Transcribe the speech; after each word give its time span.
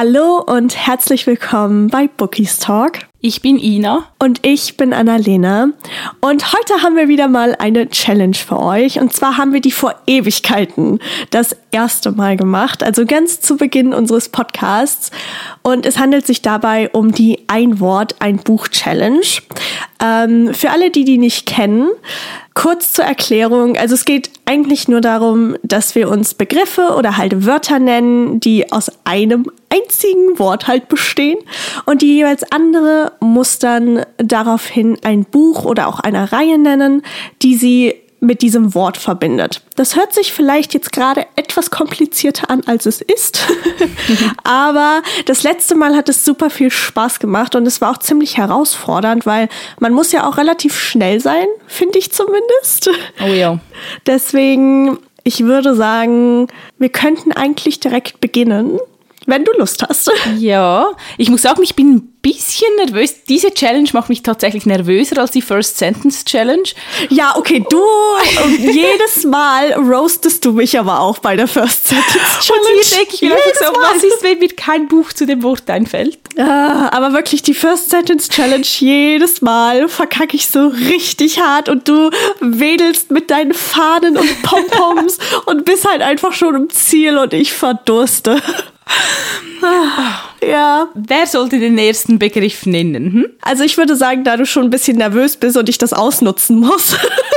Hallo 0.00 0.40
und 0.46 0.76
herzlich 0.76 1.26
willkommen 1.26 1.88
bei 1.88 2.06
Bookies 2.06 2.60
Talk. 2.60 3.00
Ich 3.20 3.42
bin 3.42 3.58
Ina. 3.58 4.04
Und 4.20 4.46
ich 4.46 4.76
bin 4.76 4.92
Annalena. 4.92 5.70
Und 6.20 6.52
heute 6.52 6.84
haben 6.84 6.94
wir 6.94 7.08
wieder 7.08 7.26
mal 7.26 7.56
eine 7.58 7.88
Challenge 7.88 8.36
für 8.36 8.60
euch. 8.60 9.00
Und 9.00 9.12
zwar 9.12 9.38
haben 9.38 9.52
wir 9.52 9.60
die 9.60 9.72
vor 9.72 9.96
Ewigkeiten 10.06 11.00
das 11.30 11.56
erste 11.70 12.12
Mal 12.12 12.36
gemacht, 12.36 12.82
also 12.82 13.04
ganz 13.04 13.40
zu 13.40 13.56
Beginn 13.56 13.94
unseres 13.94 14.28
Podcasts. 14.28 15.10
Und 15.62 15.86
es 15.86 15.98
handelt 15.98 16.26
sich 16.26 16.42
dabei 16.42 16.90
um 16.90 17.12
die 17.12 17.44
Ein 17.48 17.80
Wort, 17.80 18.16
ein 18.20 18.38
Buch 18.38 18.68
Challenge. 18.68 19.20
Ähm, 20.02 20.54
für 20.54 20.70
alle, 20.70 20.90
die 20.90 21.04
die 21.04 21.18
nicht 21.18 21.46
kennen, 21.46 21.88
kurz 22.54 22.92
zur 22.92 23.04
Erklärung. 23.04 23.76
Also 23.76 23.94
es 23.94 24.04
geht 24.04 24.30
eigentlich 24.44 24.88
nur 24.88 25.00
darum, 25.00 25.56
dass 25.62 25.94
wir 25.94 26.08
uns 26.08 26.34
Begriffe 26.34 26.94
oder 26.96 27.16
halt 27.16 27.46
Wörter 27.46 27.78
nennen, 27.78 28.40
die 28.40 28.72
aus 28.72 28.90
einem 29.04 29.50
einzigen 29.70 30.38
Wort 30.38 30.66
halt 30.66 30.88
bestehen 30.88 31.38
und 31.84 32.02
die 32.02 32.16
jeweils 32.16 32.44
andere 32.50 33.12
muss 33.20 33.58
dann 33.58 34.04
daraufhin 34.16 34.98
ein 35.04 35.24
Buch 35.24 35.64
oder 35.64 35.88
auch 35.88 36.00
eine 36.00 36.32
Reihe 36.32 36.58
nennen, 36.58 37.02
die 37.42 37.54
sie 37.54 37.94
mit 38.20 38.42
diesem 38.42 38.74
Wort 38.74 38.96
verbindet. 38.96 39.62
Das 39.76 39.96
hört 39.96 40.12
sich 40.12 40.32
vielleicht 40.32 40.74
jetzt 40.74 40.92
gerade 40.92 41.26
etwas 41.36 41.70
komplizierter 41.70 42.50
an, 42.50 42.62
als 42.66 42.86
es 42.86 43.00
ist. 43.00 43.46
Aber 44.44 45.02
das 45.26 45.42
letzte 45.42 45.74
Mal 45.74 45.94
hat 45.96 46.08
es 46.08 46.24
super 46.24 46.50
viel 46.50 46.70
Spaß 46.70 47.20
gemacht 47.20 47.54
und 47.54 47.66
es 47.66 47.80
war 47.80 47.92
auch 47.92 47.98
ziemlich 47.98 48.36
herausfordernd, 48.36 49.26
weil 49.26 49.48
man 49.78 49.92
muss 49.92 50.12
ja 50.12 50.28
auch 50.28 50.36
relativ 50.36 50.78
schnell 50.78 51.20
sein, 51.20 51.46
finde 51.66 51.98
ich 51.98 52.12
zumindest. 52.12 52.90
Oh 53.24 53.32
ja. 53.32 53.58
Deswegen, 54.06 54.98
ich 55.22 55.44
würde 55.44 55.76
sagen, 55.76 56.48
wir 56.78 56.88
könnten 56.88 57.32
eigentlich 57.32 57.80
direkt 57.80 58.20
beginnen 58.20 58.78
wenn 59.28 59.44
du 59.44 59.52
Lust 59.52 59.84
hast. 59.88 60.10
Ja, 60.38 60.92
ich 61.16 61.30
muss 61.30 61.42
sagen, 61.42 61.62
ich 61.62 61.74
bin 61.74 61.96
ein 61.96 62.12
bisschen 62.22 62.68
nervös. 62.76 63.24
Diese 63.28 63.52
Challenge 63.52 63.88
macht 63.92 64.08
mich 64.08 64.22
tatsächlich 64.22 64.66
nervöser 64.66 65.18
als 65.18 65.30
die 65.30 65.42
First 65.42 65.78
Sentence 65.78 66.24
Challenge. 66.24 66.68
Ja, 67.08 67.34
okay, 67.36 67.64
du 67.68 67.82
jedes 68.58 69.24
Mal 69.24 69.72
roastest 69.72 70.44
du 70.44 70.52
mich 70.52 70.78
aber 70.78 71.00
auch 71.00 71.18
bei 71.18 71.36
der 71.36 71.48
First 71.48 71.88
Sentence 71.88 72.38
Challenge. 72.40 72.76
Und 72.76 72.84
hier 72.84 72.98
denke 72.98 73.14
ich 73.14 73.22
mir 73.22 73.34
einfach 73.34 73.66
so, 73.66 73.80
was 73.80 74.04
ist, 74.04 74.22
wenn 74.22 74.38
mir 74.38 74.48
kein 74.48 74.88
Buch 74.88 75.12
zu 75.12 75.26
dem 75.26 75.42
Wort 75.42 75.68
einfällt? 75.68 76.18
Ja, 76.36 76.90
aber 76.92 77.12
wirklich 77.12 77.42
die 77.42 77.54
First 77.54 77.90
Sentence 77.90 78.28
Challenge 78.28 78.66
jedes 78.66 79.42
Mal 79.42 79.88
verkacke 79.88 80.36
ich 80.36 80.48
so 80.48 80.68
richtig 80.68 81.40
hart 81.40 81.68
und 81.68 81.88
du 81.88 82.10
wedelst 82.40 83.10
mit 83.10 83.30
deinen 83.30 83.54
Fahnen 83.54 84.16
und 84.16 84.42
Pompoms 84.42 85.18
und 85.46 85.64
bist 85.64 85.88
halt 85.88 86.02
einfach 86.02 86.32
schon 86.32 86.54
im 86.54 86.70
Ziel 86.70 87.18
und 87.18 87.32
ich 87.32 87.52
verdurste. 87.52 88.40
Ja. 90.40 90.88
Wer 90.94 91.26
sollte 91.26 91.58
den 91.58 91.76
ersten 91.78 92.18
Begriff 92.18 92.64
nennen? 92.64 93.12
Hm? 93.12 93.26
Also 93.42 93.64
ich 93.64 93.76
würde 93.76 93.96
sagen, 93.96 94.22
da 94.22 94.36
du 94.36 94.46
schon 94.46 94.64
ein 94.64 94.70
bisschen 94.70 94.98
nervös 94.98 95.36
bist 95.36 95.56
und 95.56 95.68
ich 95.68 95.78
das 95.78 95.92
ausnutzen 95.92 96.60
muss. 96.60 96.96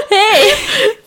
Hey! 0.09 0.53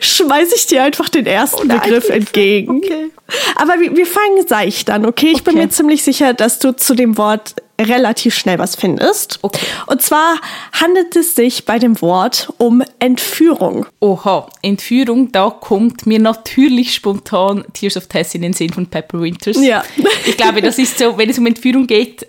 schmeiß 0.00 0.52
ich 0.54 0.66
dir 0.66 0.82
einfach 0.82 1.08
den 1.08 1.26
ersten 1.26 1.70
oh 1.70 1.74
Begriff 1.74 2.08
entgegen. 2.08 2.78
Okay. 2.78 3.10
Aber 3.56 3.80
wir, 3.80 3.96
wir 3.96 4.06
fangen 4.06 4.46
seicht 4.46 4.90
an, 4.90 5.06
okay? 5.06 5.28
Ich 5.28 5.40
okay. 5.40 5.50
bin 5.50 5.54
mir 5.58 5.68
ziemlich 5.68 6.02
sicher, 6.02 6.34
dass 6.34 6.58
du 6.58 6.76
zu 6.76 6.94
dem 6.94 7.18
Wort 7.18 7.54
relativ 7.80 8.34
schnell 8.34 8.58
was 8.58 8.76
findest. 8.76 9.38
Okay. 9.42 9.66
Und 9.86 10.00
zwar 10.02 10.40
handelt 10.72 11.14
es 11.16 11.34
sich 11.34 11.64
bei 11.64 11.78
dem 11.78 12.00
Wort 12.00 12.52
um 12.58 12.82
Entführung. 12.98 13.86
Oha, 14.00 14.48
Entführung, 14.62 15.32
da 15.32 15.50
kommt 15.50 16.06
mir 16.06 16.18
natürlich 16.18 16.94
spontan 16.94 17.64
Tears 17.72 17.96
of 17.96 18.06
Tess 18.06 18.34
in 18.34 18.42
den 18.42 18.52
Sinn 18.52 18.72
von 18.72 18.86
Pepper 18.86 19.20
Winters. 19.20 19.58
Ja. 19.62 19.84
Ich 20.24 20.36
glaube, 20.36 20.62
das 20.62 20.78
ist 20.78 20.98
so, 20.98 21.18
wenn 21.18 21.28
es 21.28 21.38
um 21.38 21.46
Entführung 21.46 21.86
geht, 21.86 22.26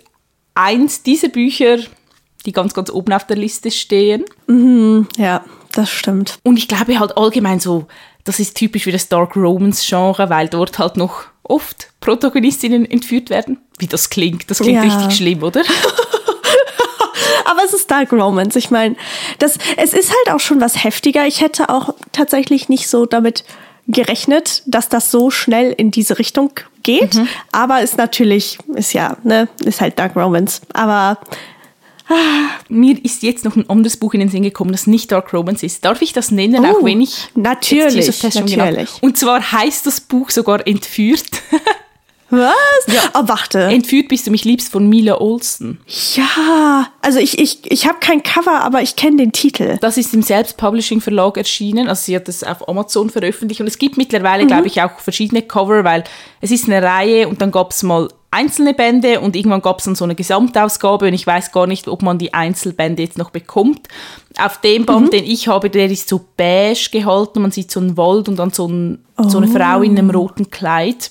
eins 0.54 1.02
dieser 1.02 1.28
Bücher, 1.28 1.78
die 2.44 2.52
ganz, 2.52 2.74
ganz 2.74 2.90
oben 2.90 3.12
auf 3.12 3.26
der 3.26 3.36
Liste 3.36 3.70
stehen. 3.70 4.24
Mhm, 4.46 5.08
ja, 5.16 5.44
das 5.78 5.90
stimmt. 5.90 6.38
Und 6.42 6.56
ich 6.56 6.66
glaube 6.66 6.98
halt 6.98 7.16
allgemein 7.16 7.60
so, 7.60 7.86
das 8.24 8.40
ist 8.40 8.56
typisch 8.56 8.82
für 8.82 8.92
das 8.92 9.08
Dark 9.08 9.36
Romance 9.36 9.86
Genre, 9.88 10.28
weil 10.28 10.48
dort 10.48 10.78
halt 10.78 10.96
noch 10.96 11.24
oft 11.44 11.88
Protagonistinnen 12.00 12.84
entführt 12.90 13.30
werden. 13.30 13.58
Wie 13.78 13.86
das 13.86 14.10
klingt, 14.10 14.50
das 14.50 14.58
klingt 14.58 14.84
ja. 14.84 14.96
richtig 14.96 15.16
schlimm, 15.16 15.42
oder? 15.42 15.62
Aber 17.44 17.64
es 17.64 17.72
ist 17.72 17.90
Dark 17.90 18.12
Romance. 18.12 18.58
Ich 18.58 18.70
meine, 18.70 18.96
das, 19.38 19.56
es 19.76 19.94
ist 19.94 20.10
halt 20.10 20.34
auch 20.34 20.40
schon 20.40 20.60
was 20.60 20.82
heftiger. 20.82 21.26
Ich 21.26 21.40
hätte 21.40 21.68
auch 21.70 21.94
tatsächlich 22.12 22.68
nicht 22.68 22.88
so 22.88 23.06
damit 23.06 23.44
gerechnet, 23.86 24.62
dass 24.66 24.88
das 24.88 25.10
so 25.10 25.30
schnell 25.30 25.72
in 25.72 25.90
diese 25.90 26.18
Richtung 26.18 26.50
geht. 26.82 27.14
Mhm. 27.14 27.28
Aber 27.52 27.80
ist 27.80 27.96
natürlich, 27.96 28.58
ist 28.74 28.92
ja, 28.92 29.16
ne, 29.22 29.48
ist 29.64 29.80
halt 29.80 29.98
Dark 29.98 30.14
Romance. 30.16 30.60
Aber 30.74 31.18
mir 32.68 33.04
ist 33.04 33.22
jetzt 33.22 33.44
noch 33.44 33.56
ein 33.56 33.68
anderes 33.68 33.96
Buch 33.96 34.14
in 34.14 34.20
den 34.20 34.28
Sinn 34.28 34.42
gekommen, 34.42 34.72
das 34.72 34.86
nicht 34.86 35.12
Dark 35.12 35.32
Romance 35.32 35.64
ist. 35.64 35.84
Darf 35.84 36.02
ich 36.02 36.12
das 36.12 36.30
nennen, 36.30 36.64
oh, 36.64 36.68
auch 36.68 36.84
wenn 36.84 37.00
ich 37.00 37.28
natürlich, 37.34 38.22
natürlich. 38.22 38.90
Und 39.00 39.16
zwar 39.16 39.52
heißt 39.52 39.86
das 39.86 40.00
Buch 40.00 40.30
sogar 40.30 40.66
Entführt. 40.66 41.26
Was? 42.30 42.52
Ja. 42.88 43.00
Oh, 43.14 43.22
warte. 43.26 43.60
Entführt 43.60 44.08
bist 44.08 44.26
du 44.26 44.30
mich 44.30 44.44
liebst 44.44 44.70
von 44.70 44.86
Mila 44.86 45.18
Olsen. 45.18 45.80
Ja, 46.14 46.88
also 47.00 47.18
ich, 47.18 47.38
ich, 47.38 47.60
ich 47.70 47.86
habe 47.86 47.98
kein 48.00 48.22
Cover, 48.22 48.60
aber 48.60 48.82
ich 48.82 48.96
kenne 48.96 49.16
den 49.16 49.32
Titel. 49.32 49.78
Das 49.80 49.96
ist 49.96 50.12
im 50.12 50.20
Selbstpublishing-Verlag 50.20 51.38
erschienen. 51.38 51.88
Also 51.88 52.02
sie 52.04 52.16
hat 52.16 52.28
das 52.28 52.44
auf 52.44 52.68
Amazon 52.68 53.08
veröffentlicht. 53.08 53.62
Und 53.62 53.66
es 53.66 53.78
gibt 53.78 53.96
mittlerweile, 53.96 54.44
mhm. 54.44 54.48
glaube 54.48 54.66
ich, 54.66 54.82
auch 54.82 54.98
verschiedene 54.98 55.40
Cover, 55.40 55.84
weil 55.84 56.04
es 56.42 56.50
ist 56.50 56.66
eine 56.66 56.82
Reihe 56.82 57.28
und 57.28 57.40
dann 57.40 57.50
gab 57.50 57.70
es 57.70 57.82
mal 57.82 58.08
einzelne 58.30 58.74
Bände 58.74 59.20
und 59.20 59.36
irgendwann 59.36 59.62
gab 59.62 59.78
es 59.78 59.86
dann 59.86 59.94
so 59.94 60.04
eine 60.04 60.14
Gesamtausgabe 60.14 61.06
und 61.06 61.14
ich 61.14 61.26
weiß 61.26 61.50
gar 61.50 61.66
nicht, 61.66 61.88
ob 61.88 62.02
man 62.02 62.18
die 62.18 62.34
Einzelbände 62.34 63.02
jetzt 63.02 63.16
noch 63.16 63.30
bekommt. 63.30 63.88
Auf 64.38 64.60
dem 64.60 64.84
Band, 64.84 65.06
mhm. 65.06 65.10
den 65.10 65.24
ich 65.24 65.48
habe, 65.48 65.70
der 65.70 65.90
ist 65.90 66.08
so 66.08 66.20
beige 66.36 66.90
gehalten, 66.90 67.42
man 67.42 67.50
sieht 67.50 67.70
so 67.70 67.80
einen 67.80 67.96
Wald 67.96 68.28
und 68.28 68.36
dann 68.36 68.50
so, 68.50 68.68
ein, 68.68 69.04
oh. 69.16 69.28
so 69.28 69.38
eine 69.38 69.48
Frau 69.48 69.82
in 69.82 69.98
einem 69.98 70.10
roten 70.10 70.50
Kleid. 70.50 71.10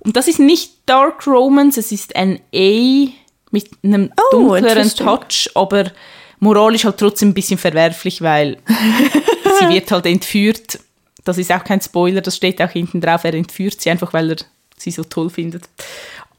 Und 0.00 0.16
das 0.16 0.28
ist 0.28 0.38
nicht 0.38 0.72
Dark 0.86 1.26
Romance, 1.26 1.80
es 1.80 1.90
ist 1.90 2.14
ein 2.16 2.40
A 2.54 3.08
mit 3.50 3.70
einem 3.82 4.12
oh, 4.16 4.36
dunkleren 4.36 4.90
Touch, 4.90 5.50
aber 5.54 5.90
moralisch 6.38 6.84
halt 6.84 6.98
trotzdem 6.98 7.30
ein 7.30 7.34
bisschen 7.34 7.58
verwerflich, 7.58 8.20
weil 8.20 8.58
sie 9.58 9.68
wird 9.68 9.90
halt 9.90 10.06
entführt. 10.06 10.80
Das 11.24 11.38
ist 11.38 11.50
auch 11.50 11.64
kein 11.64 11.80
Spoiler, 11.80 12.20
das 12.20 12.36
steht 12.36 12.60
auch 12.60 12.70
hinten 12.70 13.00
drauf, 13.00 13.24
er 13.24 13.34
entführt 13.34 13.80
sie 13.80 13.90
einfach, 13.90 14.12
weil 14.12 14.30
er 14.32 14.36
sie 14.76 14.90
so 14.90 15.04
toll 15.04 15.30
findet. 15.30 15.68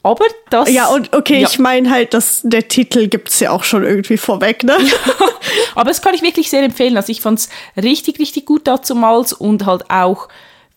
Aber 0.01 0.25
das. 0.49 0.71
Ja, 0.71 0.87
und 0.87 1.13
okay, 1.13 1.41
ja. 1.41 1.47
ich 1.47 1.59
meine 1.59 1.89
halt, 1.89 2.13
dass 2.13 2.41
der 2.43 2.67
Titel 2.67 3.07
gibt 3.07 3.29
es 3.29 3.39
ja 3.41 3.51
auch 3.51 3.63
schon 3.63 3.83
irgendwie 3.83 4.17
vorweg, 4.17 4.63
ne? 4.63 4.77
Ja, 4.81 5.27
aber 5.75 5.89
das 5.89 6.01
kann 6.01 6.13
ich 6.13 6.21
wirklich 6.21 6.49
sehr 6.49 6.63
empfehlen. 6.63 6.95
Also 6.95 7.11
ich 7.11 7.21
fand 7.21 7.39
es 7.39 7.49
richtig, 7.75 8.19
richtig 8.19 8.45
gut 8.45 8.65
dazumals 8.67 9.33
und 9.33 9.65
halt 9.65 9.89
auch 9.89 10.29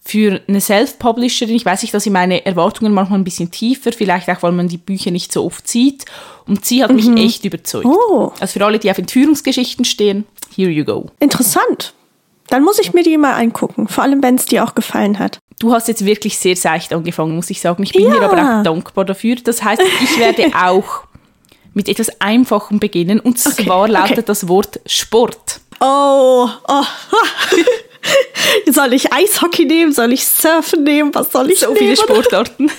für 0.04 0.40
eine 0.48 0.60
Self-Publisherin, 0.60 1.54
ich 1.54 1.64
weiß 1.64 1.82
nicht, 1.82 1.94
dass 1.94 2.04
ich 2.04 2.12
meine 2.12 2.44
Erwartungen 2.44 2.92
manchmal 2.92 3.20
ein 3.20 3.24
bisschen 3.24 3.52
tiefer, 3.52 3.92
vielleicht 3.92 4.28
auch, 4.28 4.42
weil 4.42 4.50
man 4.50 4.66
die 4.66 4.76
Bücher 4.76 5.12
nicht 5.12 5.32
so 5.32 5.44
oft 5.44 5.68
sieht. 5.68 6.04
Und 6.48 6.64
sie 6.64 6.82
hat 6.82 6.90
mhm. 6.90 7.14
mich 7.14 7.24
echt 7.24 7.44
überzeugt. 7.44 7.86
Oh. 7.86 8.32
Also 8.40 8.58
für 8.58 8.66
alle, 8.66 8.80
die 8.80 8.90
auf 8.90 8.98
Entführungsgeschichten 8.98 9.84
stehen, 9.84 10.24
here 10.54 10.70
you 10.70 10.84
go. 10.84 11.06
Interessant. 11.20 11.94
Dann 12.48 12.64
muss 12.64 12.80
ich 12.80 12.92
mir 12.92 13.04
die 13.04 13.16
mal 13.16 13.34
angucken, 13.34 13.86
vor 13.86 14.02
allem 14.02 14.22
wenn 14.22 14.34
es 14.34 14.46
dir 14.46 14.64
auch 14.64 14.74
gefallen 14.74 15.20
hat. 15.20 15.38
Du 15.58 15.72
hast 15.72 15.88
jetzt 15.88 16.04
wirklich 16.04 16.38
sehr 16.38 16.56
seicht 16.56 16.92
angefangen, 16.92 17.34
muss 17.34 17.50
ich 17.50 17.60
sagen. 17.60 17.82
Ich 17.82 17.92
bin 17.92 18.04
ja. 18.04 18.14
dir 18.14 18.22
aber 18.22 18.60
auch 18.60 18.62
dankbar 18.62 19.04
dafür. 19.04 19.36
Das 19.36 19.62
heißt, 19.62 19.82
ich 20.02 20.18
werde 20.18 20.50
auch 20.64 21.04
mit 21.74 21.88
etwas 21.88 22.20
Einfachem 22.20 22.78
beginnen. 22.78 23.20
Und 23.20 23.38
okay. 23.44 23.64
zwar 23.64 23.88
lautet 23.88 24.12
okay. 24.12 24.22
das 24.26 24.48
Wort 24.48 24.80
Sport. 24.86 25.60
Oh, 25.80 26.48
oh. 26.68 26.84
soll 28.70 28.92
ich 28.92 29.12
Eishockey 29.12 29.64
nehmen? 29.64 29.92
Soll 29.92 30.12
ich 30.12 30.26
Surfen 30.26 30.84
nehmen? 30.84 31.14
Was 31.14 31.32
soll 31.32 31.50
ich 31.50 31.60
so 31.60 31.66
nehmen? 31.66 31.78
viele 31.78 31.96
Sportarten. 32.02 32.70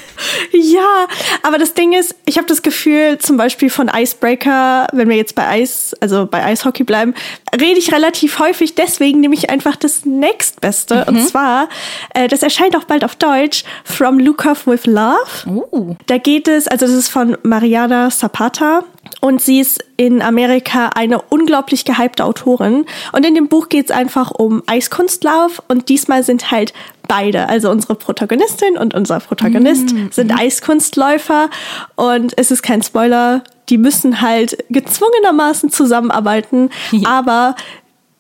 ja, 0.51 1.07
aber 1.44 1.57
das 1.57 1.73
Ding 1.73 1.94
ist, 1.94 2.16
ich 2.25 2.38
habe 2.38 2.47
das 2.47 2.61
Gefühl, 2.61 3.18
zum 3.19 3.38
Beispiel 3.38 3.69
von 3.69 3.89
Icebreaker, 3.94 4.88
wenn 4.94 5.09
wir 5.09 5.15
jetzt 5.15 5.36
bei 5.36 5.47
Eis, 5.47 5.95
also 6.00 6.25
bei 6.25 6.44
Eishockey 6.44 6.83
bleiben, 6.83 7.13
rede 7.53 7.80
ich 7.80 7.92
relativ 7.92 8.39
häufig. 8.39 8.75
Deswegen 8.75 9.19
nehme 9.19 9.36
ich 9.36 9.50
einfach 9.50 9.75
das 9.75 10.06
nächstbeste. 10.06 11.06
Mhm. 11.07 11.15
Und 11.15 11.27
zwar, 11.27 11.69
äh, 12.13 12.27
das 12.27 12.44
erscheint 12.44 12.75
auch 12.75 12.83
bald 12.83 13.03
auf 13.03 13.15
Deutsch, 13.15 13.63
From 13.83 14.19
Lukov 14.19 14.68
with 14.68 14.86
Love. 14.86 15.18
Uh. 15.45 15.95
Da 16.07 16.18
geht 16.18 16.47
es, 16.47 16.68
also 16.68 16.86
das 16.86 16.95
ist 16.95 17.09
von 17.09 17.38
Mariana 17.44 18.09
Zapata. 18.09 18.83
Und 19.23 19.41
sie 19.41 19.61
ist 19.61 19.81
in 19.95 20.21
Amerika 20.21 20.89
eine 20.89 21.21
unglaublich 21.21 21.85
gehypte 21.85 22.25
Autorin. 22.25 22.85
Und 23.13 23.25
in 23.25 23.35
dem 23.35 23.47
Buch 23.47 23.69
geht 23.69 23.85
es 23.85 23.91
einfach 23.91 24.31
um 24.31 24.63
Eiskunstlauf. 24.67 25.63
Und 25.69 25.87
diesmal 25.87 26.23
sind 26.23 26.51
halt 26.51 26.73
beide, 27.07 27.47
also 27.47 27.71
unsere 27.71 27.95
Protagonistin 27.95 28.77
und 28.77 28.93
unser 28.93 29.21
Protagonist, 29.21 29.93
mm. 29.93 30.07
sind 30.11 30.37
Eiskunstläufer. 30.37 31.49
Und 31.95 32.33
es 32.37 32.51
ist 32.51 32.63
kein 32.63 32.83
Spoiler, 32.83 33.45
die 33.69 33.77
müssen 33.77 34.19
halt 34.19 34.57
gezwungenermaßen 34.69 35.71
zusammenarbeiten. 35.71 36.69
aber 37.05 37.55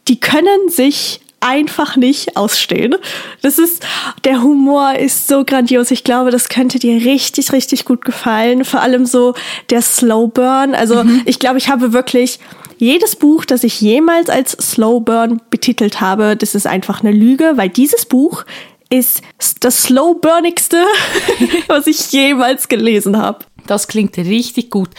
die 0.07 0.21
können 0.21 0.69
sich 0.69 1.19
einfach 1.43 1.95
nicht 1.95 2.37
ausstehen. 2.37 2.95
Das 3.41 3.59
ist, 3.59 3.85
der 4.23 4.41
Humor 4.41 4.95
ist 4.95 5.27
so 5.27 5.43
grandios. 5.43 5.91
Ich 5.91 6.03
glaube, 6.03 6.31
das 6.31 6.49
könnte 6.49 6.79
dir 6.79 6.95
richtig, 7.05 7.51
richtig 7.51 7.85
gut 7.85 8.05
gefallen. 8.05 8.65
Vor 8.65 8.81
allem 8.81 9.05
so 9.05 9.35
der 9.69 9.81
Slow 9.81 10.27
Burn. 10.27 10.73
Also 10.73 11.03
mhm. 11.03 11.21
ich 11.25 11.39
glaube, 11.39 11.57
ich 11.57 11.69
habe 11.69 11.93
wirklich 11.93 12.39
jedes 12.77 13.15
Buch, 13.15 13.45
das 13.45 13.63
ich 13.63 13.81
jemals 13.81 14.29
als 14.29 14.51
Slow 14.51 15.01
Burn 15.01 15.41
betitelt 15.49 16.01
habe, 16.01 16.35
das 16.35 16.55
ist 16.55 16.65
einfach 16.65 17.01
eine 17.01 17.11
Lüge, 17.11 17.53
weil 17.55 17.69
dieses 17.69 18.05
Buch 18.05 18.45
ist 18.89 19.21
das 19.59 19.83
slow 19.83 20.15
burnigste, 20.19 20.85
was 21.67 21.87
ich 21.87 22.11
jemals 22.11 22.67
gelesen 22.67 23.17
habe. 23.17 23.39
Das 23.65 23.87
klingt 23.87 24.17
richtig 24.17 24.69
gut. 24.69 24.89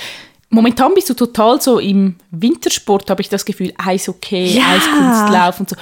Momentan 0.51 0.95
bist 0.95 1.11
du 1.11 1.15
total 1.15 1.61
so 1.61 1.79
im 1.79 2.17
Wintersport, 2.31 3.11
habe 3.11 3.23
ich 3.23 3.29
das 3.29 3.45
Gefühl. 3.45 3.73
Eishockey, 3.77 4.57
ja. 4.57 4.63
Eiskunstlauf 4.69 5.61
und 5.61 5.71
so. 5.71 5.77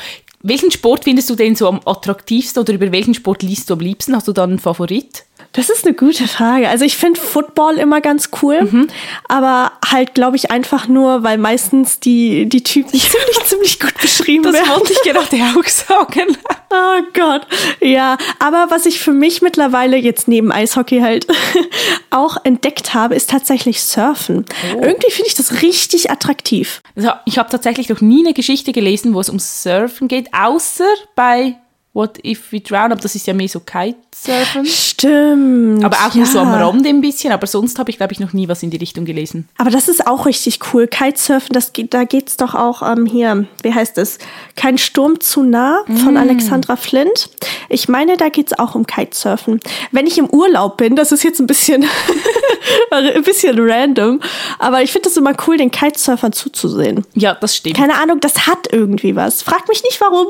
Welchen 0.45 0.73
Sport 0.73 1.05
findest 1.05 1.31
du 1.31 1.37
denn 1.37 1.55
so 1.55 1.69
am 1.69 1.81
attraktivsten 1.85 2.63
oder 2.63 2.73
über 2.73 2.91
welchen 2.91 3.15
Sport 3.15 3.45
liest 3.45 3.71
du 3.71 3.75
am 3.75 3.81
liebsten? 3.81 4.17
Hast 4.17 4.27
du 4.27 4.33
da 4.33 4.43
einen 4.43 4.59
Favorit? 4.59 5.25
Das 5.53 5.69
ist 5.69 5.87
eine 5.87 5.95
gute 5.95 6.27
Frage. 6.29 6.69
Also 6.71 6.87
ich 6.87 6.97
finde 6.97 7.21
Football 7.21 7.75
immer 7.77 8.01
ganz 8.01 8.31
cool, 8.41 8.63
mhm. 8.63 8.89
aber 9.29 9.73
halt 9.87 10.15
glaube 10.15 10.37
ich 10.37 10.51
einfach 10.51 10.89
nur, 10.89 11.23
weil 11.25 11.37
meistens 11.37 12.01
die, 12.01 12.49
die 12.49 12.63
Typen 12.63 12.89
ziemlich, 12.99 13.45
ziemlich 13.45 13.81
gut 13.81 13.95
beschrieben 14.01 14.45
das 14.45 14.55
werden. 14.55 14.67
Das 14.69 14.79
wollte 14.79 14.93
ich 14.95 15.03
gerade 15.03 15.19
auch 15.59 15.69
sagen. 15.69 16.37
Oh 16.71 17.03
Gott. 17.13 17.47
Ja, 17.81 18.17
aber 18.39 18.69
was 18.71 18.87
ich 18.87 19.01
für 19.01 19.13
mich 19.13 19.43
mittlerweile 19.43 19.99
jetzt 19.99 20.27
neben 20.27 20.51
Eishockey 20.51 21.01
halt 21.01 21.27
auch 22.11 22.39
entdeckt 22.45 22.95
habe, 22.95 23.15
ist 23.15 23.29
tatsächlich 23.29 23.83
Surfen. 23.83 24.47
Oh. 24.75 24.81
Irgendwie 24.81 25.11
finde 25.11 25.29
ich 25.29 25.35
das 25.35 25.61
richtig 25.61 26.11
attraktiv. 26.11 26.81
Also 26.97 27.11
ich 27.27 27.37
habe 27.37 27.51
tatsächlich 27.51 27.91
noch 27.91 28.01
nie 28.01 28.25
eine 28.25 28.33
Geschichte 28.33 28.73
gelesen, 28.73 29.13
wo 29.13 29.21
es 29.21 29.29
um 29.29 29.39
Surfen 29.39 30.09
geht, 30.09 30.33
außer 30.33 30.89
bei 31.15 31.57
What 31.95 32.25
If 32.25 32.53
We 32.53 32.61
Drown, 32.61 32.91
aber 32.91 33.03
das 33.03 33.15
ist 33.15 33.27
ja 33.27 33.35
mehr 33.35 33.49
so 33.49 33.61
Kitesurfen. 33.61 34.65
Stimmt. 34.65 35.85
Aber 35.85 35.97
auch 35.97 36.15
ja. 36.15 36.17
nur 36.17 36.27
so 36.27 36.39
am 36.39 36.49
Rande 36.49 36.89
ein 36.89 37.03
bisschen, 37.03 37.33
aber 37.33 37.47
sonst 37.47 37.79
habe 37.79 37.91
ich, 37.91 37.99
glaube 37.99 38.15
ich, 38.15 38.21
noch 38.21 38.33
nie 38.33 38.49
was 38.49 38.63
in 38.63 38.71
die 38.71 38.79
Richtung 38.79 39.05
gelesen. 39.05 39.47
Aber 39.59 39.69
das 39.69 39.89
ist 39.89 40.07
auch 40.07 40.25
richtig 40.25 40.61
cool. 40.73 40.87
Kitesurfen, 40.87 41.53
das 41.53 41.75
geht, 41.75 41.93
da 41.93 42.05
geht 42.05 42.29
es 42.31 42.39
doch 42.39 42.55
auch 42.55 42.81
ähm, 42.81 43.05
hier, 43.05 43.47
wie 43.63 43.75
heißt 43.75 43.99
es? 43.99 44.17
Kein 44.57 44.79
Sturm 44.79 45.21
zu 45.21 45.43
nah 45.43 45.85
von 45.87 46.15
mm. 46.15 46.17
Alexandra 46.17 46.77
Flint. 46.77 47.29
Ich 47.69 47.91
meine, 47.91 48.17
da 48.17 48.31
geht 48.31 48.53
es 48.53 48.59
auch 48.59 48.75
um 48.75 48.87
Kitesurfen. 48.87 49.61
Wenn 49.91 50.07
ich 50.07 50.17
im 50.17 50.31
Urlaub 50.31 50.79
bin, 50.79 50.97
das 50.97 51.13
ist 51.13 51.25
jetzt 51.25 51.41
ein 51.41 51.47
bisschen, 51.47 51.85
ein 52.91 53.23
bisschen 53.23 53.57
random, 53.59 54.21
aber 54.59 54.83
ich 54.83 54.93
finde 54.93 55.11
es 55.11 55.19
immer 55.19 55.35
cool, 55.47 55.59
den 55.59 55.71
Kitesurfern 55.71 56.33
zuzusehen. 56.33 57.05
Ja, 57.15 57.35
das 57.35 57.57
stimmt. 57.57 57.77
Keine 57.77 57.97
Ahnung, 57.97 58.19
das 58.21 58.47
hat 58.47 58.73
irgendwie 58.73 59.15
was. 59.15 59.43
Frag 59.43 59.69
mich 59.69 59.83
nicht 59.83 60.01
warum. 60.01 60.29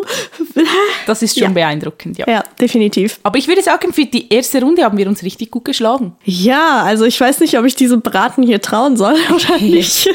Das 1.07 1.23
ist 1.23 1.39
schon 1.39 1.51
ja. 1.51 1.52
Beeindruckend, 1.55 2.19
ja. 2.19 2.27
Ja, 2.29 2.45
definitiv. 2.61 3.21
Aber 3.23 3.39
ich 3.39 3.49
würde 3.49 3.63
sagen, 3.63 3.93
für 3.93 4.05
die 4.05 4.33
erste 4.33 4.61
Runde 4.61 4.85
haben 4.85 4.99
wir 4.99 5.07
uns 5.07 5.23
richtig 5.23 5.51
gut 5.51 5.65
geschlagen. 5.65 6.17
Ja, 6.25 6.83
also 6.83 7.05
ich 7.05 7.21
weiß 7.21 7.41
nicht, 7.41 7.59
ob 7.59 7.65
ich 7.65 7.75
diesem 7.75 8.03
Braten 8.03 8.43
hier 8.43 8.61
trauen 8.61 8.97
soll 8.97 9.17
oder 9.35 9.59
nicht. 9.59 10.09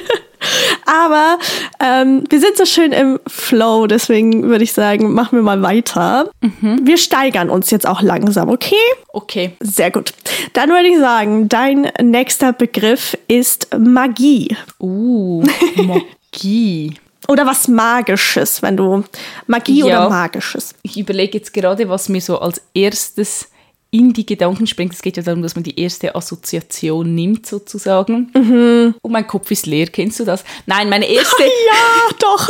Aber 0.85 1.39
ähm, 1.79 2.23
wir 2.29 2.39
sind 2.39 2.57
so 2.57 2.65
schön 2.65 2.91
im 2.91 3.19
Flow, 3.27 3.87
deswegen 3.87 4.43
würde 4.43 4.63
ich 4.63 4.73
sagen, 4.73 5.13
machen 5.13 5.37
wir 5.37 5.43
mal 5.43 5.61
weiter. 5.61 6.29
Mhm. 6.41 6.79
Wir 6.83 6.97
steigern 6.97 7.49
uns 7.49 7.71
jetzt 7.71 7.87
auch 7.87 8.01
langsam, 8.01 8.49
okay? 8.49 8.75
Okay. 9.13 9.53
Sehr 9.59 9.91
gut. 9.91 10.13
Dann 10.53 10.69
würde 10.69 10.87
ich 10.87 10.99
sagen, 10.99 11.49
dein 11.49 11.91
nächster 12.01 12.53
Begriff 12.53 13.17
ist 13.27 13.67
Magie. 13.77 14.55
Uh, 14.79 15.43
Magie. 15.75 16.93
Oder 17.27 17.45
was 17.45 17.67
Magisches, 17.67 18.61
wenn 18.61 18.77
du 18.77 19.03
Magie 19.47 19.79
ja, 19.79 19.85
oder 19.85 20.09
Magisches. 20.09 20.73
Ich 20.81 20.97
überlege 20.97 21.37
jetzt 21.37 21.53
gerade, 21.53 21.89
was 21.89 22.09
mir 22.09 22.21
so 22.21 22.39
als 22.39 22.61
erstes 22.73 23.49
in 23.89 24.13
die 24.13 24.25
Gedanken 24.25 24.67
springt. 24.67 24.93
Es 24.93 25.01
geht 25.01 25.17
ja 25.17 25.23
darum, 25.23 25.41
dass 25.41 25.55
man 25.55 25.63
die 25.63 25.79
erste 25.79 26.13
Assoziation 26.13 27.15
nimmt, 27.15 27.45
sozusagen. 27.45 28.29
Mhm. 28.33 28.95
Und 29.01 29.11
mein 29.11 29.25
Kopf 29.25 29.49
ist 29.51 29.65
leer. 29.65 29.87
Kennst 29.87 30.19
du 30.19 30.25
das? 30.25 30.43
Nein, 30.65 30.89
meine 30.89 31.05
erste. 31.05 31.43
ja, 31.43 32.15
doch. 32.19 32.49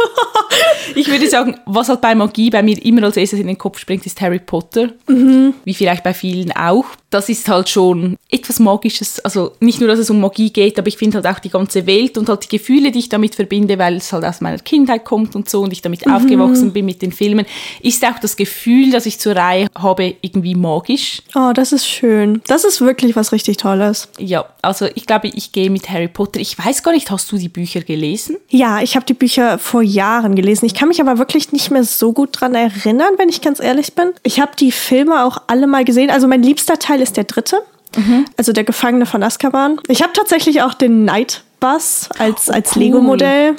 ich 0.96 1.08
würde 1.08 1.30
sagen, 1.30 1.58
was 1.66 1.90
halt 1.90 2.02
bei 2.02 2.16
Magie 2.16 2.50
bei 2.50 2.64
mir 2.64 2.84
immer 2.84 3.04
als 3.04 3.18
erstes 3.18 3.40
in 3.40 3.48
den 3.48 3.58
Kopf 3.58 3.78
springt, 3.80 4.06
ist 4.06 4.20
Harry 4.20 4.40
Potter. 4.40 4.90
Mhm. 5.08 5.54
Wie 5.64 5.74
vielleicht 5.74 6.04
bei 6.04 6.14
vielen 6.14 6.52
auch. 6.54 6.86
Das 7.10 7.30
ist 7.30 7.48
halt 7.48 7.70
schon 7.70 8.18
etwas 8.30 8.60
Magisches. 8.60 9.20
Also 9.20 9.52
nicht 9.60 9.80
nur, 9.80 9.88
dass 9.88 10.00
es 10.00 10.10
um 10.10 10.20
Magie 10.20 10.52
geht, 10.52 10.78
aber 10.80 10.88
ich 10.88 10.98
finde 10.98 11.22
halt 11.22 11.28
auch 11.28 11.40
die 11.40 11.50
ganze 11.50 11.86
Welt 11.86 12.18
und 12.18 12.28
halt 12.30 12.44
die 12.44 12.58
Gefühle, 12.58 12.92
die 12.92 13.00
ich 13.00 13.10
damit 13.10 13.36
verbinde, 13.36 13.78
weil 13.78 13.98
es 13.98 14.12
halt 14.12 14.26
aus 14.26 14.42
meiner 14.42 14.58
Kindheit 14.58 15.06
kommt 15.06 15.36
und 15.36 15.50
so 15.50 15.62
und 15.62 15.72
ich 15.72 15.82
damit 15.82 16.06
mhm. 16.06 16.14
aufgewachsen 16.14 16.74
bin 16.74 16.86
mit 16.86 17.02
den 17.02 17.12
Filmen, 17.12 17.46
ist 17.82 18.04
auch 18.04 18.20
das 18.20 18.36
Gefühl, 18.36 18.92
das 18.92 19.06
ich 19.06 19.20
zur 19.20 19.36
Reihe 19.36 19.68
habe, 19.78 20.16
irgendwie 20.22 20.56
magisch. 20.56 21.22
Oh, 21.36 21.52
das 21.54 21.72
ist 21.72 21.88
schön. 21.88 22.42
Das 22.48 22.64
ist 22.64 22.82
wirklich 22.82 23.16
was 23.16 23.32
richtig 23.32 23.58
Tolles. 23.58 24.08
Ja, 24.18 24.46
also 24.62 24.88
ich 24.96 25.06
glaube, 25.06 25.28
ich 25.28 25.52
gehe 25.52 25.70
mit 25.70 25.90
Harry 25.90 26.08
Potter. 26.08 26.40
Ich 26.40 26.58
weiß 26.58 26.84
gar 26.84 26.92
nicht, 26.92 27.12
hast 27.12 27.32
du 27.32 27.38
die 27.38 27.50
Bücher 27.50 27.82
gelesen? 27.82 28.38
Ja, 28.50 28.82
ich 28.82 28.96
habe 28.96 29.06
die 29.06 29.14
Bücher 29.14 29.60
vor 29.60 29.82
Jahren 29.82 30.36
gelesen. 30.36 30.66
Ich 30.66 30.74
kann 30.74 30.88
mich 30.88 31.02
aber 31.02 31.18
wirklich 31.18 31.52
nicht 31.52 31.72
mehr 31.72 31.84
so 31.84 32.14
gut 32.14 32.40
dran 32.40 32.56
erinnern, 32.56 33.14
wenn 33.18 33.30
ich 33.30 33.42
ganz 33.42 33.60
ehrlich 33.60 33.94
bin. 33.94 34.12
Ich 34.24 34.40
habe 34.40 34.52
die 34.60 34.72
Filme 34.72 35.26
auch 35.26 35.42
alle 35.48 35.68
mal 35.68 35.86
gesehen. 35.86 36.10
Also 36.10 36.28
mein 36.28 36.44
liebster 36.44 36.80
Teil 36.80 37.02
ist 37.02 37.18
der 37.18 37.26
dritte. 37.26 37.58
Mhm. 37.96 38.26
Also 38.38 38.54
der 38.54 38.64
Gefangene 38.64 39.06
von 39.06 39.24
Azkaban. 39.24 39.80
Ich 39.88 40.02
habe 40.02 40.14
tatsächlich 40.14 40.62
auch 40.62 40.74
den 40.74 41.06
Night 41.06 41.44
Bus 41.60 42.10
als, 42.18 42.50
als 42.50 42.76
cool. 42.76 42.84
Lego-Modell. 42.84 43.56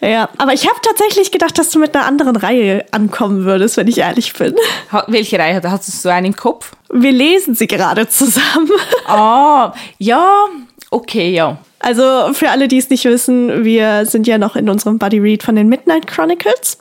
Ja, 0.00 0.30
aber 0.38 0.54
ich 0.54 0.66
habe 0.66 0.78
tatsächlich 0.82 1.30
gedacht, 1.30 1.58
dass 1.58 1.70
du 1.70 1.78
mit 1.78 1.94
einer 1.94 2.06
anderen 2.06 2.36
Reihe 2.36 2.86
ankommen 2.90 3.44
würdest, 3.44 3.76
wenn 3.76 3.86
ich 3.86 3.98
ehrlich 3.98 4.32
bin. 4.32 4.54
Welche 5.08 5.38
Reihe? 5.38 5.60
Hast 5.62 5.88
du 5.88 5.92
so 5.92 6.08
einen 6.08 6.26
im 6.26 6.36
Kopf? 6.36 6.72
Wir 6.90 7.12
lesen 7.12 7.54
sie 7.54 7.66
gerade 7.66 8.08
zusammen. 8.08 8.70
Ah, 9.06 9.74
ja, 9.98 10.46
okay, 10.90 11.30
ja. 11.32 11.58
Also 11.80 12.32
für 12.32 12.50
alle, 12.50 12.68
die 12.68 12.78
es 12.78 12.90
nicht 12.90 13.04
wissen, 13.06 13.64
wir 13.64 14.06
sind 14.06 14.26
ja 14.26 14.38
noch 14.38 14.54
in 14.54 14.68
unserem 14.68 14.98
Buddy 14.98 15.18
Read 15.18 15.42
von 15.42 15.56
den 15.56 15.68
Midnight 15.68 16.06
Chronicles. 16.06 16.78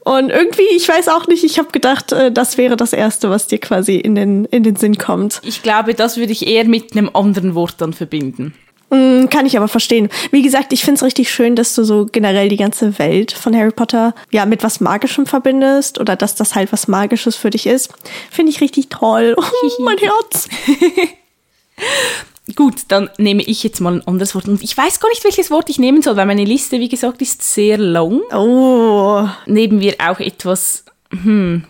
Und 0.00 0.30
irgendwie, 0.30 0.66
ich 0.74 0.88
weiß 0.88 1.08
auch 1.08 1.28
nicht, 1.28 1.44
ich 1.44 1.58
habe 1.58 1.70
gedacht, 1.70 2.12
äh, 2.12 2.32
das 2.32 2.58
wäre 2.58 2.76
das 2.76 2.92
Erste, 2.92 3.30
was 3.30 3.46
dir 3.46 3.58
quasi 3.58 3.96
in 3.96 4.16
den, 4.16 4.46
in 4.46 4.64
den 4.64 4.74
Sinn 4.74 4.98
kommt. 4.98 5.40
Ich 5.44 5.62
glaube, 5.62 5.94
das 5.94 6.16
würde 6.16 6.32
ich 6.32 6.46
eher 6.46 6.64
mit 6.64 6.92
einem 6.92 7.10
anderen 7.14 7.54
Wort 7.54 7.74
dann 7.78 7.92
verbinden. 7.92 8.54
Mm, 8.92 9.30
kann 9.30 9.46
ich 9.46 9.56
aber 9.56 9.68
verstehen. 9.68 10.10
Wie 10.32 10.42
gesagt, 10.42 10.70
ich 10.74 10.84
finde 10.84 10.96
es 10.98 11.02
richtig 11.02 11.32
schön, 11.32 11.56
dass 11.56 11.74
du 11.74 11.82
so 11.82 12.04
generell 12.04 12.50
die 12.50 12.58
ganze 12.58 12.98
Welt 12.98 13.32
von 13.32 13.56
Harry 13.56 13.70
Potter 13.70 14.14
ja 14.30 14.44
mit 14.44 14.62
was 14.62 14.80
Magischem 14.80 15.24
verbindest 15.24 15.98
oder 15.98 16.14
dass 16.14 16.34
das 16.34 16.54
halt 16.54 16.72
was 16.72 16.88
Magisches 16.88 17.34
für 17.34 17.48
dich 17.48 17.66
ist. 17.66 17.90
Finde 18.30 18.52
ich 18.52 18.60
richtig 18.60 18.90
toll. 18.90 19.34
Oh, 19.62 19.82
mein 19.82 19.98
Herz. 19.98 20.48
Gut, 22.56 22.82
dann 22.88 23.08
nehme 23.16 23.42
ich 23.42 23.62
jetzt 23.62 23.80
mal 23.80 23.94
ein 23.94 24.06
anderes 24.06 24.34
Wort. 24.34 24.48
Und 24.48 24.62
ich 24.62 24.76
weiß 24.76 25.00
gar 25.00 25.08
nicht, 25.08 25.24
welches 25.24 25.50
Wort 25.50 25.70
ich 25.70 25.78
nehmen 25.78 26.02
soll, 26.02 26.16
weil 26.16 26.26
meine 26.26 26.44
Liste, 26.44 26.80
wie 26.80 26.88
gesagt, 26.88 27.22
ist 27.22 27.42
sehr 27.42 27.78
lang. 27.78 28.20
Oh. 28.34 29.26
Nehmen 29.46 29.80
wir 29.80 29.94
auch 29.98 30.20
etwas, 30.20 30.84
hm, 31.10 31.64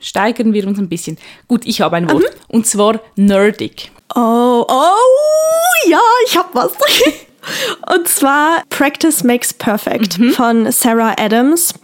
steigern 0.00 0.52
wir 0.52 0.66
uns 0.66 0.78
ein 0.78 0.88
bisschen. 0.88 1.18
Gut, 1.48 1.64
ich 1.64 1.80
habe 1.80 1.96
ein 1.96 2.10
Wort. 2.10 2.22
Mhm. 2.22 2.28
Und 2.48 2.66
zwar 2.66 3.00
nerdig. 3.16 3.90
Oh, 4.14 4.64
oh, 4.68 5.65
ja, 5.88 6.00
ich 6.26 6.36
hab 6.36 6.54
was. 6.54 6.72
Und 7.94 8.08
zwar 8.08 8.62
Practice 8.70 9.22
Makes 9.22 9.54
Perfect 9.54 10.18
mhm. 10.18 10.32
von 10.32 10.72
Sarah 10.72 11.14
Adams. 11.18 11.74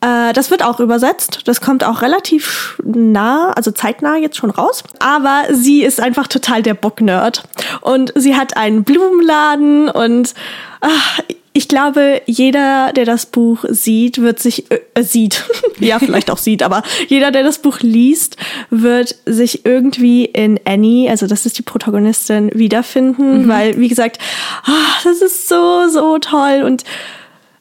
Äh, 0.00 0.32
das 0.32 0.50
wird 0.50 0.62
auch 0.62 0.80
übersetzt. 0.80 1.40
Das 1.44 1.60
kommt 1.60 1.84
auch 1.84 2.02
relativ 2.02 2.78
nah, 2.84 3.50
also 3.52 3.70
zeitnah 3.70 4.16
jetzt 4.16 4.36
schon 4.36 4.50
raus. 4.50 4.82
Aber 4.98 5.44
sie 5.50 5.82
ist 5.82 6.00
einfach 6.00 6.26
total 6.26 6.62
der 6.62 6.74
Bock-Nerd. 6.74 7.44
Und 7.80 8.12
sie 8.14 8.36
hat 8.36 8.56
einen 8.56 8.84
Blumenladen 8.84 9.88
und 9.88 10.34
ach, 10.80 11.20
ich 11.56 11.68
glaube, 11.68 12.20
jeder, 12.26 12.92
der 12.92 13.04
das 13.04 13.26
Buch 13.26 13.64
sieht, 13.68 14.20
wird 14.20 14.40
sich, 14.40 14.70
äh, 14.72 14.80
äh 14.94 15.04
sieht, 15.04 15.44
ja, 15.78 16.00
vielleicht 16.00 16.30
auch 16.30 16.38
sieht, 16.38 16.64
aber 16.64 16.82
jeder, 17.06 17.30
der 17.30 17.44
das 17.44 17.58
Buch 17.58 17.78
liest, 17.80 18.36
wird 18.70 19.14
sich 19.24 19.64
irgendwie 19.64 20.24
in 20.24 20.58
Annie, 20.64 21.08
also 21.08 21.28
das 21.28 21.46
ist 21.46 21.56
die 21.56 21.62
Protagonistin, 21.62 22.50
wiederfinden, 22.54 23.44
mhm. 23.44 23.48
weil, 23.48 23.78
wie 23.78 23.88
gesagt, 23.88 24.18
oh, 24.66 25.04
das 25.04 25.22
ist 25.22 25.48
so, 25.48 25.88
so 25.88 26.18
toll 26.18 26.64
und 26.64 26.82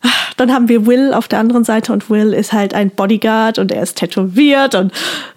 ah, 0.02 0.10
dann 0.38 0.52
haben 0.52 0.70
wir 0.70 0.88
Will 0.88 1.14
auf 1.14 1.28
der 1.28 1.38
anderen 1.38 1.64
Seite 1.64 1.94
und 1.94 2.10
Will 2.10 2.34
ist 2.34 2.52
halt 2.52 2.74
ein 2.74 2.90
Bodyguard 2.90 3.60
und 3.60 3.72
er 3.72 3.84
ist 3.84 4.00
tätowiert 4.00 4.74
und, 4.74 4.92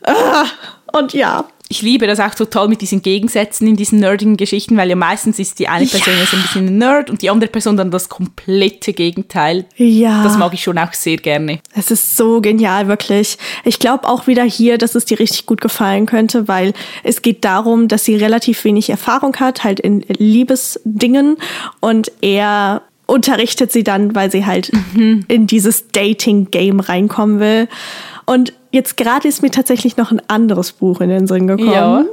uh, 0.08 0.98
und 0.98 1.12
ja, 1.12 1.44
ich 1.68 1.82
liebe 1.82 2.06
das 2.06 2.20
auch 2.20 2.34
total 2.34 2.68
mit 2.68 2.80
diesen 2.80 3.02
Gegensätzen 3.02 3.66
in 3.66 3.76
diesen 3.76 3.98
nerdigen 3.98 4.36
Geschichten, 4.36 4.76
weil 4.76 4.88
ja 4.88 4.96
meistens 4.96 5.38
ist 5.38 5.58
die 5.58 5.68
eine 5.68 5.86
Person 5.86 6.14
ja. 6.16 6.24
so 6.24 6.36
ein 6.36 6.42
bisschen 6.42 6.66
ein 6.66 6.78
Nerd 6.78 7.10
und 7.10 7.22
die 7.22 7.30
andere 7.30 7.50
Person 7.50 7.76
dann 7.76 7.90
das 7.90 8.08
komplette 8.08 8.92
Gegenteil. 8.92 9.64
Ja. 9.76 10.22
Das 10.22 10.38
mag 10.38 10.54
ich 10.54 10.62
schon 10.62 10.78
auch 10.78 10.92
sehr 10.92 11.16
gerne. 11.16 11.58
Es 11.74 11.90
ist 11.90 12.16
so 12.16 12.40
genial, 12.40 12.86
wirklich. 12.86 13.36
Ich 13.64 13.80
glaube 13.80 14.08
auch 14.08 14.28
wieder 14.28 14.44
hier, 14.44 14.78
dass 14.78 14.94
es 14.94 15.06
dir 15.06 15.18
richtig 15.18 15.46
gut 15.46 15.60
gefallen 15.60 16.06
könnte, 16.06 16.46
weil 16.46 16.72
es 17.02 17.22
geht 17.22 17.44
darum, 17.44 17.88
dass 17.88 18.04
sie 18.04 18.14
relativ 18.14 18.62
wenig 18.64 18.90
Erfahrung 18.90 19.34
hat, 19.36 19.64
halt 19.64 19.80
in 19.80 20.02
Liebesdingen 20.02 21.36
und 21.80 22.12
er 22.20 22.82
unterrichtet 23.06 23.72
sie 23.72 23.84
dann, 23.84 24.14
weil 24.14 24.30
sie 24.30 24.46
halt 24.46 24.72
mhm. 24.94 25.24
in 25.28 25.46
dieses 25.46 25.88
Dating-Game 25.88 26.80
reinkommen 26.80 27.40
will. 27.40 27.68
Und 28.24 28.52
jetzt 28.76 28.96
gerade 28.96 29.26
ist 29.26 29.42
mir 29.42 29.50
tatsächlich 29.50 29.96
noch 29.96 30.12
ein 30.12 30.22
anderes 30.28 30.72
Buch 30.72 31.00
in 31.00 31.08
den 31.08 31.26
Sinn 31.26 31.48
gekommen. 31.48 31.72
Ja. 31.72 32.04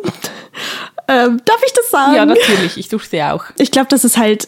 ähm, 1.08 1.41
darf 1.46 1.62
ich 1.63 1.74
das 1.74 1.91
sagen? 1.91 2.15
Ja, 2.15 2.25
natürlich. 2.25 2.77
Ich 2.77 2.89
durfte 2.89 3.32
auch. 3.32 3.46
Ich 3.58 3.70
glaube, 3.70 3.88
das 3.89 4.03
ist 4.03 4.17
halt 4.17 4.48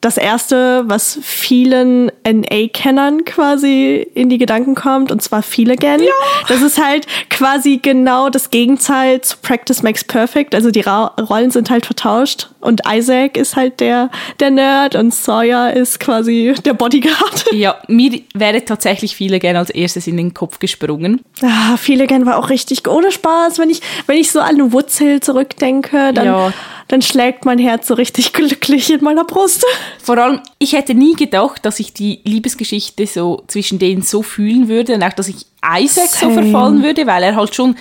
das 0.00 0.16
erste, 0.16 0.84
was 0.86 1.18
vielen 1.22 2.10
NA-Kennern 2.24 3.24
quasi 3.26 4.06
in 4.14 4.30
die 4.30 4.38
Gedanken 4.38 4.74
kommt, 4.74 5.12
und 5.12 5.20
zwar 5.20 5.42
viele 5.42 5.76
Gen. 5.76 6.00
Ja. 6.00 6.08
Das 6.48 6.62
ist 6.62 6.82
halt 6.82 7.06
quasi 7.28 7.78
genau 7.82 8.30
das 8.30 8.50
Gegenteil 8.50 9.20
zu 9.20 9.36
Practice 9.42 9.82
Makes 9.82 10.04
Perfect. 10.04 10.54
Also 10.54 10.70
die 10.70 10.80
Ra 10.80 11.06
Rollen 11.20 11.50
sind 11.50 11.68
halt 11.68 11.84
vertauscht 11.84 12.48
und 12.60 12.82
Isaac 12.90 13.36
ist 13.36 13.56
halt 13.56 13.80
der, 13.80 14.10
der 14.40 14.50
Nerd 14.50 14.94
und 14.94 15.14
Sawyer 15.14 15.74
ist 15.74 16.00
quasi 16.00 16.54
der 16.64 16.74
Bodyguard. 16.74 17.46
Ja, 17.60 17.76
mir 17.88 18.22
wäre 18.32 18.64
tatsächlich 18.64 19.16
viele 19.16 19.38
Gen 19.38 19.56
als 19.56 19.70
erstes 19.70 20.06
in 20.06 20.16
den 20.16 20.32
Kopf 20.32 20.60
gesprungen. 20.60 21.20
Ah, 21.42 21.76
viele 21.76 22.06
Gen 22.06 22.24
war 22.24 22.38
auch 22.38 22.48
richtig 22.48 22.88
ohne 22.88 23.10
Spaß. 23.10 23.58
Wenn 23.58 23.70
ich, 23.70 23.82
wenn 24.06 24.16
ich 24.16 24.30
so 24.30 24.40
an 24.40 24.72
Woods 24.72 24.98
Hill 24.98 25.20
zurückdenke, 25.20 26.12
dann. 26.14 26.26
Ja 26.26 26.52
dann 26.90 27.02
schlägt 27.02 27.44
mein 27.44 27.58
Herz 27.58 27.86
so 27.86 27.94
richtig 27.94 28.32
glücklich 28.32 28.90
in 28.90 29.04
meiner 29.04 29.24
Brust. 29.24 29.64
Vor 29.98 30.18
allem, 30.18 30.40
ich 30.58 30.72
hätte 30.72 30.94
nie 30.94 31.14
gedacht, 31.14 31.64
dass 31.64 31.80
ich 31.80 31.92
die 31.92 32.20
Liebesgeschichte 32.24 33.06
so 33.06 33.44
zwischen 33.46 33.78
denen 33.78 34.02
so 34.02 34.22
fühlen 34.22 34.68
würde 34.68 34.94
und 34.94 35.02
auch, 35.02 35.12
dass 35.12 35.28
ich 35.28 35.46
Isaac 35.64 36.08
Same. 36.08 36.34
so 36.34 36.40
verfallen 36.40 36.82
würde, 36.82 37.06
weil 37.06 37.22
er 37.22 37.36
halt 37.36 37.54
schon 37.54 37.76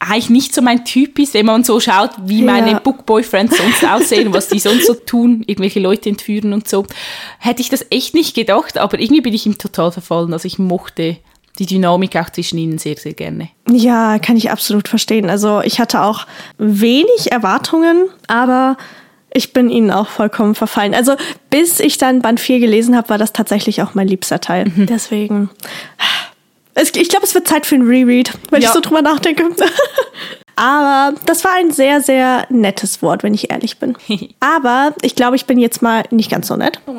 eigentlich 0.00 0.30
nicht 0.30 0.54
so 0.54 0.62
mein 0.62 0.84
Typ 0.84 1.18
ist, 1.18 1.34
wenn 1.34 1.46
man 1.46 1.64
so 1.64 1.80
schaut, 1.80 2.10
wie 2.24 2.42
meine 2.42 2.72
ja. 2.72 2.78
Book-Boyfriends 2.78 3.56
sonst 3.56 3.84
aussehen, 3.90 4.32
was 4.32 4.48
die 4.48 4.58
sonst 4.58 4.86
so 4.86 4.94
tun, 4.94 5.44
irgendwelche 5.46 5.80
Leute 5.80 6.08
entführen 6.08 6.52
und 6.52 6.68
so. 6.68 6.84
Hätte 7.38 7.62
ich 7.62 7.70
das 7.70 7.86
echt 7.90 8.14
nicht 8.14 8.34
gedacht, 8.34 8.78
aber 8.78 8.98
irgendwie 8.98 9.22
bin 9.22 9.34
ich 9.34 9.46
ihm 9.46 9.58
total 9.58 9.92
verfallen. 9.92 10.32
Also 10.32 10.46
ich 10.46 10.58
mochte 10.58 11.18
die 11.58 11.66
Dynamik 11.66 12.16
auch 12.16 12.30
zwischen 12.30 12.58
ihnen 12.58 12.78
sehr, 12.78 12.96
sehr 12.96 13.14
gerne. 13.14 13.48
Ja, 13.70 14.18
kann 14.18 14.36
ich 14.36 14.50
absolut 14.50 14.88
verstehen. 14.88 15.30
Also 15.30 15.60
ich 15.62 15.78
hatte 15.78 16.02
auch 16.02 16.26
wenig 16.58 17.30
Erwartungen, 17.30 18.08
aber 18.26 18.76
ich 19.34 19.52
bin 19.52 19.68
ihnen 19.68 19.90
auch 19.90 20.08
vollkommen 20.08 20.54
verfallen. 20.54 20.94
Also 20.94 21.16
bis 21.50 21.80
ich 21.80 21.98
dann 21.98 22.22
Band 22.22 22.40
4 22.40 22.60
gelesen 22.60 22.96
habe, 22.96 23.10
war 23.10 23.18
das 23.18 23.32
tatsächlich 23.32 23.82
auch 23.82 23.94
mein 23.94 24.08
liebster 24.08 24.40
Teil. 24.40 24.66
Mhm. 24.74 24.86
Deswegen. 24.86 25.50
Ich 26.96 27.08
glaube, 27.08 27.26
es 27.26 27.34
wird 27.34 27.46
Zeit 27.46 27.66
für 27.66 27.74
ein 27.74 27.82
Reread, 27.82 28.32
wenn 28.50 28.62
ja. 28.62 28.68
ich 28.68 28.74
so 28.74 28.80
drüber 28.80 29.02
nachdenke. 29.02 29.44
Aber 30.56 31.16
das 31.26 31.42
war 31.44 31.52
ein 31.56 31.72
sehr, 31.72 32.00
sehr 32.00 32.46
nettes 32.48 33.02
Wort, 33.02 33.24
wenn 33.24 33.34
ich 33.34 33.50
ehrlich 33.50 33.78
bin. 33.78 33.96
Aber 34.40 34.94
ich 35.02 35.16
glaube, 35.16 35.34
ich 35.36 35.46
bin 35.46 35.58
jetzt 35.58 35.82
mal 35.82 36.04
nicht 36.10 36.30
ganz 36.30 36.46
so 36.46 36.56
nett. 36.56 36.80
Oh 36.86 36.94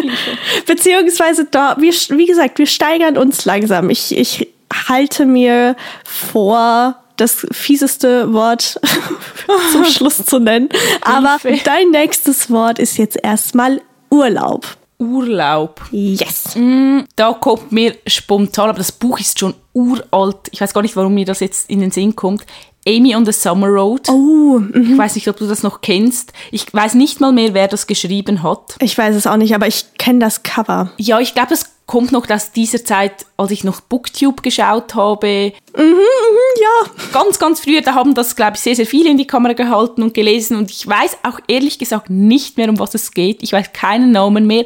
Beziehungsweise, 0.66 1.44
da, 1.44 1.76
wir, 1.78 1.92
wie 1.92 2.26
gesagt, 2.26 2.58
wir 2.58 2.66
steigern 2.66 3.18
uns 3.18 3.44
langsam. 3.44 3.90
Ich, 3.90 4.16
ich 4.16 4.48
halte 4.88 5.26
mir 5.26 5.76
vor, 6.04 6.96
das 7.16 7.46
fieseste 7.50 8.32
Wort 8.32 8.80
zum 9.72 9.84
Schluss 9.84 10.24
zu 10.24 10.38
nennen. 10.38 10.68
Aber 11.02 11.38
dein 11.64 11.90
nächstes 11.90 12.50
Wort 12.50 12.78
ist 12.78 12.98
jetzt 12.98 13.18
erstmal 13.22 13.80
Urlaub. 14.10 14.76
Urlaub. 14.98 15.82
Yes. 15.90 16.54
Mm, 16.54 17.00
da 17.16 17.32
kommt 17.34 17.70
mir 17.70 17.96
spontan, 18.06 18.70
aber 18.70 18.78
das 18.78 18.92
Buch 18.92 19.20
ist 19.20 19.38
schon 19.38 19.54
uralt. 19.74 20.36
Ich 20.52 20.60
weiß 20.60 20.72
gar 20.72 20.82
nicht, 20.82 20.96
warum 20.96 21.14
mir 21.14 21.26
das 21.26 21.40
jetzt 21.40 21.68
in 21.68 21.80
den 21.80 21.90
Sinn 21.90 22.16
kommt. 22.16 22.46
Amy 22.88 23.14
on 23.16 23.26
the 23.26 23.32
Summer 23.32 23.66
Road. 23.66 24.08
Oh, 24.08 24.60
mhm. 24.60 24.92
ich 24.92 24.98
weiß 24.98 25.16
nicht, 25.16 25.28
ob 25.28 25.36
du 25.36 25.46
das 25.46 25.62
noch 25.62 25.80
kennst. 25.80 26.32
Ich 26.52 26.72
weiß 26.72 26.94
nicht 26.94 27.20
mal 27.20 27.32
mehr, 27.32 27.52
wer 27.52 27.68
das 27.68 27.86
geschrieben 27.86 28.42
hat. 28.42 28.76
Ich 28.80 28.96
weiß 28.96 29.16
es 29.16 29.26
auch 29.26 29.36
nicht, 29.36 29.54
aber 29.54 29.66
ich 29.66 29.94
kenne 29.98 30.20
das 30.20 30.44
Cover. 30.44 30.92
Ja, 30.96 31.18
ich 31.18 31.34
glaube, 31.34 31.48
das 31.50 31.75
kommt 31.86 32.10
noch 32.10 32.28
aus 32.28 32.50
dieser 32.50 32.84
Zeit, 32.84 33.26
als 33.36 33.52
ich 33.52 33.62
noch 33.62 33.80
Booktube 33.80 34.42
geschaut 34.42 34.96
habe. 34.96 35.52
Mhm, 35.76 35.84
mhm, 35.84 36.60
ja. 36.60 36.90
Ganz, 37.12 37.38
ganz 37.38 37.60
früher, 37.60 37.80
da 37.80 37.94
haben 37.94 38.14
das, 38.14 38.34
glaube 38.34 38.56
ich, 38.56 38.60
sehr, 38.60 38.74
sehr 38.74 38.86
viele 38.86 39.10
in 39.10 39.18
die 39.18 39.26
Kamera 39.26 39.52
gehalten 39.52 40.02
und 40.02 40.12
gelesen. 40.12 40.56
Und 40.56 40.70
ich 40.70 40.86
weiß 40.86 41.18
auch 41.22 41.38
ehrlich 41.46 41.78
gesagt 41.78 42.10
nicht 42.10 42.56
mehr, 42.56 42.68
um 42.68 42.78
was 42.80 42.94
es 42.94 43.12
geht. 43.12 43.42
Ich 43.42 43.52
weiß 43.52 43.72
keinen 43.72 44.10
Namen 44.10 44.48
mehr. 44.48 44.64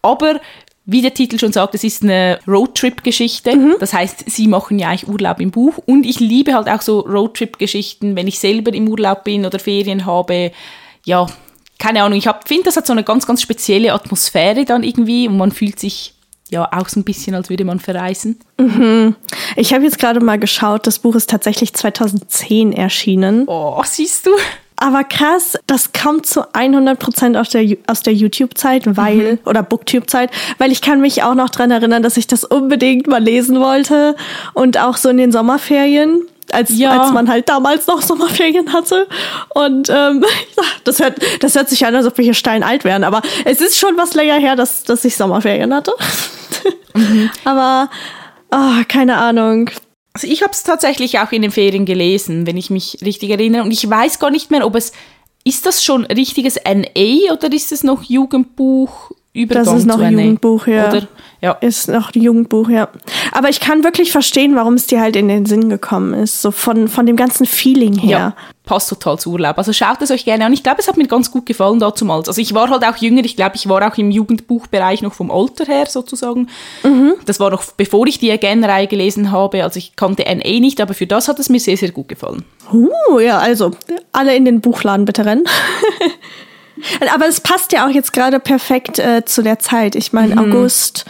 Aber 0.00 0.40
wie 0.86 1.02
der 1.02 1.12
Titel 1.12 1.38
schon 1.38 1.52
sagt, 1.52 1.74
es 1.74 1.82
ist 1.82 2.04
eine 2.04 2.38
Roadtrip-Geschichte. 2.46 3.56
Mhm. 3.56 3.74
Das 3.80 3.92
heißt, 3.92 4.30
sie 4.30 4.46
machen 4.46 4.78
ja 4.78 4.88
eigentlich 4.88 5.08
Urlaub 5.08 5.40
im 5.40 5.50
Buch. 5.50 5.78
Und 5.86 6.06
ich 6.06 6.20
liebe 6.20 6.54
halt 6.54 6.68
auch 6.68 6.82
so 6.82 7.00
Roadtrip-Geschichten, 7.00 8.14
wenn 8.14 8.28
ich 8.28 8.38
selber 8.38 8.72
im 8.72 8.88
Urlaub 8.88 9.24
bin 9.24 9.44
oder 9.44 9.58
Ferien 9.58 10.06
habe. 10.06 10.52
Ja, 11.04 11.26
keine 11.80 12.04
Ahnung. 12.04 12.18
Ich 12.18 12.28
finde, 12.46 12.64
das 12.64 12.76
hat 12.76 12.86
so 12.86 12.92
eine 12.92 13.02
ganz, 13.02 13.26
ganz 13.26 13.42
spezielle 13.42 13.92
Atmosphäre 13.92 14.64
dann 14.64 14.84
irgendwie 14.84 15.26
und 15.26 15.36
man 15.36 15.50
fühlt 15.50 15.80
sich 15.80 16.14
ja 16.50 16.68
auch 16.72 16.88
so 16.88 17.00
ein 17.00 17.04
bisschen, 17.04 17.34
als 17.34 17.50
würde 17.50 17.64
man 17.64 17.80
verreisen. 17.80 18.38
Mhm. 18.58 19.16
Ich 19.56 19.72
habe 19.72 19.84
jetzt 19.84 19.98
gerade 19.98 20.20
mal 20.20 20.38
geschaut, 20.38 20.86
das 20.86 20.98
Buch 20.98 21.14
ist 21.14 21.30
tatsächlich 21.30 21.74
2010 21.74 22.72
erschienen. 22.72 23.44
Oh, 23.46 23.82
siehst 23.84 24.26
du? 24.26 24.30
Aber 24.82 25.04
krass, 25.04 25.58
das 25.66 25.92
kommt 25.92 26.24
zu 26.24 26.54
100 26.54 26.98
Prozent 26.98 27.36
aus 27.36 27.50
der, 27.50 27.76
aus 27.86 28.02
der 28.02 28.14
YouTube-Zeit, 28.14 28.96
weil, 28.96 29.32
mhm. 29.32 29.38
oder 29.44 29.62
Booktube-Zeit, 29.62 30.30
weil 30.56 30.72
ich 30.72 30.80
kann 30.80 31.02
mich 31.02 31.22
auch 31.22 31.34
noch 31.34 31.50
dran 31.50 31.70
erinnern, 31.70 32.02
dass 32.02 32.16
ich 32.16 32.26
das 32.26 32.44
unbedingt 32.44 33.06
mal 33.06 33.22
lesen 33.22 33.60
wollte 33.60 34.16
und 34.54 34.78
auch 34.78 34.96
so 34.96 35.10
in 35.10 35.18
den 35.18 35.32
Sommerferien. 35.32 36.22
Als, 36.52 36.76
ja. 36.76 37.00
als 37.00 37.12
man 37.12 37.28
halt 37.28 37.48
damals 37.48 37.86
noch 37.86 38.02
Sommerferien 38.02 38.72
hatte. 38.72 39.06
Und 39.50 39.88
ähm, 39.90 40.24
das, 40.84 41.00
hört, 41.00 41.18
das 41.40 41.54
hört 41.54 41.68
sich 41.68 41.84
an, 41.86 41.94
als 41.94 42.06
ob 42.06 42.16
wir 42.16 42.24
hier 42.24 42.34
steinalt 42.34 42.84
wären. 42.84 43.04
Aber 43.04 43.22
es 43.44 43.60
ist 43.60 43.78
schon 43.78 43.96
was 43.96 44.14
länger 44.14 44.38
her, 44.38 44.56
dass, 44.56 44.84
dass 44.84 45.04
ich 45.04 45.16
Sommerferien 45.16 45.74
hatte. 45.74 45.92
Mhm. 46.94 47.30
aber 47.44 47.90
oh, 48.50 48.82
keine 48.88 49.16
Ahnung. 49.16 49.70
Also 50.12 50.26
ich 50.26 50.42
habe 50.42 50.52
es 50.52 50.62
tatsächlich 50.62 51.18
auch 51.20 51.32
in 51.32 51.42
den 51.42 51.50
Ferien 51.50 51.84
gelesen, 51.84 52.46
wenn 52.46 52.56
ich 52.56 52.70
mich 52.70 52.98
richtig 53.04 53.30
erinnere. 53.30 53.62
Und 53.62 53.70
ich 53.70 53.88
weiß 53.88 54.18
gar 54.18 54.30
nicht 54.30 54.50
mehr, 54.50 54.66
ob 54.66 54.74
es, 54.74 54.92
ist 55.44 55.66
das 55.66 55.84
schon 55.84 56.04
richtiges 56.04 56.56
NA 56.56 57.32
oder 57.32 57.52
ist 57.52 57.72
es 57.72 57.84
noch 57.84 58.02
Jugendbuch? 58.02 59.12
Übergang 59.32 59.64
das 59.64 59.74
ist 59.74 59.86
noch 59.86 60.00
ein 60.00 60.18
Jugendbuch, 60.18 60.66
ja. 60.66 60.88
Oder, 60.88 61.08
ja. 61.42 61.52
Ist 61.52 61.88
noch 61.88 62.14
ein 62.14 62.20
Jugendbuch, 62.20 62.68
ja. 62.68 62.88
Aber 63.32 63.48
ich 63.48 63.60
kann 63.60 63.82
wirklich 63.82 64.12
verstehen, 64.12 64.54
warum 64.56 64.74
es 64.74 64.86
dir 64.86 65.00
halt 65.00 65.16
in 65.16 65.28
den 65.28 65.46
Sinn 65.46 65.70
gekommen 65.70 66.12
ist. 66.14 66.42
So 66.42 66.50
von, 66.50 66.88
von 66.88 67.06
dem 67.06 67.16
ganzen 67.16 67.46
Feeling 67.46 67.96
her. 67.96 68.10
Ja, 68.10 68.34
passt 68.64 68.90
total 68.90 69.18
zu 69.18 69.32
Urlaub. 69.32 69.56
Also 69.56 69.72
schaut 69.72 70.02
es 70.02 70.10
euch 70.10 70.24
gerne 70.24 70.44
an. 70.44 70.52
Ich 70.52 70.62
glaube, 70.62 70.80
es 70.80 70.88
hat 70.88 70.98
mir 70.98 71.06
ganz 71.06 71.30
gut 71.30 71.46
gefallen 71.46 71.80
damals. 71.80 72.28
Also 72.28 72.40
ich 72.40 72.52
war 72.52 72.68
halt 72.68 72.84
auch 72.84 72.96
jünger. 72.96 73.24
Ich 73.24 73.36
glaube, 73.36 73.56
ich 73.56 73.68
war 73.68 73.86
auch 73.90 73.96
im 73.96 74.10
Jugendbuchbereich 74.10 75.00
noch 75.00 75.14
vom 75.14 75.30
Alter 75.30 75.64
her 75.64 75.86
sozusagen. 75.86 76.48
Mhm. 76.82 77.14
Das 77.24 77.40
war 77.40 77.50
noch 77.50 77.64
bevor 77.76 78.06
ich 78.06 78.18
die 78.18 78.30
Again-Reihe 78.30 78.86
gelesen 78.86 79.32
habe. 79.32 79.64
Also 79.64 79.78
ich 79.78 79.96
kannte 79.96 80.24
NA 80.24 80.60
nicht, 80.60 80.80
aber 80.80 80.92
für 80.92 81.06
das 81.06 81.28
hat 81.28 81.38
es 81.38 81.48
mir 81.48 81.60
sehr, 81.60 81.76
sehr 81.76 81.90
gut 81.90 82.08
gefallen. 82.08 82.44
Uh, 82.72 83.18
ja, 83.18 83.38
also 83.38 83.70
alle 84.12 84.36
in 84.36 84.44
den 84.44 84.60
Buchladen 84.60 85.06
bitte 85.06 85.24
rennen. 85.24 85.44
Aber 87.12 87.26
es 87.26 87.40
passt 87.40 87.72
ja 87.72 87.86
auch 87.86 87.90
jetzt 87.90 88.12
gerade 88.12 88.40
perfekt 88.40 88.98
äh, 88.98 89.24
zu 89.24 89.42
der 89.42 89.58
Zeit. 89.58 89.94
Ich 89.94 90.14
meine, 90.14 90.36
mhm. 90.36 90.52
August 90.52 91.04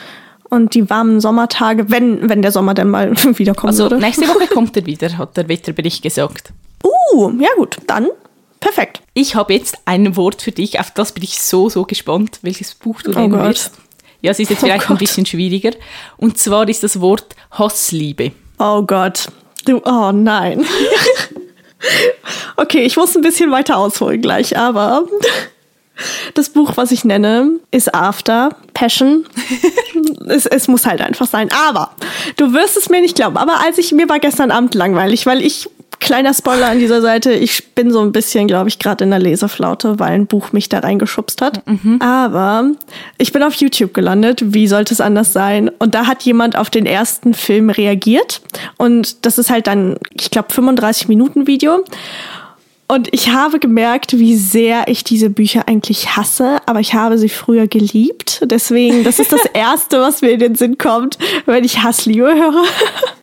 und 0.51 0.75
die 0.75 0.91
warmen 0.91 1.21
Sommertage, 1.21 1.91
wenn, 1.91 2.29
wenn 2.29 2.43
der 2.43 2.53
Sommer 2.53 2.75
dann 2.75 2.91
mal 2.91 3.13
wiederkommen 3.39 3.71
also, 3.71 3.85
würde. 3.85 3.99
Nächste 3.99 4.29
Woche 4.29 4.47
kommt 4.53 4.77
er 4.77 4.87
wieder, 4.87 5.17
hat 5.17 5.37
der 5.37 5.49
Wetterbericht 5.49 6.03
gesagt. 6.03 6.53
Uh, 6.85 7.33
ja 7.41 7.49
gut, 7.57 7.79
dann 7.87 8.09
perfekt. 8.59 9.01
Ich 9.15 9.35
habe 9.35 9.55
jetzt 9.55 9.79
ein 9.87 10.17
Wort 10.17 10.43
für 10.43 10.53
dich, 10.53 10.79
auf 10.79 10.91
das 10.91 11.13
bin 11.13 11.25
ich 11.25 11.41
so, 11.41 11.69
so 11.69 11.85
gespannt, 11.85 12.41
welches 12.43 12.75
Buch 12.75 13.03
du 13.03 13.13
oh 13.13 13.19
nehmen 13.19 13.39
wirst. 13.41 13.73
Ja, 14.23 14.33
es 14.33 14.39
ist 14.39 14.51
jetzt 14.51 14.63
oh 14.63 14.67
vielleicht 14.67 14.87
Gott. 14.87 14.97
ein 14.97 14.99
bisschen 14.99 15.25
schwieriger. 15.25 15.71
Und 16.19 16.37
zwar 16.37 16.69
ist 16.69 16.83
das 16.83 17.01
Wort 17.01 17.35
Hassliebe. 17.53 18.33
Oh 18.59 18.83
Gott. 18.83 19.29
Du, 19.65 19.81
oh 19.85 20.13
nein. 20.13 20.67
okay, 22.57 22.83
ich 22.83 22.97
muss 22.97 23.17
ein 23.17 23.23
bisschen 23.23 23.51
weiter 23.51 23.79
ausholen 23.79 24.21
gleich, 24.21 24.59
aber 24.59 25.07
das 26.35 26.51
Buch, 26.51 26.77
was 26.77 26.93
ich 26.93 27.05
nenne, 27.05 27.51
ist 27.71 27.95
After 27.95 28.51
Passion. 28.75 29.27
es, 30.29 30.47
es 30.47 30.69
muss 30.69 30.87
halt 30.87 31.01
einfach 31.01 31.27
sein. 31.27 31.49
Aber 31.69 31.93
du 32.37 32.53
wirst 32.53 32.77
es 32.77 32.89
mir 32.89 33.01
nicht 33.01 33.17
glauben. 33.17 33.37
Aber 33.37 33.61
als 33.65 33.79
ich 33.79 33.93
mir 33.93 34.09
war 34.09 34.19
gestern 34.19 34.51
Abend 34.51 34.75
langweilig, 34.75 35.27
weil 35.27 35.43
ich 35.43 35.69
kleiner 36.01 36.35
Spoiler 36.35 36.69
an 36.69 36.79
dieser 36.79 37.01
Seite, 37.01 37.33
ich 37.33 37.75
bin 37.75 37.93
so 37.93 38.01
ein 38.01 38.11
bisschen, 38.11 38.49
glaube 38.49 38.69
ich, 38.69 38.79
gerade 38.79 39.05
in 39.05 39.11
der 39.11 39.19
Leseflaute, 39.19 39.99
weil 39.99 40.13
ein 40.13 40.27
Buch 40.27 40.53
mich 40.53 40.69
da 40.69 40.81
reingeschubst 40.81 41.43
hat. 41.43 41.65
Mhm. 41.67 42.01
Aber 42.01 42.71
ich 43.19 43.33
bin 43.33 43.43
auf 43.43 43.55
YouTube 43.55 43.95
gelandet, 43.95 44.41
wie 44.55 44.67
sollte 44.67 44.95
es 44.95 45.01
anders 45.01 45.33
sein? 45.33 45.71
Und 45.79 45.95
da 45.95 46.07
hat 46.07 46.23
jemand 46.23 46.57
auf 46.57 46.71
den 46.71 46.87
ersten 46.87 47.35
Film 47.35 47.71
reagiert. 47.71 48.41
Und 48.79 49.25
das 49.27 49.39
ist 49.39 49.51
halt 49.51 49.67
dann, 49.67 49.99
ich 50.15 50.31
glaube, 50.31 50.53
35 50.53 51.09
Minuten 51.09 51.47
Video. 51.47 51.85
Und 52.91 53.09
ich 53.13 53.31
habe 53.31 53.61
gemerkt, 53.61 54.19
wie 54.19 54.35
sehr 54.35 54.89
ich 54.89 55.05
diese 55.05 55.31
Bücher 55.31 55.69
eigentlich 55.69 56.17
hasse, 56.17 56.59
aber 56.67 56.81
ich 56.81 56.93
habe 56.93 57.19
sie 57.19 57.29
früher 57.29 57.69
geliebt. 57.69 58.43
Deswegen, 58.45 59.05
das 59.05 59.21
ist 59.21 59.31
das 59.33 59.45
Erste, 59.55 60.01
was 60.01 60.23
mir 60.23 60.31
in 60.31 60.41
den 60.41 60.55
Sinn 60.57 60.77
kommt, 60.77 61.17
wenn 61.47 61.63
ich 61.63 61.85
Hassliebe 61.85 62.35
höre. 62.35 62.65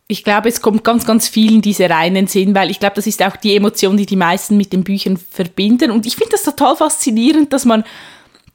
Ich 0.08 0.24
glaube, 0.24 0.48
es 0.48 0.62
kommt 0.62 0.86
ganz, 0.86 1.06
ganz 1.06 1.28
viel 1.28 1.54
in 1.54 1.62
diese 1.62 1.90
reinen 1.90 2.28
Sinn, 2.28 2.56
weil 2.56 2.72
ich 2.72 2.80
glaube, 2.80 2.96
das 2.96 3.08
ist 3.08 3.22
auch 3.22 3.36
die 3.36 3.58
Emotion, 3.58 3.98
die 3.98 4.06
die 4.06 4.16
meisten 4.16 4.56
mit 4.56 4.72
den 4.72 4.86
Büchern 4.86 5.18
verbinden. 5.18 5.92
Und 5.92 6.06
ich 6.06 6.16
finde 6.16 6.32
das 6.32 6.44
total 6.44 6.78
faszinierend, 6.78 7.52
dass 7.52 7.66
man 7.66 7.84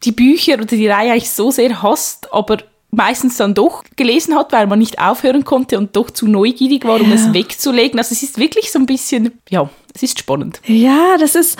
die 0.05 0.13
Bücher 0.13 0.55
oder 0.55 0.65
die 0.65 0.89
Reihe 0.89 1.13
eigentlich 1.13 1.31
so 1.31 1.51
sehr 1.51 1.83
hasst, 1.83 2.33
aber 2.33 2.57
meistens 2.91 3.39
dann 3.39 3.55
doch 3.55 3.85
gelesen 3.97 4.35
hat, 4.35 4.53
weil 4.53 4.67
man 4.67 4.79
nicht 4.79 4.99
aufhören 4.99 5.45
konnte 5.45 5.79
und 5.79 5.97
doch 5.97 6.11
zu 6.11 6.27
neugierig 6.27 6.85
war, 6.85 7.01
um 7.01 7.09
Ja. 7.09 7.15
es 7.17 7.33
wegzulegen. 7.33 7.99
Also 7.99 8.13
es 8.15 8.23
ist 8.23 8.39
wirklich 8.39 8.71
so 8.71 8.79
ein 8.79 8.87
bisschen, 8.87 9.33
ja, 9.49 9.69
es 9.95 10.03
ist 10.03 10.19
spannend. 10.19 10.61
Ja, 10.67 11.17
das 11.19 11.35
ist. 11.35 11.59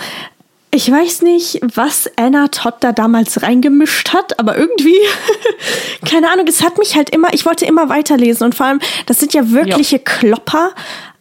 Ich 0.75 0.89
weiß 0.89 1.21
nicht, 1.21 1.59
was 1.75 2.09
Anna 2.15 2.47
Todd 2.47 2.77
da 2.79 2.93
damals 2.93 3.43
reingemischt 3.43 4.11
hat, 4.11 4.39
aber 4.39 4.57
irgendwie, 4.57 4.97
keine 6.09 6.31
Ahnung, 6.31 6.47
es 6.47 6.63
hat 6.63 6.79
mich 6.79 6.95
halt 6.95 7.11
immer, 7.11 7.31
ich 7.31 7.45
wollte 7.45 7.65
immer 7.65 7.89
weiterlesen 7.89 8.45
und 8.45 8.55
vor 8.55 8.65
allem, 8.65 8.79
das 9.05 9.19
sind 9.19 9.35
ja 9.35 9.51
wirkliche 9.51 9.99
Klopper, 9.99 10.71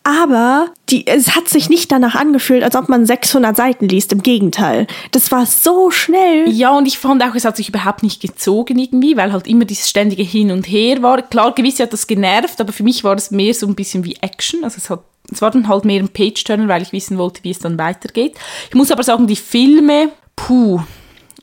aber 0.04 0.71
die, 0.88 1.07
es 1.07 1.37
hat 1.37 1.49
sich 1.49 1.69
nicht 1.69 1.92
danach 1.92 2.14
angefühlt, 2.14 2.64
als 2.64 2.75
ob 2.75 2.88
man 2.88 3.07
600 3.07 3.57
Seiten 3.57 3.88
liest, 3.88 4.12
im 4.12 4.23
Gegenteil. 4.23 4.87
Das 5.12 5.31
war 5.31 5.47
so 5.47 5.90
schnell. 5.90 6.49
Ja, 6.50 6.76
und 6.76 6.87
ich 6.87 6.99
fand 6.99 7.23
auch, 7.23 7.35
es 7.35 7.45
hat 7.45 7.57
sich 7.57 7.69
überhaupt 7.69 8.02
nicht 8.02 8.21
gezogen 8.21 8.78
irgendwie, 8.78 9.16
weil 9.16 9.33
halt 9.33 9.47
immer 9.47 9.64
dieses 9.64 9.88
ständige 9.88 10.25
Hin 10.25 10.50
und 10.50 10.64
Her 10.64 11.02
war. 11.02 11.23
Klar, 11.23 11.54
gewiss 11.54 11.78
hat 11.78 11.92
das 11.92 12.07
genervt, 12.07 12.61
aber 12.61 12.73
für 12.73 12.83
mich 12.83 13.04
war 13.04 13.14
es 13.14 13.31
mehr 13.31 13.54
so 13.54 13.66
ein 13.66 13.76
bisschen 13.76 14.04
wie 14.04 14.16
Action. 14.21 14.64
Also 14.64 14.78
es 14.78 14.90
hat 14.90 15.04
es 15.32 15.42
war 15.42 15.50
dann 15.50 15.68
halt 15.68 15.84
mehr 15.84 16.00
ein 16.00 16.08
Page-Turner, 16.08 16.68
weil 16.68 16.82
ich 16.82 16.92
wissen 16.92 17.18
wollte, 17.18 17.42
wie 17.44 17.50
es 17.50 17.58
dann 17.58 17.78
weitergeht. 17.78 18.34
Ich 18.68 18.74
muss 18.74 18.90
aber 18.90 19.02
sagen, 19.02 19.26
die 19.26 19.36
Filme, 19.36 20.10
puh, 20.36 20.80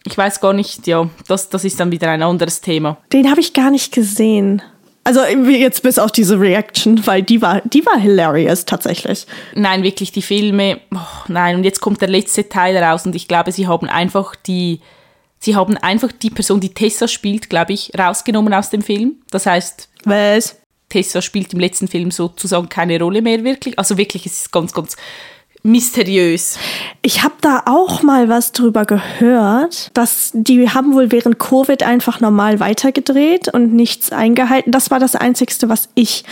ich 0.05 0.17
weiß 0.17 0.39
gar 0.39 0.53
nicht, 0.53 0.87
ja, 0.87 1.09
das, 1.27 1.49
das 1.49 1.65
ist 1.65 1.79
dann 1.79 1.91
wieder 1.91 2.09
ein 2.09 2.23
anderes 2.23 2.61
Thema. 2.61 2.97
Den 3.11 3.29
habe 3.29 3.41
ich 3.41 3.53
gar 3.53 3.71
nicht 3.71 3.93
gesehen. 3.93 4.61
Also 5.03 5.21
jetzt 5.23 5.81
bis 5.81 5.97
auf 5.97 6.11
diese 6.11 6.39
Reaction, 6.39 7.05
weil 7.07 7.23
die 7.23 7.41
war, 7.41 7.61
die 7.61 7.85
war 7.85 7.97
hilarious 7.97 8.65
tatsächlich. 8.65 9.25
Nein, 9.55 9.81
wirklich 9.81 10.11
die 10.11 10.21
Filme, 10.21 10.81
oh, 10.93 10.97
nein, 11.27 11.55
und 11.55 11.63
jetzt 11.63 11.79
kommt 11.79 12.01
der 12.01 12.09
letzte 12.09 12.47
Teil 12.47 12.77
raus 12.77 13.05
und 13.05 13.15
ich 13.15 13.27
glaube, 13.27 13.51
sie 13.51 13.67
haben 13.67 13.89
einfach 13.89 14.35
die, 14.35 14.81
sie 15.39 15.55
haben 15.55 15.77
einfach 15.77 16.11
die 16.11 16.29
Person, 16.29 16.59
die 16.59 16.73
Tessa 16.73 17.07
spielt, 17.07 17.49
glaube 17.49 17.73
ich, 17.73 17.91
rausgenommen 17.97 18.53
aus 18.53 18.69
dem 18.69 18.83
Film. 18.83 19.15
Das 19.31 19.45
heißt, 19.45 19.89
Was? 20.05 20.57
Tessa 20.89 21.21
spielt 21.21 21.53
im 21.53 21.59
letzten 21.59 21.87
Film 21.87 22.11
sozusagen 22.11 22.69
keine 22.69 22.99
Rolle 22.99 23.21
mehr 23.21 23.43
wirklich. 23.43 23.77
Also 23.77 23.97
wirklich, 23.97 24.25
es 24.25 24.41
ist 24.41 24.51
ganz, 24.51 24.73
ganz 24.73 24.97
mysteriös. 25.63 26.57
Ich 27.01 27.23
habe 27.23 27.35
da 27.41 27.63
auch 27.65 28.01
mal 28.01 28.29
was 28.29 28.51
drüber 28.51 28.85
gehört, 28.85 29.91
dass 29.93 30.31
die 30.33 30.69
haben 30.69 30.93
wohl 30.93 31.11
während 31.11 31.39
Covid 31.39 31.83
einfach 31.83 32.19
normal 32.21 32.59
weitergedreht 32.59 33.49
und 33.49 33.73
nichts 33.73 34.11
eingehalten. 34.11 34.71
Das 34.71 34.89
war 34.89 34.99
das 34.99 35.15
Einzigste, 35.15 35.69
was 35.69 35.89
ich 35.95 36.23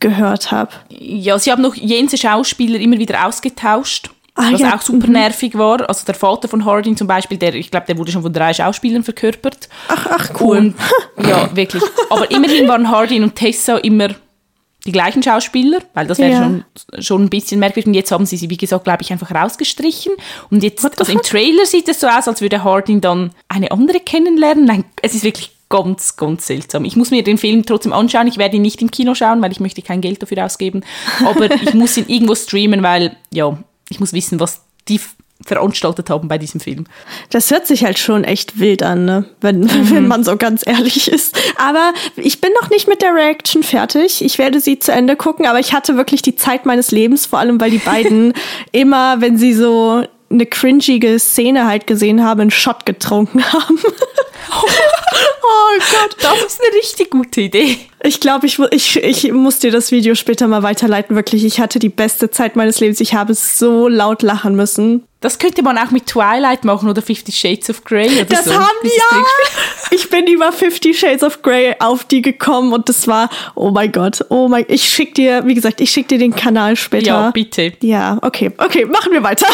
gehört 0.00 0.50
habe. 0.50 0.72
Ja, 0.88 1.38
sie 1.38 1.52
haben 1.52 1.62
noch 1.62 1.76
jense 1.76 2.18
Schauspieler 2.18 2.78
immer 2.80 2.98
wieder 2.98 3.26
ausgetauscht. 3.26 4.10
Ah, 4.34 4.50
was 4.52 4.60
ja, 4.60 4.74
auch 4.74 4.80
super 4.80 5.08
nervig 5.08 5.56
war. 5.58 5.86
Also 5.88 6.06
der 6.06 6.14
Vater 6.14 6.48
von 6.48 6.64
Harding 6.64 6.96
zum 6.96 7.06
Beispiel, 7.06 7.36
der, 7.36 7.54
ich 7.54 7.70
glaube, 7.70 7.86
der 7.86 7.98
wurde 7.98 8.12
schon 8.12 8.22
von 8.22 8.32
drei 8.32 8.54
Schauspielern 8.54 9.04
verkörpert. 9.04 9.68
Ach, 9.88 10.06
ach 10.10 10.30
cool. 10.40 10.56
Und, 10.58 10.74
ja, 11.28 11.54
wirklich. 11.54 11.82
Aber 12.08 12.30
immerhin 12.30 12.66
waren 12.66 12.90
Hardin 12.90 13.24
und 13.24 13.34
Tessa 13.36 13.76
immer 13.78 14.08
die 14.86 14.92
gleichen 14.92 15.22
Schauspieler, 15.22 15.78
weil 15.94 16.06
das 16.06 16.18
wäre 16.18 16.30
Ja. 16.32 16.42
schon, 16.42 16.64
schon 17.00 17.22
ein 17.24 17.30
bisschen 17.30 17.60
merkwürdig. 17.60 17.86
Und 17.86 17.94
jetzt 17.94 18.10
haben 18.10 18.26
sie 18.26 18.36
sie, 18.36 18.48
wie 18.50 18.56
gesagt, 18.56 18.84
glaube 18.84 19.02
ich, 19.02 19.12
einfach 19.12 19.30
rausgestrichen. 19.32 20.12
Und 20.50 20.62
jetzt, 20.62 20.82
What 20.82 20.98
also 20.98 21.12
im? 21.12 21.22
Trailer 21.22 21.66
sieht 21.66 21.88
es 21.88 22.00
so 22.00 22.08
aus, 22.08 22.26
als 22.26 22.40
würde 22.40 22.64
Hardin 22.64 23.00
dann 23.00 23.30
eine 23.48 23.70
andere 23.70 24.00
kennenlernen. 24.00 24.64
Nein, 24.64 24.84
es 25.02 25.14
ist 25.14 25.24
wirklich 25.24 25.52
ganz, 25.68 26.16
ganz 26.16 26.46
seltsam. 26.46 26.84
Ich 26.84 26.96
muss 26.96 27.10
mir 27.10 27.22
den 27.22 27.38
Film 27.38 27.64
trotzdem 27.64 27.92
anschauen. 27.92 28.26
Ich 28.26 28.38
werde 28.38 28.56
ihn 28.56 28.62
nicht 28.62 28.82
im 28.82 28.90
Kino 28.90 29.14
schauen, 29.14 29.40
weil 29.40 29.52
ich 29.52 29.60
möchte 29.60 29.82
kein 29.82 30.00
Geld 30.00 30.20
dafür 30.22 30.44
ausgeben. 30.44 30.82
Aber 31.24 31.50
ich 31.50 31.74
muss 31.74 31.96
ihn 31.96 32.06
irgendwo 32.08 32.34
streamen, 32.34 32.82
weil, 32.82 33.16
ja, 33.32 33.56
ich 33.92 34.00
muss 34.00 34.12
wissen, 34.12 34.40
was 34.40 34.62
die 34.88 35.00
veranstaltet 35.44 36.08
haben 36.10 36.28
bei 36.28 36.38
diesem 36.38 36.60
Film. 36.60 36.86
Das 37.30 37.50
hört 37.50 37.66
sich 37.66 37.84
halt 37.84 37.98
schon 37.98 38.24
echt 38.24 38.58
wild 38.58 38.82
an, 38.82 39.04
ne? 39.04 39.24
wenn, 39.40 39.60
Mhm. 39.60 39.90
wenn 39.90 40.08
man 40.08 40.24
so 40.24 40.36
ganz 40.36 40.66
ehrlich 40.66 41.10
ist. 41.10 41.36
Aber 41.56 41.92
ich 42.16 42.40
bin 42.40 42.50
noch 42.60 42.70
nicht 42.70 42.88
mit 42.88 43.02
der 43.02 43.14
Reaction 43.14 43.62
fertig. 43.62 44.24
Ich 44.24 44.38
werde 44.38 44.60
sie 44.60 44.78
zu 44.78 44.92
Ende 44.92 45.16
gucken, 45.16 45.46
aber 45.46 45.58
ich 45.60 45.72
hatte 45.72 45.96
wirklich 45.96 46.22
die 46.22 46.36
Zeit 46.36 46.64
meines 46.66 46.90
Lebens, 46.90 47.26
vor 47.26 47.38
allem 47.38 47.60
weil 47.60 47.70
die 47.70 47.78
beiden 47.78 48.34
immer, 48.72 49.20
wenn 49.20 49.36
sie 49.36 49.52
so 49.52 50.04
eine 50.32 50.46
cringige 50.46 51.18
Szene 51.18 51.66
halt 51.66 51.86
gesehen 51.86 52.24
haben, 52.24 52.40
einen 52.40 52.50
Shot 52.50 52.86
getrunken 52.86 53.44
haben. 53.52 53.78
oh 54.52 55.78
Gott. 55.78 56.16
Das 56.20 56.42
ist 56.44 56.60
eine 56.60 56.76
richtig 56.76 57.10
gute 57.10 57.42
Idee. 57.42 57.78
Ich 58.02 58.20
glaube, 58.20 58.46
ich, 58.46 58.58
ich, 58.70 58.96
ich 59.02 59.32
muss 59.32 59.58
dir 59.58 59.70
das 59.70 59.92
Video 59.92 60.14
später 60.14 60.48
mal 60.48 60.62
weiterleiten. 60.62 61.16
Wirklich, 61.16 61.44
ich 61.44 61.60
hatte 61.60 61.78
die 61.78 61.88
beste 61.88 62.30
Zeit 62.30 62.56
meines 62.56 62.80
Lebens. 62.80 63.00
Ich 63.00 63.14
habe 63.14 63.34
so 63.34 63.88
laut 63.88 64.22
lachen 64.22 64.56
müssen. 64.56 65.04
Das 65.22 65.38
könnte 65.38 65.62
man 65.62 65.78
auch 65.78 65.90
mit 65.90 66.06
Twilight 66.06 66.64
machen 66.64 66.88
oder 66.88 67.00
Fifty 67.00 67.32
Shades 67.32 67.70
of 67.70 67.84
Grey 67.84 68.08
oder 68.16 68.24
Das 68.26 68.44
so. 68.44 68.54
haben 68.54 68.76
Dieses 68.82 68.98
ja. 68.98 69.24
Ich 69.90 70.10
bin 70.10 70.26
über 70.26 70.52
Fifty 70.52 70.92
Shades 70.92 71.22
of 71.22 71.42
Grey 71.42 71.74
auf 71.78 72.04
die 72.04 72.20
gekommen 72.22 72.72
und 72.72 72.88
das 72.88 73.06
war, 73.08 73.30
oh 73.54 73.70
mein 73.70 73.92
Gott, 73.92 74.24
oh 74.28 74.48
mein, 74.48 74.64
ich 74.68 74.84
schick 74.84 75.14
dir, 75.14 75.46
wie 75.46 75.54
gesagt, 75.54 75.80
ich 75.80 75.90
schick 75.90 76.08
dir 76.08 76.18
den 76.18 76.34
Kanal 76.34 76.76
später. 76.76 77.06
Ja, 77.06 77.30
bitte. 77.30 77.72
Ja, 77.80 78.18
okay, 78.22 78.50
okay, 78.58 78.84
machen 78.84 79.12
wir 79.12 79.22
weiter. 79.22 79.46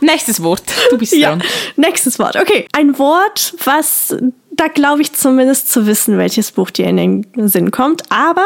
Nächstes 0.00 0.42
Wort. 0.42 0.62
Du 0.90 0.98
bist 0.98 1.12
ja, 1.12 1.30
dran. 1.30 1.42
nächstes 1.76 2.18
Wort. 2.18 2.36
Okay, 2.36 2.66
ein 2.72 2.98
Wort, 2.98 3.54
was 3.64 4.14
da 4.58 4.66
glaube 4.66 5.02
ich 5.02 5.12
zumindest 5.12 5.70
zu 5.70 5.86
wissen, 5.86 6.18
welches 6.18 6.50
Buch 6.52 6.70
dir 6.70 6.86
in 6.86 6.96
den 6.96 7.48
Sinn 7.48 7.70
kommt, 7.70 8.02
aber 8.10 8.44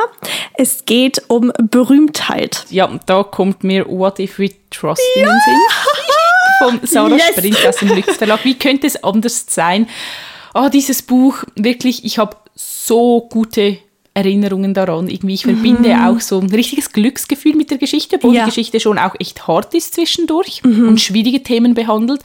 es 0.54 0.84
geht 0.84 1.22
um 1.28 1.52
Berühmtheit. 1.70 2.66
Ja, 2.70 2.88
da 3.06 3.22
kommt 3.22 3.64
mir 3.64 3.86
What 3.88 4.18
If 4.18 4.38
We 4.38 4.50
Trust 4.70 5.02
in 5.16 5.22
den 5.24 5.40
Sinn. 5.44 5.58
Von 6.62 6.80
Sarah 6.84 7.16
Yes. 7.16 7.22
Sprint 7.36 7.66
aus 7.66 7.76
dem 7.76 7.88
Lüx 7.88 8.16
Verlag. 8.16 8.44
Wie 8.44 8.54
könnte 8.54 8.86
es 8.86 9.02
anders 9.02 9.44
sein? 9.48 9.88
Ah, 10.54 10.68
dieses 10.68 11.02
Buch, 11.02 11.44
wirklich, 11.56 12.04
ich 12.04 12.18
habe 12.18 12.36
so 12.54 13.22
gute 13.30 13.78
Erinnerungen 14.14 14.74
daran. 14.74 15.08
Irgendwie, 15.08 15.32
ich 15.34 15.44
verbinde 15.44 15.96
auch 16.06 16.20
so 16.20 16.38
ein 16.38 16.50
richtiges 16.50 16.92
Glücksgefühl 16.92 17.54
mit 17.56 17.70
der 17.70 17.78
Geschichte, 17.78 18.16
obwohl 18.16 18.34
Ja. 18.34 18.44
die 18.44 18.50
Geschichte 18.50 18.78
schon 18.78 18.98
auch 18.98 19.14
echt 19.18 19.46
hart 19.48 19.72
ist 19.72 19.94
zwischendurch 19.94 20.62
und 20.64 21.00
schwierige 21.00 21.42
Themen 21.42 21.72
behandelt. 21.72 22.20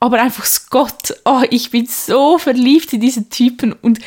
Aber 0.00 0.20
einfach 0.20 0.44
Scott, 0.44 1.14
oh, 1.24 1.42
ich 1.50 1.70
bin 1.70 1.86
so 1.86 2.38
verliebt 2.38 2.92
in 2.92 3.00
diesen 3.00 3.30
Typen 3.30 3.72
und 3.72 4.00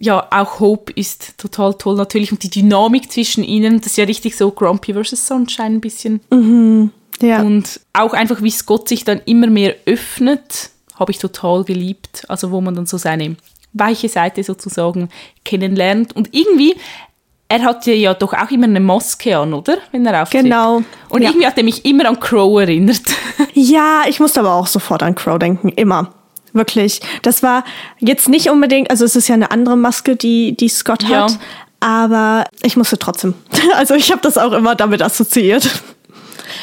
ja, 0.00 0.28
auch 0.30 0.60
Hope 0.60 0.92
ist 0.92 1.36
total 1.38 1.74
toll 1.74 1.96
natürlich 1.96 2.30
und 2.30 2.44
die 2.44 2.50
Dynamik 2.50 3.10
zwischen 3.10 3.42
ihnen, 3.42 3.80
das 3.80 3.88
ist 3.92 3.96
ja 3.98 4.04
richtig 4.04 4.36
so 4.36 4.52
Grumpy 4.52 4.92
versus 4.92 5.26
Sunshine 5.26 5.78
ein 5.78 5.80
bisschen. 5.80 6.20
Ja. 7.20 7.42
Und 7.42 7.80
auch 7.92 8.12
einfach, 8.14 8.42
wie 8.42 8.50
Scott 8.50 8.88
sich 8.88 9.04
dann 9.04 9.20
immer 9.26 9.46
mehr 9.48 9.74
öffnet, 9.86 10.70
habe 10.98 11.12
ich 11.12 11.18
total 11.18 11.64
geliebt. 11.64 12.24
Also 12.28 12.50
wo 12.50 12.60
man 12.60 12.74
dann 12.74 12.86
so 12.86 12.96
seine 12.96 13.36
weiche 13.72 14.08
Seite 14.08 14.42
sozusagen 14.42 15.08
kennenlernt. 15.44 16.14
Und 16.16 16.34
irgendwie, 16.34 16.74
er 17.48 17.62
hat 17.62 17.86
ja, 17.86 17.92
ja 17.94 18.14
doch 18.14 18.32
auch 18.34 18.50
immer 18.50 18.66
eine 18.66 18.80
Maske 18.80 19.36
an, 19.36 19.54
oder? 19.54 19.78
Wenn 19.92 20.04
er 20.06 20.22
auftritt. 20.22 20.44
Genau. 20.44 20.82
Und 21.08 21.22
Ja. 21.22 21.28
irgendwie 21.30 21.46
hat 21.46 21.56
er 21.58 21.64
mich 21.64 21.84
immer 21.84 22.08
an 22.08 22.18
Crow 22.20 22.60
erinnert. 22.60 23.02
Ja, 23.54 24.02
ich 24.08 24.20
musste 24.20 24.40
aber 24.40 24.54
auch 24.54 24.66
sofort 24.66 25.02
an 25.02 25.14
Crow 25.14 25.38
denken, 25.38 25.68
immer. 25.70 26.12
Wirklich. 26.52 27.00
Das 27.22 27.42
war 27.42 27.64
jetzt 27.98 28.28
nicht 28.28 28.50
unbedingt, 28.50 28.90
also 28.90 29.04
es 29.04 29.16
ist 29.16 29.28
ja 29.28 29.34
eine 29.34 29.50
andere 29.50 29.76
Maske, 29.76 30.16
die, 30.16 30.56
die 30.56 30.68
Scott 30.68 31.02
Ja. 31.04 31.24
hat, 31.24 31.38
aber 31.80 32.44
ich 32.62 32.76
musste 32.76 32.98
trotzdem. 32.98 33.34
Also 33.74 33.94
ich 33.94 34.10
habe 34.10 34.20
das 34.22 34.38
auch 34.38 34.52
immer 34.52 34.74
damit 34.74 35.02
assoziiert. 35.02 35.68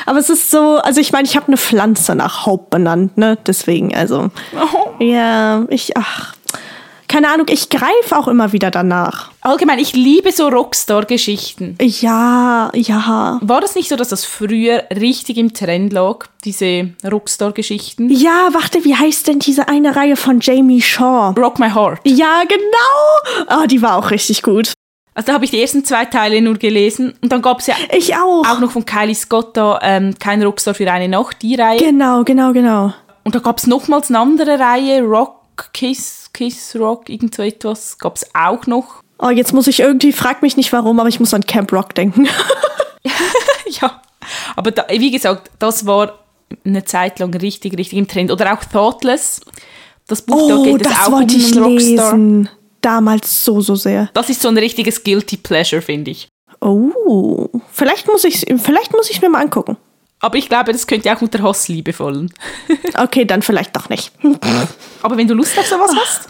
Aber 0.05 0.19
es 0.19 0.29
ist 0.29 0.51
so, 0.51 0.77
also 0.77 1.01
ich 1.01 1.11
meine, 1.11 1.27
ich 1.27 1.35
habe 1.35 1.47
eine 1.47 1.57
Pflanze 1.57 2.15
nach 2.15 2.45
Hope 2.45 2.67
benannt, 2.69 3.17
ne? 3.17 3.37
Deswegen, 3.45 3.95
also. 3.95 4.29
Ja, 4.99 5.65
ich, 5.69 5.97
ach. 5.97 6.33
Keine 7.07 7.29
Ahnung, 7.29 7.45
ich 7.49 7.69
greife 7.69 8.17
auch 8.17 8.27
immer 8.27 8.51
wieder 8.51 8.71
danach. 8.71 9.31
Allgemein, 9.41 9.79
ich 9.79 9.93
liebe 9.93 10.31
so 10.31 10.47
Rockstar-Geschichten. 10.47 11.77
Ja, 11.79 12.71
ja. 12.73 13.39
War 13.41 13.61
das 13.61 13.75
nicht 13.75 13.89
so, 13.89 13.95
dass 13.95 14.09
das 14.09 14.25
früher 14.25 14.83
richtig 14.89 15.37
im 15.37 15.53
Trend 15.53 15.93
lag, 15.93 16.25
diese 16.43 16.89
Rockstar-Geschichten? 17.09 18.09
Ja, 18.09 18.49
warte, 18.53 18.83
wie 18.83 18.95
heißt 18.95 19.27
denn 19.27 19.39
diese 19.39 19.67
eine 19.67 19.95
Reihe 19.95 20.15
von 20.15 20.39
Jamie 20.41 20.81
Shaw? 20.81 21.33
Rock 21.37 21.59
My 21.59 21.69
Heart. 21.69 21.99
Ja, 22.05 22.41
genau. 22.47 23.45
Ah, 23.47 23.67
die 23.67 23.81
war 23.81 23.97
auch 23.97 24.09
richtig 24.09 24.41
gut. 24.41 24.73
Also 25.15 25.27
da 25.27 25.33
habe 25.33 25.45
ich 25.45 25.51
die 25.51 25.61
ersten 25.61 25.83
zwei 25.85 26.05
Teile 26.05 26.41
nur 26.41 26.55
gelesen. 26.55 27.13
Und 27.21 27.31
dann 27.31 27.41
gab 27.41 27.59
es 27.61 27.67
ja 27.67 27.75
Ich 27.97 28.13
auch. 28.15 28.45
auch 28.45 28.59
noch 28.59 28.71
von 28.71 28.85
Kylie 28.85 29.15
Scott 29.15 29.55
da 29.57 29.79
ähm, 29.81 30.13
Kein 30.19 30.43
Rockstar 30.43 30.73
für 30.75 30.91
eine 30.91 31.07
Nacht, 31.07 31.41
die 31.41 31.55
Reihe. 31.55 31.79
Genau, 31.79 32.23
genau, 32.23 32.51
genau. 32.51 32.93
Und 33.23 33.33
da 33.33 33.39
gab 33.39 33.57
es 33.57 33.65
nochmals 33.65 34.09
eine 34.09 34.19
andere 34.19 34.59
Reihe, 34.59 35.01
Rock, 35.01 35.69
Kiss, 35.73 36.29
Kiss, 36.33 36.75
Rock, 36.77 37.09
irgend 37.09 37.33
so 37.33 37.41
etwas, 37.43 37.97
gab 37.97 38.17
es 38.17 38.29
auch 38.35 38.67
noch. 38.67 39.01
Oh, 39.17 39.29
jetzt 39.29 39.53
muss 39.53 39.67
ich 39.67 39.79
irgendwie, 39.79 40.11
frag 40.11 40.41
mich 40.41 40.57
nicht 40.57 40.71
warum, 40.73 40.99
aber 40.99 41.07
ich 41.09 41.19
muss 41.21 41.33
an 41.33 41.45
Camp 41.45 41.71
Rock 41.71 41.95
denken. 41.95 42.27
ja, 43.81 44.01
aber 44.55 44.71
da, 44.71 44.85
wie 44.89 45.11
gesagt, 45.11 45.49
das 45.59 45.85
war 45.85 46.19
eine 46.65 46.83
Zeit 46.83 47.19
lang 47.19 47.33
richtig, 47.33 47.77
richtig 47.77 47.97
im 47.97 48.07
Trend. 48.07 48.31
Oder 48.31 48.53
auch 48.53 48.63
Thoughtless, 48.65 49.41
das 50.07 50.21
Buch, 50.21 50.49
da 50.49 50.55
Oh, 50.57 50.63
geht 50.63 50.85
es 50.85 50.91
auch 50.91 51.07
um 51.07 51.13
einen 51.15 51.29
Rockstar. 51.29 51.69
lesen. 51.69 52.49
Damals 52.85 53.43
so, 53.43 53.61
so 53.61 53.73
sehr. 53.73 54.09
Das 54.13 54.29
ist 54.29 54.43
so 54.43 54.47
ein 54.47 54.59
richtiges 54.59 55.03
Guilty 55.03 55.37
Pleasure, 55.37 55.81
finde 55.81 56.11
ich. 56.11 56.27
Oh, 56.61 57.47
vielleicht 57.71 58.05
muss 58.07 58.23
ich 58.23 58.45
vielleicht 58.61 58.91
muss 58.93 59.09
ich 59.09 59.23
mir 59.23 59.29
mal 59.29 59.41
angucken. 59.41 59.75
Aber 60.19 60.37
ich 60.37 60.49
glaube, 60.49 60.71
das 60.71 60.85
könnte 60.85 61.11
auch 61.11 61.19
unter 61.19 61.41
Hassliebe 61.41 61.93
fallen. 61.93 62.31
Okay, 62.97 63.25
dann 63.25 63.41
vielleicht 63.41 63.75
doch 63.75 63.89
nicht. 63.89 64.11
Aber 65.01 65.17
wenn 65.17 65.27
du 65.27 65.33
Lust 65.33 65.57
auf 65.57 65.65
sowas 65.65 65.91
hast, 65.99 66.29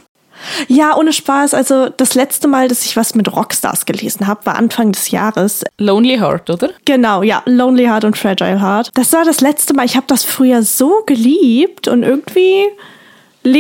Ja, 0.70 0.96
ohne 0.96 1.12
Spaß. 1.12 1.54
Also 1.54 1.90
das 1.90 2.16
letzte 2.16 2.48
Mal, 2.48 2.70
dass 2.70 2.86
ich 2.86 2.96
was 2.96 3.16
mit 3.16 3.32
Rockstars 3.36 3.86
gelesen 3.86 4.26
habe, 4.26 4.46
war 4.46 4.56
Anfang 4.56 4.94
des 4.94 5.12
Jahres. 5.12 5.66
Lonely 5.78 6.18
Heart, 6.18 6.50
oder? 6.50 6.70
Genau, 6.86 7.22
ja, 7.22 7.44
Lonely 7.46 7.86
Heart 7.86 8.06
und 8.06 8.18
Fragile 8.18 8.62
Heart. 8.62 8.92
Das 8.94 9.12
war 9.12 9.26
das 9.26 9.42
letzte 9.42 9.74
Mal. 9.74 9.86
Ich 9.86 9.98
habe 9.98 10.08
das 10.08 10.24
früher 10.24 10.64
so 10.64 11.04
geliebt 11.06 11.90
und 11.90 12.04
irgendwie 12.04 12.64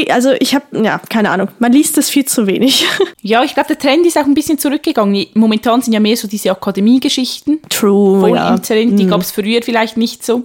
also 0.10 0.32
ich 0.39 0.56
habe, 0.56 0.65
ja, 0.84 1.00
keine 1.10 1.30
Ahnung, 1.30 1.50
man 1.60 1.71
liest 1.71 1.98
es 1.98 2.10
viel 2.10 2.26
zu 2.26 2.48
wenig. 2.48 2.86
Ja, 3.21 3.43
ich 3.43 3.56
glaube, 3.56 3.69
der 3.69 3.80
Trend 3.80 4.06
ist 4.06 4.19
auch 4.19 4.26
ein 4.26 4.36
bisschen 4.36 4.60
zurückgegangen. 4.60 5.26
Momentan 5.34 5.82
sind 5.82 5.93
ja 5.93 6.00
mehr 6.00 6.15
so 6.15 6.28
diese 6.28 6.52
Akademiegeschichten. 6.52 7.60
True, 7.69 8.19
voll 8.19 8.36
ja. 8.36 8.54
im 8.54 8.62
Trend. 8.62 9.00
Die 9.00 9.06
mhm. 9.06 9.10
gab 9.10 9.21
es 9.21 9.32
früher 9.32 9.63
vielleicht 9.63 9.98
nicht 9.98 10.24
so. 10.24 10.43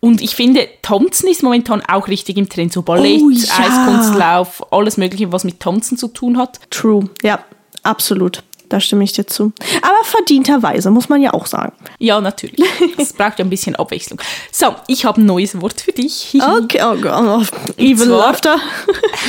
Und 0.00 0.20
ich 0.20 0.36
finde, 0.36 0.68
Tanzen 0.82 1.30
ist 1.30 1.42
momentan 1.42 1.80
auch 1.88 2.06
richtig 2.06 2.36
im 2.36 2.46
Trend. 2.50 2.74
So 2.74 2.82
Ballett, 2.82 3.22
oh, 3.22 3.30
ja. 3.30 3.46
Eiskunstlauf, 3.58 4.70
alles 4.70 4.98
mögliche, 4.98 5.32
was 5.32 5.44
mit 5.44 5.58
Tanzen 5.58 5.96
zu 5.96 6.08
tun 6.08 6.36
hat. 6.36 6.60
True, 6.68 7.08
ja, 7.22 7.42
absolut. 7.82 8.42
Da 8.68 8.80
stimme 8.80 9.04
ich 9.04 9.12
dir 9.12 9.26
zu. 9.26 9.52
Aber 9.82 10.04
verdienterweise, 10.04 10.90
muss 10.90 11.08
man 11.08 11.22
ja 11.22 11.32
auch 11.32 11.46
sagen. 11.46 11.72
Ja, 11.98 12.20
natürlich. 12.20 12.64
Es 12.98 13.12
braucht 13.12 13.38
ja 13.38 13.44
ein 13.44 13.50
bisschen 13.50 13.76
Abwechslung. 13.76 14.20
So, 14.52 14.74
ich 14.86 15.04
habe 15.04 15.20
ein 15.20 15.26
neues 15.26 15.60
Wort 15.60 15.80
für 15.80 15.92
dich. 15.92 16.34
Okay, 16.34 16.80
oh 16.84 16.96
Gott. 16.96 17.48
Even 17.76 18.10
Laughter. 18.10 18.58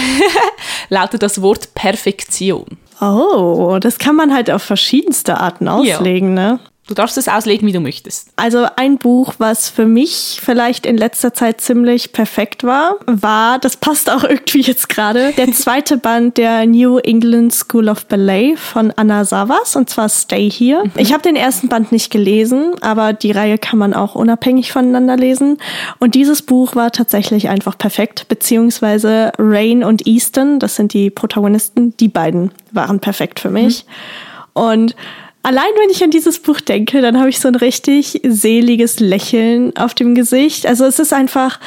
lautet 0.89 1.23
das 1.23 1.41
Wort 1.41 1.73
Perfektion. 1.73 2.65
Oh, 3.01 3.77
das 3.79 3.97
kann 3.97 4.15
man 4.15 4.33
halt 4.33 4.51
auf 4.51 4.61
verschiedenste 4.61 5.39
Arten 5.39 5.67
auslegen, 5.67 6.35
ja. 6.35 6.51
ne? 6.53 6.59
Du 6.89 6.95
darfst 6.95 7.19
es 7.19 7.27
auslegen, 7.27 7.67
wie 7.67 7.71
du 7.71 7.81
möchtest. 7.81 8.29
Also 8.35 8.65
ein 8.75 8.97
Buch, 8.97 9.35
was 9.37 9.69
für 9.69 9.85
mich 9.85 10.39
vielleicht 10.43 10.87
in 10.87 10.97
letzter 10.97 11.35
Zeit 11.35 11.61
ziemlich 11.61 12.13
perfekt 12.13 12.63
war, 12.63 12.95
war, 13.05 13.59
das 13.59 13.77
passt 13.77 14.09
auch 14.09 14.23
irgendwie 14.23 14.61
jetzt 14.61 14.89
gerade, 14.89 15.31
der 15.33 15.51
zweite 15.53 15.97
Band 15.97 16.37
der 16.39 16.65
New 16.65 16.97
England 16.97 17.53
School 17.53 17.89
of 17.89 18.07
Ballet 18.07 18.55
von 18.55 18.91
Anna 18.95 19.23
Savas, 19.23 19.75
und 19.75 19.87
zwar 19.91 20.09
Stay 20.09 20.49
Here. 20.49 20.83
Mhm. 20.83 20.91
Ich 20.95 21.13
habe 21.13 21.21
den 21.21 21.35
ersten 21.35 21.67
Band 21.67 21.91
nicht 21.91 22.09
gelesen, 22.09 22.73
aber 22.81 23.13
die 23.13 23.33
Reihe 23.33 23.59
kann 23.59 23.77
man 23.77 23.93
auch 23.93 24.15
unabhängig 24.15 24.71
voneinander 24.71 25.15
lesen. 25.15 25.59
Und 25.99 26.15
dieses 26.15 26.41
Buch 26.41 26.75
war 26.75 26.91
tatsächlich 26.91 27.49
einfach 27.49 27.77
perfekt, 27.77 28.27
beziehungsweise 28.29 29.31
Rain 29.37 29.83
und 29.83 30.07
Easton, 30.07 30.57
das 30.57 30.75
sind 30.75 30.93
die 30.93 31.11
Protagonisten, 31.11 31.95
die 31.97 32.07
beiden 32.07 32.49
waren 32.71 32.99
perfekt 32.99 33.39
für 33.39 33.51
mich. 33.51 33.85
Mhm. 33.85 34.61
Und 34.63 34.95
Allein 35.41 35.69
wenn 35.81 35.89
ich 35.89 36.03
an 36.03 36.11
dieses 36.11 36.39
Buch 36.39 36.59
denke, 36.59 37.01
dann 37.01 37.17
habe 37.17 37.29
ich 37.29 37.39
so 37.39 37.47
ein 37.47 37.55
richtig 37.55 38.21
seliges 38.25 38.99
Lächeln 38.99 39.75
auf 39.77 39.93
dem 39.93 40.13
Gesicht. 40.13 40.65
Also 40.65 40.85
es 40.85 40.99
ist 40.99 41.13
einfach, 41.13 41.59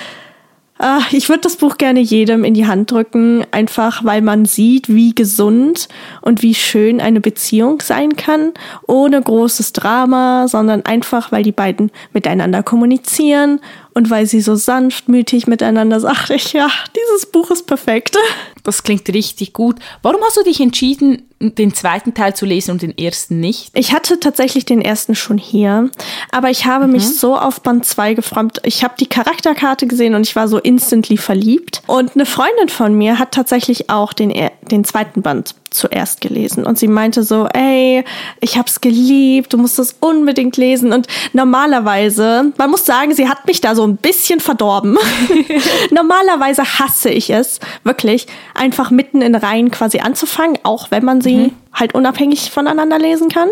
ach, 0.82 1.12
ich 1.12 1.28
würde 1.28 1.42
das 1.42 1.56
Buch 1.56 1.78
gerne 1.78 2.00
jedem 2.00 2.44
in 2.44 2.54
die 2.54 2.66
Hand 2.66 2.90
drücken, 2.90 3.46
einfach 3.50 4.04
weil 4.04 4.20
man 4.20 4.44
sieht, 4.44 4.88
wie 4.88 5.14
gesund 5.14 5.88
und 6.20 6.42
wie 6.42 6.54
schön 6.54 7.00
eine 7.00 7.20
Beziehung 7.20 7.80
sein 7.80 8.16
kann, 8.16 8.52
ohne 8.86 9.22
großes 9.22 9.72
Drama, 9.72 10.48
sondern 10.48 10.84
einfach, 10.84 11.32
weil 11.32 11.44
die 11.44 11.52
beiden 11.52 11.90
miteinander 12.12 12.62
kommunizieren 12.62 13.60
und 13.94 14.10
weil 14.10 14.26
sie 14.26 14.40
so 14.40 14.54
sanftmütig 14.54 15.46
miteinander 15.46 15.98
ich, 16.28 16.52
ja, 16.52 16.68
dieses 16.96 17.26
Buch 17.26 17.50
ist 17.50 17.66
perfekt. 17.66 18.16
Das 18.64 18.82
klingt 18.82 19.08
richtig 19.08 19.52
gut. 19.52 19.76
Warum 20.02 20.20
hast 20.22 20.36
du 20.36 20.42
dich 20.42 20.60
entschieden, 20.60 21.22
den 21.50 21.74
zweiten 21.74 22.14
Teil 22.14 22.34
zu 22.34 22.46
lesen 22.46 22.72
und 22.72 22.82
den 22.82 22.96
ersten 22.96 23.40
nicht? 23.40 23.70
Ich 23.74 23.92
hatte 23.92 24.20
tatsächlich 24.20 24.64
den 24.64 24.80
ersten 24.80 25.14
schon 25.14 25.38
hier, 25.38 25.90
aber 26.30 26.50
ich 26.50 26.66
habe 26.66 26.86
mhm. 26.86 26.92
mich 26.92 27.08
so 27.08 27.36
auf 27.36 27.60
Band 27.60 27.84
2 27.84 28.14
gefreut. 28.14 28.60
Ich 28.64 28.84
habe 28.84 28.94
die 28.98 29.06
Charakterkarte 29.06 29.86
gesehen 29.86 30.14
und 30.14 30.26
ich 30.26 30.36
war 30.36 30.48
so 30.48 30.58
instantly 30.58 31.16
verliebt. 31.16 31.82
Und 31.86 32.14
eine 32.14 32.26
Freundin 32.26 32.68
von 32.68 32.94
mir 32.94 33.18
hat 33.18 33.32
tatsächlich 33.32 33.90
auch 33.90 34.12
den, 34.12 34.32
den 34.70 34.84
zweiten 34.84 35.22
Band 35.22 35.54
zuerst 35.72 36.20
gelesen 36.20 36.64
und 36.64 36.78
sie 36.78 36.88
meinte 36.88 37.22
so, 37.22 37.46
ey, 37.46 38.04
ich 38.40 38.58
hab's 38.58 38.80
geliebt, 38.80 39.52
du 39.52 39.58
musst 39.58 39.78
es 39.78 39.96
unbedingt 40.00 40.56
lesen 40.56 40.92
und 40.92 41.06
normalerweise, 41.32 42.52
man 42.56 42.70
muss 42.70 42.84
sagen, 42.84 43.14
sie 43.14 43.28
hat 43.28 43.46
mich 43.46 43.60
da 43.60 43.74
so 43.74 43.84
ein 43.84 43.96
bisschen 43.96 44.40
verdorben. 44.40 44.98
normalerweise 45.90 46.78
hasse 46.78 47.10
ich 47.10 47.30
es, 47.30 47.58
wirklich, 47.84 48.26
einfach 48.54 48.90
mitten 48.90 49.22
in 49.22 49.34
Reihen 49.34 49.70
quasi 49.70 50.00
anzufangen, 50.00 50.58
auch 50.62 50.90
wenn 50.90 51.04
man 51.04 51.20
sie 51.20 51.31
mhm. 51.36 51.52
halt 51.72 51.94
unabhängig 51.94 52.50
voneinander 52.50 52.98
lesen 52.98 53.28
kann. 53.28 53.48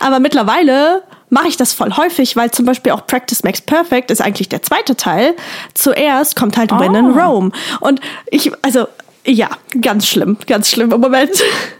Aber 0.00 0.20
mittlerweile 0.20 1.02
mache 1.30 1.48
ich 1.48 1.56
das 1.56 1.72
voll 1.72 1.96
häufig, 1.96 2.36
weil 2.36 2.50
zum 2.50 2.64
Beispiel 2.64 2.92
auch 2.92 3.06
Practice 3.06 3.42
Makes 3.42 3.60
Perfect 3.62 4.10
ist 4.10 4.20
eigentlich 4.20 4.48
der 4.48 4.62
zweite 4.62 4.96
Teil. 4.96 5.34
Zuerst 5.74 6.36
kommt 6.36 6.56
halt 6.56 6.72
oh. 6.72 6.78
When 6.78 6.94
in 6.94 7.18
ah. 7.18 7.26
Rome. 7.26 7.50
Und 7.80 8.00
ich, 8.30 8.50
also 8.62 8.86
ja, 9.26 9.50
ganz 9.80 10.06
schlimm, 10.06 10.38
ganz 10.46 10.70
schlimm 10.70 10.90
im 10.92 11.00
Moment. 11.00 11.32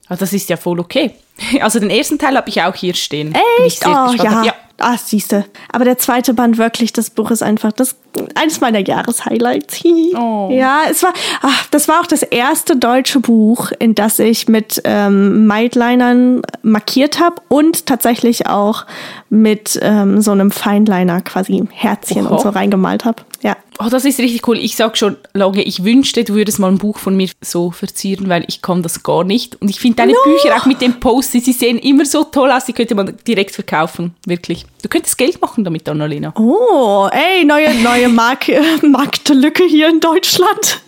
Aber 0.09 0.19
das 0.19 0.33
ist 0.33 0.49
ja 0.49 0.57
voll 0.57 0.81
okay. 0.81 1.13
Also 1.61 1.79
den 1.79 1.91
ersten 1.91 2.19
Teil 2.19 2.37
habe 2.37 2.49
ich 2.49 2.61
auch 2.61 2.75
hier 2.75 2.95
stehen. 2.95 3.35
Echt? 3.65 3.87
oh, 3.87 4.13
ja. 4.17 4.43
ja. 4.45 4.55
Ah, 4.81 4.97
siehste. 4.97 5.45
Aber 5.73 5.85
der 5.85 5.99
zweite 5.99 6.35
Band 6.35 6.57
wirklich, 6.57 6.93
das 6.93 7.11
Buch 7.11 7.33
ist 7.33 7.43
einfach 7.43 7.73
das 7.73 7.97
eines 8.35 8.61
meiner 8.61 8.79
Jahreshighlights. 8.79 9.85
oh. 10.17 10.49
Ja, 10.53 10.83
es 10.89 11.03
war, 11.03 11.13
ach, 11.43 11.67
das 11.71 11.89
war 11.89 12.01
auch 12.01 12.07
das 12.07 12.23
erste 12.23 12.77
deutsche 12.77 13.21
Buch, 13.21 13.73
in 13.79 13.95
das 13.95 14.19
ich 14.19 14.49
mit 14.49 14.81
ähm, 14.85 15.47
Mildlinern 15.47 16.43
markiert 16.63 17.19
habe 17.19 17.43
und 17.49 17.87
tatsächlich 17.87 18.47
auch 18.47 18.87
mit 19.31 19.79
ähm, 19.83 20.21
so 20.21 20.33
einem 20.33 20.51
Fineliner 20.51 21.21
quasi 21.21 21.63
Herzchen 21.71 22.27
Oho. 22.27 22.35
und 22.35 22.41
so 22.41 22.49
reingemalt 22.49 23.05
habe. 23.05 23.23
Ja. 23.43 23.57
Oh, 23.79 23.89
das 23.89 24.05
ist 24.05 24.19
richtig 24.19 24.47
cool. 24.49 24.59
Ich 24.59 24.75
sag 24.75 24.97
schon 24.97 25.17
lange, 25.35 25.63
ich 25.63 25.85
wünschte, 25.85 26.25
du 26.25 26.35
würdest 26.35 26.59
mal 26.59 26.69
ein 26.69 26.79
Buch 26.79 26.99
von 26.99 27.17
mir 27.17 27.29
so 27.41 27.71
verzieren, 27.71 28.29
weil 28.29 28.45
ich 28.49 28.63
kann 28.63 28.83
das 28.83 29.03
gar 29.03 29.23
nicht. 29.25 29.61
Und 29.61 29.69
ich 29.69 29.79
finde 29.79 29.97
deine 29.97 30.13
no. 30.13 30.19
Bücher 30.25 30.57
auch 30.57 30.67
mit 30.67 30.81
dem 30.81 30.99
Post, 30.99 31.33
sie 31.33 31.41
sehen 31.53 31.79
immer 31.79 32.05
so 32.05 32.25
toll 32.25 32.51
aus, 32.51 32.65
die 32.65 32.73
könnte 32.73 32.95
man 32.95 33.17
direkt 33.27 33.53
verkaufen. 33.53 34.15
Wirklich. 34.27 34.65
Du 34.83 34.89
könntest 34.89 35.17
Geld 35.19 35.41
machen 35.41 35.63
damit, 35.63 35.89
Annalena. 35.89 36.33
Oh, 36.37 37.09
ey, 37.13 37.45
neue, 37.45 37.75
neue 37.83 38.09
Mark 38.09 38.47
Marktlücke 38.83 39.65
hier 39.65 39.89
in 39.89 40.01
Deutschland. 40.01 40.81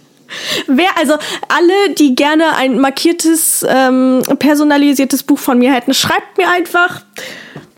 Wer, 0.66 0.96
also 0.96 1.14
alle, 1.48 1.94
die 1.98 2.14
gerne 2.14 2.56
ein 2.56 2.78
markiertes, 2.80 3.64
ähm, 3.68 4.22
personalisiertes 4.38 5.22
Buch 5.22 5.38
von 5.38 5.58
mir 5.58 5.72
hätten, 5.72 5.94
schreibt 5.94 6.38
mir 6.38 6.48
einfach. 6.48 7.02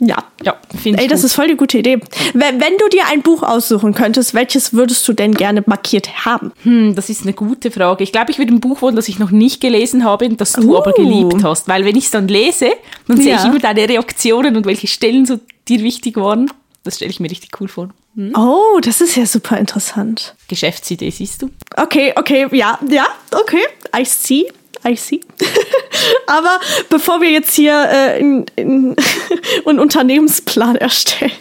Ja, 0.05 0.17
ja, 0.43 0.57
finde 0.71 0.99
ich. 0.99 1.05
Ey, 1.05 1.09
das 1.09 1.21
gut. 1.21 1.27
ist 1.27 1.35
voll 1.35 1.47
die 1.47 1.57
gute 1.57 1.79
Idee. 1.79 2.01
Wenn, 2.35 2.59
du 2.59 2.89
dir 2.89 3.07
ein 3.09 3.23
Buch 3.23 3.45
aussuchen 3.45 3.95
könntest, 3.95 4.35
welches 4.35 4.73
würdest 4.73 5.07
du 5.07 5.13
denn 5.13 5.33
gerne 5.33 5.63
markiert 5.65 6.25
haben? 6.25 6.51
Hm, 6.65 6.97
das 6.97 7.09
ist 7.09 7.23
eine 7.23 7.33
gute 7.33 7.71
Frage. 7.71 8.03
Ich 8.03 8.11
glaube, 8.11 8.33
ich 8.33 8.39
würde 8.39 8.53
ein 8.53 8.59
Buch 8.59 8.83
wollen, 8.83 8.97
das 8.97 9.09
ich 9.09 9.21
noch 9.21 9.31
nicht 9.31 9.61
gelesen 9.61 10.03
habe, 10.03 10.29
das 10.31 10.55
du 10.55 10.73
uh. 10.73 10.79
aber 10.79 10.93
geliebt 10.93 11.45
hast. 11.45 11.69
Weil 11.69 11.85
wenn 11.85 11.95
ich 11.95 12.07
es 12.07 12.11
dann 12.11 12.27
lese, 12.27 12.73
dann 13.07 13.17
ja. 13.19 13.23
sehe 13.23 13.35
ich 13.37 13.45
immer 13.45 13.61
deine 13.61 13.89
Reaktionen 13.89 14.57
und 14.57 14.67
welche 14.67 14.89
Stellen 14.89 15.25
so 15.25 15.39
dir 15.69 15.83
wichtig 15.83 16.17
waren. 16.17 16.51
Das 16.83 16.97
stelle 16.97 17.13
ich 17.13 17.21
mir 17.21 17.31
richtig 17.31 17.61
cool 17.61 17.69
vor. 17.69 17.91
Hm? 18.17 18.33
Oh, 18.37 18.81
das 18.83 19.01
ist 19.01 19.17
ja 19.17 19.25
super 19.25 19.57
interessant. 19.57 20.35
Geschäftsidee, 20.49 21.11
siehst 21.11 21.43
du? 21.43 21.51
Okay, 21.77 22.13
okay, 22.17 22.49
ja, 22.51 22.77
ja, 22.89 23.07
okay. 23.31 23.63
I 23.97 24.05
see. 24.05 24.47
I 24.85 24.97
see. 24.97 25.21
Aber 26.27 26.59
bevor 26.89 27.21
wir 27.21 27.31
jetzt 27.31 27.55
hier 27.55 27.89
äh, 27.91 28.21
in, 28.21 28.47
in, 28.57 28.97
einen 29.67 29.79
Unternehmensplan 29.79 30.77
erstellen, 30.77 31.33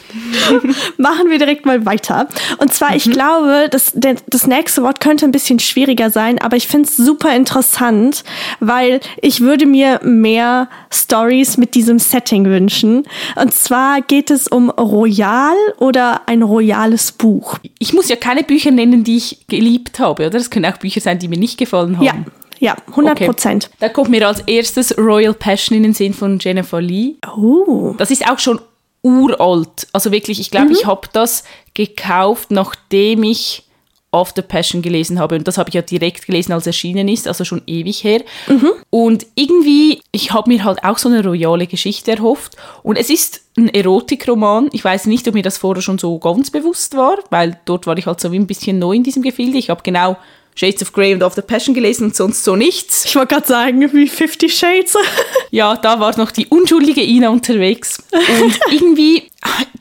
machen 0.98 1.30
wir 1.30 1.40
direkt 1.40 1.66
mal 1.66 1.86
weiter. 1.86 2.28
Und 2.58 2.74
zwar, 2.74 2.92
mhm. 2.92 2.98
ich 2.98 3.12
glaube, 3.12 3.68
das, 3.70 3.92
der, 3.96 4.16
das 4.28 4.48
nächste 4.48 4.84
Wort 4.84 5.00
könnte 5.00 5.26
ein 5.26 5.32
bisschen 5.32 5.60
schwieriger 5.60 6.10
sein, 6.10 6.40
aber 6.40 6.58
ich 6.58 6.68
finde 6.68 6.88
es 6.88 6.98
super 6.98 7.36
interessant, 7.36 8.24
weil 8.60 9.00
ich 9.22 9.42
würde 9.42 9.66
mir 9.66 10.00
mehr 10.04 10.70
Stories 10.92 11.58
mit 11.58 11.76
diesem 11.76 12.00
Setting 12.00 12.46
wünschen. 12.46 13.04
Und 13.36 13.54
zwar 13.54 14.02
geht 14.02 14.32
es 14.32 14.48
um 14.48 14.70
Royal 14.70 15.56
oder 15.78 16.28
ein 16.28 16.44
royales 16.44 17.12
Buch. 17.12 17.58
Ich 17.80 17.94
muss 17.94 18.10
ja 18.10 18.16
keine 18.16 18.44
Bücher 18.44 18.72
nennen, 18.72 19.04
die 19.04 19.18
ich 19.18 19.48
geliebt 19.48 20.00
habe, 20.00 20.28
oder? 20.28 20.38
Das 20.38 20.50
können 20.50 20.66
auch 20.66 20.78
Bücher 20.78 21.02
sein, 21.02 21.20
die 21.20 21.28
mir 21.28 21.40
nicht 21.40 21.58
gefallen 21.58 21.98
haben. 21.98 22.06
Ja. 22.06 22.14
Ja, 22.62 22.78
100 22.90 23.20
Prozent. 23.26 23.66
Okay. 23.66 23.76
Da 23.80 23.90
kommt 23.90 24.10
mir 24.12 24.26
als 24.28 24.42
erstes 24.42 24.96
Royal 24.96 25.34
Passion 25.34 25.76
in 25.76 25.82
den 25.82 25.94
Sinn 25.96 26.14
von 26.14 26.38
Jennifer 26.40 26.80
Lee. 26.80 27.16
Oh. 27.36 27.96
Das 27.98 28.12
ist 28.12 28.30
auch 28.30 28.38
schon 28.38 28.62
uralt. 29.02 29.88
Also 29.94 30.12
wirklich, 30.12 30.40
ich 30.40 30.52
glaube, 30.52 30.68
mhm. 30.68 30.74
ich 30.74 30.86
habe 30.86 31.08
das 31.12 31.44
gekauft, 31.74 32.52
nachdem 32.52 33.24
ich 33.24 33.64
After 34.12 34.44
Passion 34.44 34.84
gelesen 34.84 35.20
habe. 35.20 35.36
Und 35.36 35.48
das 35.48 35.58
habe 35.58 35.70
ich 35.70 35.74
ja 35.74 35.82
direkt 35.82 36.28
gelesen, 36.28 36.52
als 36.52 36.68
erschienen 36.68 37.08
ist, 37.08 37.28
also 37.28 37.46
schon 37.46 37.64
ewig 37.66 38.04
her. 38.04 38.22
Mhm. 38.48 38.70
Und 38.92 39.26
irgendwie, 39.34 40.02
ich 40.12 40.32
habe 40.32 40.48
mir 40.48 40.64
halt 40.64 40.84
auch 40.84 41.00
so 41.00 41.10
eine 41.10 41.24
royale 41.24 41.66
Geschichte 41.66 42.12
erhofft. 42.12 42.58
Und 42.84 42.96
es 42.96 43.10
ist 43.10 43.42
ein 43.58 43.70
Erotikroman. 43.70 44.70
Ich 44.72 44.84
weiß 44.84 45.08
nicht, 45.08 45.28
ob 45.28 45.34
mir 45.34 45.44
das 45.44 45.58
vorher 45.58 45.82
schon 45.82 45.98
so 45.98 46.20
ganz 46.20 46.52
bewusst 46.52 46.96
war, 46.96 47.18
weil 47.32 47.60
dort 47.66 47.88
war 47.88 47.98
ich 47.98 48.06
halt 48.06 48.20
so 48.20 48.32
wie 48.32 48.38
ein 48.38 48.48
bisschen 48.48 48.78
neu 48.78 48.94
in 48.94 49.04
diesem 49.04 49.24
Gefilde. 49.24 49.58
Ich 49.58 49.72
habe 49.72 49.82
genau 49.82 50.18
Shades 50.56 50.82
of 50.82 50.92
Grey 50.94 51.14
und 51.14 51.24
Of 51.24 51.34
the 51.36 51.42
Passion 51.42 51.74
gelesen 51.74 52.06
und 52.06 52.16
sonst 52.16 52.44
so 52.44 52.56
nichts. 52.56 53.06
Ich 53.06 53.16
wollte 53.16 53.36
gerade 53.36 53.48
sagen, 53.48 53.94
wie 53.94 54.08
Fifty 54.08 54.50
Shades. 54.50 54.98
Ja, 55.54 55.76
da 55.76 56.00
war 56.00 56.18
noch 56.18 56.32
die 56.32 56.48
unschuldige 56.48 57.04
Ina 57.04 57.28
unterwegs. 57.28 58.02
Und 58.14 58.58
irgendwie, 58.72 59.24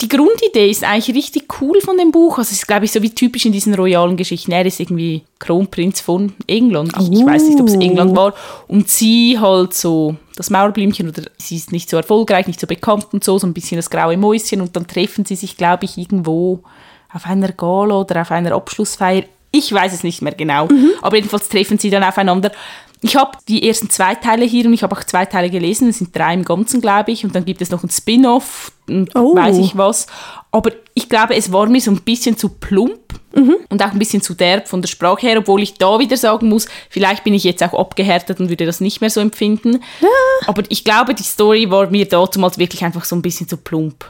die 0.00 0.08
Grundidee 0.08 0.68
ist 0.68 0.82
eigentlich 0.82 1.14
richtig 1.14 1.44
cool 1.60 1.80
von 1.80 1.96
dem 1.96 2.10
Buch. 2.10 2.38
Also 2.38 2.48
es 2.48 2.58
ist, 2.58 2.66
glaube 2.66 2.86
ich, 2.86 2.92
so 2.92 3.00
wie 3.02 3.10
typisch 3.10 3.46
in 3.46 3.52
diesen 3.52 3.74
royalen 3.74 4.16
Geschichten. 4.16 4.50
Er 4.50 4.66
ist 4.66 4.80
irgendwie 4.80 5.22
Kronprinz 5.38 6.00
von 6.00 6.32
England. 6.48 6.92
Ich, 7.00 7.12
ich 7.12 7.24
weiß 7.24 7.44
nicht, 7.44 7.60
ob 7.60 7.68
es 7.68 7.74
England 7.74 8.16
war. 8.16 8.34
Und 8.66 8.88
sie 8.88 9.38
halt 9.38 9.72
so 9.72 10.16
das 10.34 10.50
Mauerblümchen 10.50 11.08
oder 11.08 11.22
sie 11.38 11.54
ist 11.54 11.70
nicht 11.70 11.88
so 11.88 11.96
erfolgreich, 11.96 12.48
nicht 12.48 12.58
so 12.58 12.66
bekannt 12.66 13.06
und 13.12 13.22
so, 13.22 13.38
so 13.38 13.46
ein 13.46 13.54
bisschen 13.54 13.76
das 13.76 13.90
graue 13.90 14.16
Mäuschen. 14.16 14.60
Und 14.60 14.74
dann 14.74 14.88
treffen 14.88 15.24
sie 15.24 15.36
sich, 15.36 15.56
glaube 15.56 15.84
ich, 15.84 15.98
irgendwo 15.98 16.64
auf 17.12 17.26
einer 17.26 17.52
Gala 17.52 18.00
oder 18.00 18.22
auf 18.22 18.32
einer 18.32 18.56
Abschlussfeier. 18.56 19.22
Ich 19.52 19.72
weiß 19.72 19.92
es 19.92 20.02
nicht 20.04 20.22
mehr 20.22 20.34
genau. 20.34 20.66
Mhm. 20.66 20.90
Aber 21.02 21.16
jedenfalls 21.16 21.48
treffen 21.48 21.78
sie 21.78 21.90
dann 21.90 22.04
aufeinander. 22.04 22.52
Ich 23.02 23.16
habe 23.16 23.38
die 23.48 23.66
ersten 23.66 23.88
zwei 23.88 24.14
Teile 24.14 24.44
hier 24.44 24.66
und 24.66 24.74
ich 24.74 24.82
habe 24.82 24.94
auch 24.94 25.02
zwei 25.04 25.24
Teile 25.24 25.48
gelesen. 25.50 25.88
Es 25.88 25.98
sind 25.98 26.14
drei 26.14 26.34
im 26.34 26.44
Ganzen, 26.44 26.80
glaube 26.80 27.10
ich. 27.12 27.24
Und 27.24 27.34
dann 27.34 27.44
gibt 27.46 27.62
es 27.62 27.70
noch 27.70 27.82
ein 27.82 27.88
Spin-off 27.90 28.72
und 28.88 29.10
Oh. 29.16 29.34
weiß 29.34 29.56
ich 29.58 29.76
was. 29.76 30.06
Aber 30.52 30.70
ich 30.94 31.08
glaube, 31.08 31.34
es 31.34 31.50
war 31.50 31.66
mir 31.66 31.80
so 31.80 31.90
ein 31.90 32.02
bisschen 32.02 32.36
zu 32.36 32.50
plump 32.50 33.09
Mhm. 33.34 33.56
und 33.68 33.82
auch 33.82 33.92
ein 33.92 33.98
bisschen 33.98 34.22
zu 34.22 34.34
derb 34.34 34.68
von 34.68 34.82
der 34.82 34.88
Sprache 34.88 35.26
her, 35.26 35.38
obwohl 35.38 35.62
ich 35.62 35.74
da 35.74 35.98
wieder 35.98 36.16
sagen 36.16 36.48
muss, 36.48 36.66
vielleicht 36.88 37.24
bin 37.24 37.34
ich 37.34 37.44
jetzt 37.44 37.62
auch 37.62 37.74
abgehärtet 37.74 38.40
und 38.40 38.48
würde 38.48 38.66
das 38.66 38.80
nicht 38.80 39.00
mehr 39.00 39.10
so 39.10 39.20
empfinden. 39.20 39.82
Aber 40.46 40.62
ich 40.68 40.84
glaube, 40.84 41.14
die 41.14 41.22
Story 41.22 41.70
war 41.70 41.90
mir 41.90 42.06
damals 42.06 42.58
wirklich 42.58 42.84
einfach 42.84 43.04
so 43.04 43.16
ein 43.16 43.22
bisschen 43.22 43.48
zu 43.48 43.56
plump. 43.56 44.04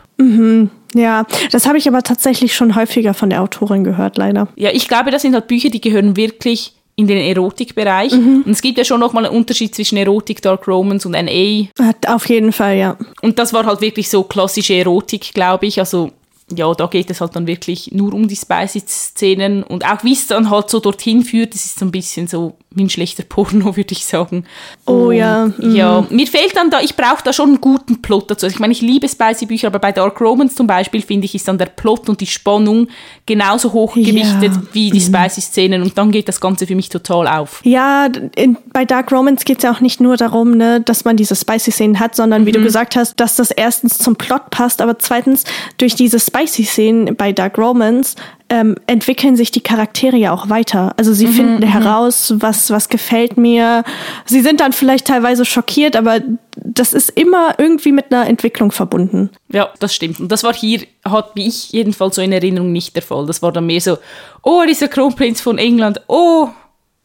Ja, 0.95 1.25
das 1.51 1.67
habe 1.67 1.79
ich 1.79 1.89
aber 1.89 2.03
tatsächlich 2.03 2.55
schon 2.55 2.77
häufiger 2.77 3.15
von 3.15 3.31
der 3.31 3.43
Autorin 3.43 3.85
gehört, 3.85 4.19
leider. 4.19 4.49
Ja, 4.57 4.71
ich 4.73 4.89
glaube, 4.89 5.11
das 5.11 5.23
sind 5.23 5.35
halt 5.35 5.47
Bücher, 5.47 5.71
die 5.71 5.81
gehören 5.81 6.17
wirklich 6.17 6.75
in 6.97 7.07
den 7.07 7.19
Erotikbereich. 7.19 8.13
Mhm. 8.13 8.43
Und 8.45 8.53
es 8.53 8.61
gibt 8.61 8.77
ja 8.77 8.85
schon 8.85 9.01
nochmal 9.01 9.25
einen 9.25 9.35
Unterschied 9.35 9.75
zwischen 9.75 9.97
Erotik, 9.97 10.43
Dark 10.43 10.69
Romance 10.69 11.07
und 11.07 11.13
NA. 11.13 11.69
Hat 11.83 12.07
auf 12.07 12.29
jeden 12.29 12.53
Fall, 12.53 12.77
ja. 12.77 12.97
Und 13.23 13.39
das 13.39 13.55
war 13.55 13.65
halt 13.65 13.81
wirklich 13.81 14.11
so 14.11 14.23
klassische 14.23 14.75
Erotik, 14.75 15.33
glaube 15.33 15.67
ich. 15.67 15.79
Also 15.79 16.11
ja, 16.55 16.73
da 16.75 16.87
geht 16.87 17.11
es 17.11 17.21
halt 17.21 17.37
dann 17.37 17.47
wirklich 17.47 17.91
nur 17.93 18.13
um 18.15 18.29
die 18.29 18.37
Spicy-Szenen 18.37 19.63
und 19.63 19.85
auch 19.85 20.03
wie 20.05 20.13
es 20.13 20.27
dann 20.27 20.51
halt 20.51 20.71
so 20.71 20.81
dorthin 20.81 21.23
führt, 21.23 21.55
das 21.55 21.65
ist 21.65 21.79
so 21.79 21.85
ein 21.85 21.91
bisschen 21.91 22.27
so 22.27 22.57
wie 22.73 22.85
ein 22.85 22.91
schlechter 22.91 23.25
Porno, 23.25 23.77
würde 23.77 23.93
ich 23.93 24.05
sagen. 24.07 24.45
Oh 24.87 25.09
Und 25.09 25.15
ja, 25.15 25.47
mhm. 25.47 25.75
Ja, 25.75 26.07
mir 26.11 26.27
fehlt 26.27 26.57
dann 26.57 26.71
da, 26.71 26.81
ich 26.81 26.95
brauche 26.95 27.23
da 27.25 27.33
schon 27.33 27.49
einen 27.49 27.61
guten 27.61 28.01
Plot 28.01 28.31
dazu. 28.31 28.47
Also 28.47 28.55
ich 28.55 28.61
meine, 28.61 28.73
ich 28.73 28.81
liebe 28.81 29.09
Spicy-Bücher, 29.09 29.69
aber 29.69 29.79
bei 29.79 29.93
Dark 29.93 30.21
Romance 30.21 30.55
zum 30.55 30.67
Beispiel, 30.67 31.03
finde 31.03 31.25
ich, 31.25 31.35
ist 31.35 31.49
dann 31.49 31.59
der 31.59 31.67
Plot 31.67 32.09
und 32.09 32.21
die 32.21 32.27
Spannung 32.27 32.89
genauso 33.27 33.73
hochgewichtet 33.73 34.43
Ja. 34.43 34.49
Mhm. 34.51 34.69
wie 34.73 34.91
die 34.91 35.01
Spicy-Szenen 35.01 35.83
und 35.83 35.99
dann 35.99 36.11
geht 36.13 36.29
das 36.29 36.41
Ganze 36.41 36.67
für 36.67 36.75
mich 36.77 36.89
total 36.89 37.27
auf. 37.27 37.61
Ja, 37.65 38.09
in, 38.37 38.57
bei 38.73 38.85
Dark 38.85 39.11
Romance 39.13 39.45
geht 39.45 39.59
es 39.59 39.65
ja 39.65 39.73
auch 39.73 39.81
nicht 39.81 40.01
nur 40.01 40.17
darum, 40.17 40.57
ne, 40.57 40.81
dass 40.81 41.05
man 41.05 41.17
diese 41.17 41.35
Spicy-Szenen 41.35 41.99
hat, 41.99 42.15
sondern 42.15 42.47
wie 42.47 42.53
du 42.53 42.63
gesagt 42.63 42.95
hast, 42.97 43.19
dass 43.19 43.37
das 43.37 43.51
erstens 43.51 43.99
zum 43.99 44.17
Plot 44.17 44.51
passt, 44.51 44.81
aber 44.81 44.99
zweitens 44.99 45.45
durch 45.79 45.95
diese 45.95 46.21
Spicy-Szenen 46.41 47.17
bei 47.17 47.33
Dark 47.33 47.59
Romance 47.59 48.17
ähm, 48.49 48.77
entwickeln 48.87 49.37
sich 49.37 49.51
die 49.51 49.61
Charaktere 49.61 50.17
ja 50.17 50.33
auch 50.33 50.49
weiter. 50.49 50.93
Also 50.97 51.13
sie 51.13 51.29
finden 51.29 51.63
heraus, 51.63 52.35
was, 52.37 52.71
was 52.71 52.89
gefällt 52.89 53.37
mir. 53.37 53.85
Sie 54.25 54.41
sind 54.41 54.61
dann 54.61 54.73
vielleicht 54.73 55.07
teilweise 55.07 55.45
schockiert, 55.45 55.95
aber 55.95 56.21
das 56.57 56.93
ist 56.93 57.11
immer 57.11 57.55
irgendwie 57.59 57.93
mit 57.93 58.13
einer 58.13 58.27
Entwicklung 58.27 58.73
verbunden. 58.73 59.31
Ja, 59.49 59.71
das 59.79 59.95
stimmt. 59.95 60.19
Und 60.19 60.33
das 60.33 60.43
war 60.43 60.53
hier, 60.53 60.81
hat 61.05 61.31
wie 61.35 61.47
ich 61.47 61.71
jedenfalls 61.71 62.17
so 62.17 62.23
in 62.23 62.33
Erinnerung 62.33 62.73
nicht 62.73 62.97
der 62.97 63.03
Fall. 63.03 63.27
Das 63.27 63.41
war 63.41 63.53
dann 63.53 63.67
mehr 63.67 63.81
so, 63.81 63.99
oh, 64.43 64.63
dieser 64.67 64.89
Kronprinz 64.89 65.41
von 65.41 65.59
England, 65.59 66.01
oh. 66.09 66.49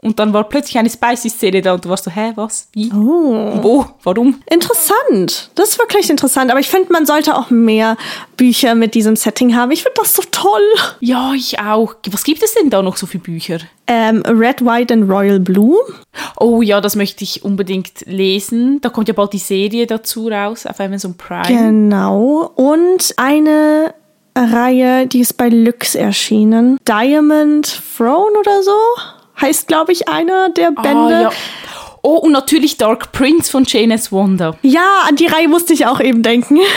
Und 0.05 0.19
dann 0.19 0.33
war 0.33 0.43
plötzlich 0.43 0.77
eine 0.77 0.89
Spicy-Szene 0.89 1.63
da 1.63 1.73
und 1.73 1.83
du 1.83 1.89
warst 1.89 2.03
so, 2.03 2.11
hä, 2.11 2.33
was, 2.35 2.67
wie, 2.73 2.91
wo, 2.93 3.85
warum? 4.03 4.39
Interessant. 4.47 5.49
Das 5.55 5.69
ist 5.69 5.79
wirklich 5.79 6.11
interessant. 6.11 6.51
Aber 6.51 6.59
ich 6.59 6.67
finde, 6.67 6.93
man 6.93 7.07
sollte 7.07 7.35
auch 7.35 7.49
mehr 7.49 7.97
Bücher 8.37 8.75
mit 8.75 8.93
diesem 8.93 9.15
Setting 9.15 9.55
haben. 9.55 9.71
Ich 9.71 9.81
finde 9.81 9.95
das 9.97 10.13
so 10.13 10.21
toll. 10.29 10.61
Ja, 10.99 11.33
ich 11.33 11.59
auch. 11.59 11.95
Was 12.11 12.23
gibt 12.23 12.43
es 12.43 12.53
denn 12.53 12.69
da 12.69 12.83
noch 12.83 12.97
so 12.97 13.07
für 13.07 13.17
Bücher? 13.17 13.57
Ähm, 13.87 14.21
Red, 14.27 14.63
White 14.63 14.93
and 14.93 15.09
Royal 15.09 15.39
Blue. 15.39 15.77
Oh 16.39 16.61
ja, 16.61 16.81
das 16.81 16.95
möchte 16.95 17.23
ich 17.23 17.43
unbedingt 17.43 18.05
lesen. 18.05 18.81
Da 18.81 18.89
kommt 18.89 19.07
ja 19.07 19.15
bald 19.15 19.33
die 19.33 19.39
Serie 19.39 19.87
dazu 19.87 20.27
raus 20.27 20.67
auf 20.67 20.79
Amazon 20.79 21.15
Prime. 21.17 21.47
Genau. 21.47 22.51
Und 22.55 23.11
eine 23.17 23.95
Reihe, 24.37 25.07
die 25.07 25.21
ist 25.21 25.33
bei 25.33 25.49
Lux 25.49 25.95
erschienen. 25.95 26.77
Diamond 26.87 27.81
Throne 27.97 28.37
oder 28.37 28.61
so. 28.61 28.77
Heißt, 29.41 29.67
glaube 29.67 29.91
ich, 29.91 30.07
einer 30.07 30.49
der 30.49 30.71
Bände. 30.71 31.15
Ah, 31.15 31.21
ja. 31.23 31.29
Oh, 32.01 32.17
und 32.17 32.31
natürlich 32.31 32.77
Dark 32.77 33.11
Prince 33.11 33.49
von 33.49 33.63
Jane 33.65 33.95
S. 33.95 34.11
Wanda. 34.11 34.55
ja, 34.61 35.01
an 35.07 35.15
die 35.15 35.25
Reihe 35.27 35.47
musste 35.47 35.73
ich 35.73 35.85
auch 35.85 35.99
eben 35.99 36.23
denken. 36.23 36.59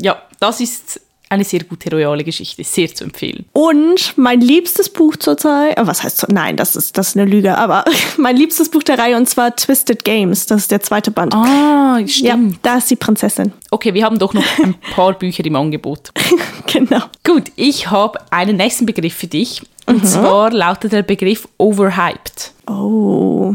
Ja, 0.00 0.22
das 0.38 0.60
ist 0.60 1.00
eine 1.30 1.44
sehr 1.44 1.64
gute 1.64 1.90
royale 1.90 2.24
Geschichte, 2.24 2.64
sehr 2.64 2.94
zu 2.94 3.04
empfehlen. 3.04 3.44
Und 3.52 4.14
mein 4.16 4.40
liebstes 4.40 4.88
Buch 4.88 5.16
zurzeit, 5.16 5.76
äh, 5.78 5.86
was 5.86 6.02
heißt, 6.02 6.18
so- 6.18 6.26
nein, 6.30 6.56
das 6.56 6.76
ist, 6.76 6.96
das 6.98 7.08
ist 7.10 7.16
eine 7.16 7.30
Lüge, 7.30 7.56
aber 7.56 7.84
mein 8.16 8.36
liebstes 8.36 8.70
Buch 8.70 8.82
der 8.82 8.98
Reihe 8.98 9.16
und 9.16 9.28
zwar 9.28 9.54
Twisted 9.54 10.04
Games, 10.04 10.46
das 10.46 10.62
ist 10.62 10.70
der 10.70 10.80
zweite 10.80 11.10
Band. 11.10 11.34
Ah, 11.34 11.98
ja, 12.00 12.06
stimmt. 12.08 12.58
da 12.62 12.78
ist 12.78 12.90
die 12.90 12.96
Prinzessin. 12.96 13.52
Okay, 13.70 13.94
wir 13.94 14.04
haben 14.04 14.18
doch 14.18 14.34
noch 14.34 14.44
ein 14.62 14.74
paar 14.94 15.12
Bücher 15.12 15.44
im 15.44 15.56
Angebot. 15.56 16.10
genau. 16.66 17.02
Gut, 17.24 17.44
ich 17.56 17.90
habe 17.90 18.18
einen 18.30 18.56
nächsten 18.56 18.86
Begriff 18.86 19.14
für 19.14 19.26
dich. 19.26 19.62
Und 19.86 20.06
zwar 20.06 20.50
lautet 20.52 20.92
der 20.92 21.02
Begriff 21.02 21.48
overhyped. 21.56 22.52
Oh. 22.66 23.54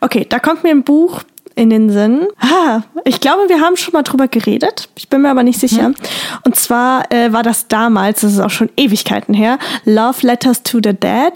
Okay, 0.00 0.24
da 0.28 0.38
kommt 0.38 0.64
mir 0.64 0.70
ein 0.70 0.84
Buch 0.84 1.20
in 1.54 1.70
den 1.70 1.90
Sinn. 1.90 2.26
Ah, 2.40 2.82
ich 3.04 3.20
glaube, 3.20 3.48
wir 3.48 3.60
haben 3.60 3.76
schon 3.76 3.92
mal 3.92 4.02
drüber 4.02 4.28
geredet. 4.28 4.88
Ich 4.96 5.08
bin 5.08 5.22
mir 5.22 5.30
aber 5.30 5.42
nicht 5.42 5.60
sicher. 5.60 5.92
Und 6.44 6.56
zwar 6.56 7.10
äh, 7.12 7.32
war 7.32 7.42
das 7.42 7.68
damals, 7.68 8.20
das 8.20 8.32
ist 8.32 8.40
auch 8.40 8.50
schon 8.50 8.70
Ewigkeiten 8.76 9.34
her, 9.34 9.58
Love 9.84 10.26
Letters 10.26 10.62
to 10.62 10.78
the 10.82 10.92
Dead. 10.94 11.32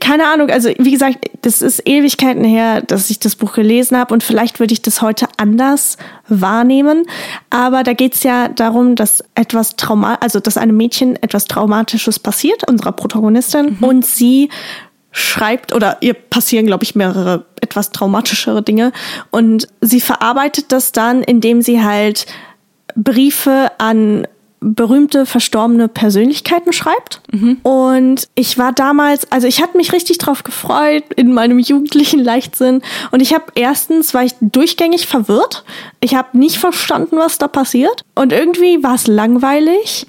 Keine 0.00 0.26
Ahnung, 0.26 0.50
also 0.50 0.70
wie 0.78 0.90
gesagt, 0.90 1.30
das 1.42 1.62
ist 1.62 1.86
Ewigkeiten 1.86 2.44
her, 2.44 2.82
dass 2.82 3.10
ich 3.10 3.18
das 3.18 3.36
Buch 3.36 3.52
gelesen 3.52 3.96
habe 3.96 4.12
und 4.12 4.22
vielleicht 4.22 4.60
würde 4.60 4.72
ich 4.72 4.82
das 4.82 5.02
heute 5.02 5.26
anders 5.36 5.96
wahrnehmen. 6.28 7.06
Aber 7.50 7.82
da 7.82 7.92
geht 7.92 8.14
es 8.14 8.22
ja 8.22 8.48
darum, 8.48 8.96
dass 8.96 9.22
etwas 9.34 9.76
Trauma, 9.76 10.14
also 10.20 10.40
dass 10.40 10.56
einem 10.56 10.76
Mädchen 10.76 11.16
etwas 11.22 11.46
Traumatisches 11.46 12.18
passiert, 12.18 12.68
unserer 12.68 12.92
Protagonistin, 12.92 13.78
und 13.80 14.04
sie 14.04 14.48
schreibt 15.14 15.72
oder 15.72 15.98
ihr 16.00 16.12
passieren, 16.12 16.66
glaube 16.66 16.82
ich, 16.82 16.96
mehrere 16.96 17.44
etwas 17.60 17.90
traumatischere 17.90 18.62
Dinge. 18.62 18.92
Und 19.30 19.68
sie 19.80 20.00
verarbeitet 20.00 20.72
das 20.72 20.90
dann, 20.90 21.22
indem 21.22 21.62
sie 21.62 21.82
halt 21.82 22.26
Briefe 22.96 23.70
an 23.78 24.26
berühmte 24.60 25.26
verstorbene 25.26 25.88
Persönlichkeiten 25.88 26.72
schreibt. 26.72 27.20
Und 27.62 28.28
ich 28.34 28.56
war 28.56 28.72
damals, 28.72 29.30
also 29.30 29.46
ich 29.46 29.62
hatte 29.62 29.76
mich 29.76 29.92
richtig 29.92 30.18
drauf 30.18 30.42
gefreut 30.42 31.04
in 31.16 31.32
meinem 31.32 31.58
jugendlichen 31.58 32.20
Leichtsinn. 32.20 32.82
Und 33.10 33.20
ich 33.20 33.34
habe 33.34 33.44
erstens, 33.54 34.14
war 34.14 34.24
ich 34.24 34.34
durchgängig 34.40 35.06
verwirrt. 35.06 35.64
Ich 36.00 36.14
habe 36.14 36.36
nicht 36.38 36.56
verstanden, 36.56 37.16
was 37.18 37.38
da 37.38 37.48
passiert. 37.48 38.04
Und 38.14 38.32
irgendwie 38.32 38.82
war 38.82 38.94
es 38.94 39.06
langweilig. 39.06 40.06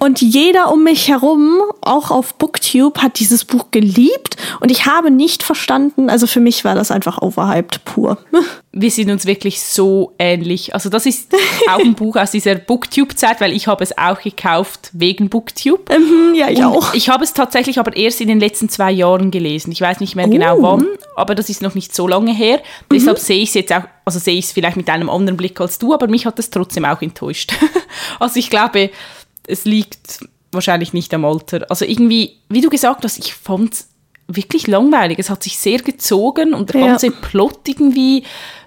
Und 0.00 0.20
jeder 0.20 0.72
um 0.72 0.84
mich 0.84 1.08
herum, 1.08 1.60
auch 1.80 2.10
auf 2.10 2.34
Booktube, 2.34 3.00
hat 3.02 3.18
dieses 3.20 3.44
Buch 3.44 3.66
geliebt. 3.70 4.36
Und 4.60 4.70
ich 4.70 4.86
habe 4.86 5.10
nicht 5.10 5.42
verstanden, 5.42 6.10
also 6.10 6.26
für 6.26 6.40
mich 6.40 6.64
war 6.64 6.74
das 6.74 6.90
einfach 6.90 7.22
overhyped 7.22 7.84
pur. 7.84 8.18
Wir 8.74 8.90
sind 8.90 9.10
uns 9.10 9.26
wirklich 9.26 9.60
so 9.60 10.14
ähnlich. 10.18 10.74
Also 10.74 10.88
das 10.88 11.04
ist 11.04 11.30
auch 11.70 11.78
ein 11.80 11.94
Buch 11.94 12.16
aus 12.16 12.30
dieser 12.30 12.54
Booktube-Zeit, 12.54 13.38
weil 13.42 13.52
ich 13.52 13.66
habe 13.66 13.84
es 13.84 13.96
auch 13.98 14.18
gekauft 14.20 14.88
wegen 14.94 15.28
Booktube. 15.28 15.98
Mhm, 15.98 16.34
ja, 16.34 16.48
ich 16.48 16.58
Und 16.58 16.64
auch. 16.64 16.94
Ich 16.94 17.10
habe 17.10 17.22
es 17.22 17.34
tatsächlich 17.34 17.78
aber 17.78 17.94
erst 17.94 18.22
in 18.22 18.28
den 18.28 18.40
letzten 18.40 18.70
zwei 18.70 18.90
Jahren 18.90 19.30
gelesen. 19.30 19.72
Ich 19.72 19.80
weiß 19.82 20.00
nicht 20.00 20.16
mehr 20.16 20.26
genau 20.26 20.56
Oh. 20.58 20.62
wann, 20.62 20.86
aber 21.16 21.34
das 21.34 21.50
ist 21.50 21.60
noch 21.60 21.74
nicht 21.74 21.94
so 21.94 22.08
lange 22.08 22.32
her. 22.34 22.62
Deshalb 22.90 23.18
sehe 23.18 23.42
ich 23.42 23.50
es 23.50 23.54
jetzt 23.56 23.72
auch, 23.74 23.82
also 24.06 24.18
sehe 24.18 24.38
ich 24.38 24.46
es 24.46 24.52
vielleicht 24.52 24.78
mit 24.78 24.88
einem 24.88 25.10
anderen 25.10 25.36
Blick 25.36 25.60
als 25.60 25.78
du, 25.78 25.92
aber 25.92 26.06
mich 26.08 26.24
hat 26.24 26.38
es 26.38 26.48
trotzdem 26.48 26.86
auch 26.86 27.02
enttäuscht. 27.02 27.52
also 28.20 28.38
ich 28.38 28.48
glaube, 28.48 28.90
es 29.46 29.66
liegt 29.66 30.20
wahrscheinlich 30.50 30.94
nicht 30.94 31.12
am 31.12 31.26
Alter. 31.26 31.66
Also 31.68 31.84
irgendwie, 31.84 32.38
wie 32.48 32.62
du 32.62 32.70
gesagt 32.70 33.04
hast, 33.04 33.18
ich 33.18 33.34
fand 33.34 33.74
es 33.74 33.88
wirklich 34.28 34.66
langweilig. 34.66 35.18
Es 35.18 35.28
hat 35.30 35.42
sich 35.42 35.58
sehr 35.58 35.78
gezogen 35.80 36.54
und 36.54 36.72
der 36.72 36.80
Ja. 36.80 36.86
ganze 36.88 37.10
Plot 37.10 37.68
irgendwie, 37.68 38.22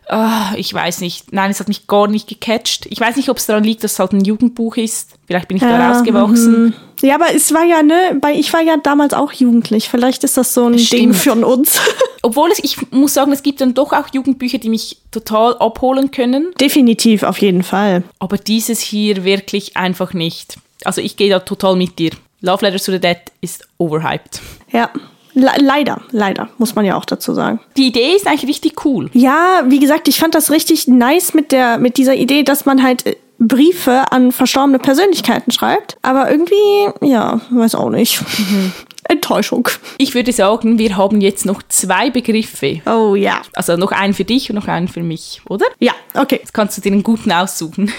ah, 0.07 0.53
ich 0.55 0.73
weiß 0.73 1.01
nicht, 1.01 1.33
nein, 1.33 1.51
es 1.51 1.59
hat 1.59 1.67
mich 1.67 1.87
gar 1.87 2.07
nicht 2.07 2.27
gecatcht. 2.27 2.85
Ich 2.89 2.99
weiß 2.99 3.15
nicht, 3.15 3.29
ob 3.29 3.37
es 3.37 3.45
daran 3.45 3.63
liegt, 3.63 3.83
dass 3.83 3.93
es 3.93 3.99
halt 3.99 4.13
ein 4.13 4.23
Jugendbuch 4.23 4.77
ist. 4.77 5.11
Vielleicht 5.27 5.47
bin 5.47 5.57
ich 5.57 5.63
da 5.63 5.69
Ja, 5.69 5.91
rausgewachsen. 5.91 6.63
mhm. 6.65 6.73
Ja, 7.01 7.15
aber 7.15 7.35
es 7.35 7.53
war 7.53 7.63
ja, 7.65 7.83
ne, 7.83 8.17
bei, 8.21 8.33
ich 8.33 8.53
war 8.53 8.61
ja 8.61 8.77
damals 8.77 9.13
auch 9.13 9.31
jugendlich. 9.33 9.89
Vielleicht 9.89 10.23
ist 10.23 10.37
das 10.37 10.53
so 10.53 10.65
ein 10.67 10.77
Ding 10.77 10.85
Stimmt. 10.85 11.15
für 11.17 11.33
uns. 11.33 11.79
Obwohl 12.23 12.49
es, 12.51 12.59
ich 12.63 12.77
muss 12.91 13.13
sagen, 13.13 13.31
es 13.33 13.43
gibt 13.43 13.59
dann 13.61 13.73
doch 13.73 13.91
auch 13.91 14.07
Jugendbücher, 14.13 14.57
die 14.59 14.69
mich 14.69 14.97
total 15.11 15.57
abholen 15.57 16.09
können. 16.11 16.53
Definitiv, 16.59 17.23
auf 17.23 17.39
jeden 17.39 17.63
Fall. 17.63 18.03
Aber 18.19 18.37
dieses 18.37 18.79
hier 18.79 19.23
wirklich 19.25 19.75
einfach 19.75 20.13
nicht. 20.13 20.57
Also 20.85 21.01
ich 21.01 21.17
gehe 21.17 21.29
da 21.29 21.39
total 21.39 21.75
mit 21.75 21.99
dir. 21.99 22.11
Love 22.41 22.65
Letters 22.65 22.83
to 22.85 22.91
the 22.93 22.99
Dead 22.99 23.17
ist 23.41 23.67
overhyped. 23.77 24.39
Ja, 24.71 24.89
Le 25.35 25.51
leider, 25.59 26.01
leider, 26.11 26.49
muss 26.57 26.75
man 26.75 26.85
ja 26.85 26.95
auch 26.95 27.05
dazu 27.05 27.33
sagen. 27.33 27.59
Die 27.75 27.87
Idee 27.87 28.15
ist 28.15 28.25
eigentlich 28.25 28.49
richtig 28.49 28.85
cool. 28.85 29.09
Ja, 29.13 29.63
wie 29.67 29.79
gesagt, 29.79 30.07
ich 30.07 30.17
fand 30.17 30.33
das 30.33 30.49
richtig 30.49 30.87
nice 30.87 31.33
mit 31.33 31.51
der, 31.51 31.77
mit 31.77 31.97
dieser 31.97 32.15
Idee, 32.15 32.43
dass 32.43 32.65
man 32.65 32.81
halt 32.81 33.05
äh, 33.05 33.15
Briefe 33.37 34.11
an 34.11 34.31
verstorbene 34.31 34.79
Persönlichkeiten 34.79 35.51
schreibt. 35.51 35.97
Aber 36.01 36.31
irgendwie, 36.31 36.89
ja, 37.01 37.41
weiß 37.49 37.75
auch 37.75 37.89
nicht. 37.89 38.23
Enttäuschung. 39.07 39.67
Ich 39.97 40.15
würde 40.15 40.31
sagen, 40.31 40.79
wir 40.79 40.97
haben 40.97 41.21
jetzt 41.21 41.45
noch 41.45 41.61
zwei 41.69 42.09
Begriffe. 42.09 42.81
Oh 42.87 43.15
ja. 43.15 43.41
Also 43.53 43.77
noch 43.77 43.91
einen 43.91 44.13
für 44.13 44.23
dich 44.23 44.49
und 44.49 44.55
noch 44.55 44.67
einen 44.67 44.87
für 44.87 45.03
mich, 45.03 45.41
oder? 45.47 45.65
Ja, 45.79 45.93
okay. 46.15 46.37
Jetzt 46.41 46.53
kannst 46.53 46.77
du 46.77 46.81
dir 46.81 46.91
einen 46.91 47.03
guten 47.03 47.31
aussuchen. 47.31 47.91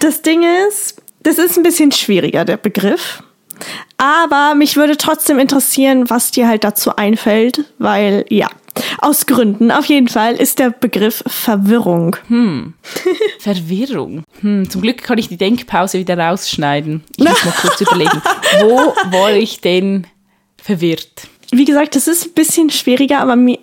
Das 0.00 0.22
Ding 0.22 0.44
ist, 0.68 1.02
das 1.22 1.38
ist 1.38 1.56
ein 1.56 1.62
bisschen 1.62 1.92
schwieriger, 1.92 2.44
der 2.44 2.58
Begriff. 2.58 3.22
Aber 4.00 4.54
mich 4.54 4.76
würde 4.76 4.96
trotzdem 4.96 5.38
interessieren, 5.38 6.08
was 6.08 6.30
dir 6.30 6.48
halt 6.48 6.64
dazu 6.64 6.96
einfällt, 6.96 7.64
weil 7.76 8.24
ja, 8.30 8.48
aus 8.98 9.26
Gründen 9.26 9.70
auf 9.70 9.84
jeden 9.84 10.08
Fall 10.08 10.36
ist 10.36 10.58
der 10.58 10.70
Begriff 10.70 11.22
Verwirrung. 11.26 12.16
Verwirrung. 13.38 14.22
Hm, 14.40 14.70
zum 14.70 14.80
Glück 14.80 15.02
kann 15.02 15.18
ich 15.18 15.28
die 15.28 15.36
Denkpause 15.36 15.98
wieder 15.98 16.16
rausschneiden. 16.16 17.04
Ich 17.18 17.28
muss 17.28 17.44
mal 17.44 17.52
kurz 17.60 17.78
überlegen. 17.82 18.22
Wo 18.60 18.94
war 19.10 19.34
ich 19.34 19.60
denn 19.60 20.06
verwirrt? 20.56 21.28
Wie 21.52 21.64
gesagt, 21.64 21.96
das 21.96 22.06
ist 22.06 22.26
ein 22.26 22.32
bisschen 22.34 22.70
schwieriger, 22.70 23.18
aber 23.20 23.34
mir, 23.36 23.58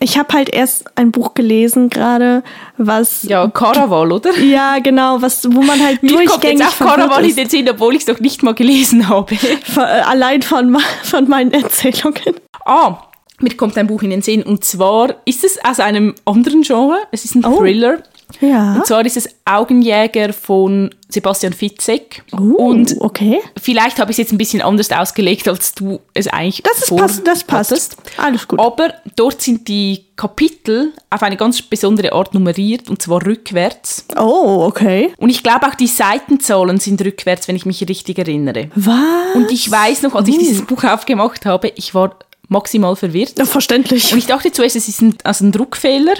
ich 0.00 0.18
habe 0.18 0.34
halt 0.34 0.48
erst 0.52 0.84
ein 0.96 1.12
Buch 1.12 1.34
gelesen 1.34 1.88
gerade, 1.88 2.42
was 2.76 3.22
Ja, 3.22 3.46
Karaval, 3.48 4.10
oder? 4.12 4.36
ja 4.40 4.78
genau, 4.80 5.22
was 5.22 5.44
wo 5.52 5.62
man 5.62 5.80
halt 5.84 6.02
Mir 6.02 6.10
kommt 6.14 6.28
durchgängig 6.28 6.58
jetzt 6.60 6.80
auch 6.82 6.86
Karaval 6.86 7.24
in 7.24 7.36
den 7.36 7.48
Sinn, 7.48 7.68
obwohl 7.68 7.94
ich 7.94 8.02
es 8.02 8.08
noch 8.08 8.18
nicht 8.20 8.42
mal 8.42 8.54
gelesen 8.54 9.08
habe. 9.08 9.34
Von, 9.36 9.84
äh, 9.84 10.02
allein 10.06 10.42
von, 10.42 10.76
von 11.04 11.28
meinen 11.28 11.52
Erzählungen. 11.52 12.34
Ah, 12.64 12.98
mir 13.40 13.56
kommt 13.56 13.78
ein 13.78 13.86
Buch 13.86 14.02
in 14.02 14.10
den 14.10 14.22
Sinn. 14.22 14.42
Und 14.42 14.64
zwar 14.64 15.14
ist 15.24 15.44
es 15.44 15.58
aus 15.64 15.80
einem 15.80 16.14
anderen 16.26 16.62
Genre. 16.62 16.98
Es 17.10 17.24
ist 17.24 17.34
ein 17.36 17.44
Oh. 17.44 17.58
Thriller. 17.58 18.02
Ja. 18.40 18.74
Und 18.74 18.86
zwar 18.86 19.04
ist 19.04 19.16
es 19.16 19.28
Augenjäger 19.44 20.32
von 20.32 20.90
Sebastian 21.08 21.52
Fitzek. 21.52 22.22
Uh, 22.32 22.54
Und 22.54 22.96
okay. 23.00 23.40
vielleicht 23.60 23.98
habe 23.98 24.10
ich 24.10 24.14
es 24.14 24.18
jetzt 24.18 24.32
ein 24.32 24.38
bisschen 24.38 24.62
anders 24.62 24.90
ausgelegt, 24.92 25.48
als 25.48 25.74
du 25.74 26.00
es 26.14 26.28
eigentlich 26.28 26.62
Das 26.62 26.78
ist 26.78 26.96
pass, 26.96 27.22
das 27.22 27.44
passt. 27.44 27.96
Alles 28.16 28.46
gut. 28.46 28.60
Aber 28.60 28.94
dort 29.16 29.42
sind 29.42 29.66
die 29.68 30.04
Kapitel 30.16 30.92
auf 31.08 31.22
eine 31.22 31.36
ganz 31.36 31.62
besondere 31.62 32.12
Art 32.12 32.34
nummeriert, 32.34 32.90
und 32.90 33.00
zwar 33.02 33.24
rückwärts. 33.24 34.04
Oh, 34.16 34.64
okay. 34.66 35.12
Und 35.16 35.30
ich 35.30 35.42
glaube 35.42 35.66
auch 35.66 35.74
die 35.74 35.86
Seitenzahlen 35.86 36.78
sind 36.78 37.02
rückwärts, 37.04 37.48
wenn 37.48 37.56
ich 37.56 37.66
mich 37.66 37.86
richtig 37.88 38.18
erinnere. 38.18 38.70
Was? 38.74 39.34
Und 39.34 39.50
ich 39.50 39.70
weiß 39.70 40.02
noch, 40.02 40.14
als 40.14 40.28
ich 40.28 40.38
dieses 40.38 40.62
Buch 40.62 40.84
aufgemacht 40.84 41.46
habe, 41.46 41.72
ich 41.74 41.94
war 41.94 42.16
maximal 42.50 42.96
verwirrt. 42.96 43.38
Ja, 43.38 43.46
verständlich. 43.46 44.12
Und 44.12 44.18
ich 44.18 44.26
dachte 44.26 44.52
zuerst, 44.52 44.76
es 44.76 44.88
ist 44.88 45.00
ein, 45.00 45.14
also 45.24 45.44
ein 45.44 45.52
Druckfehler, 45.52 46.14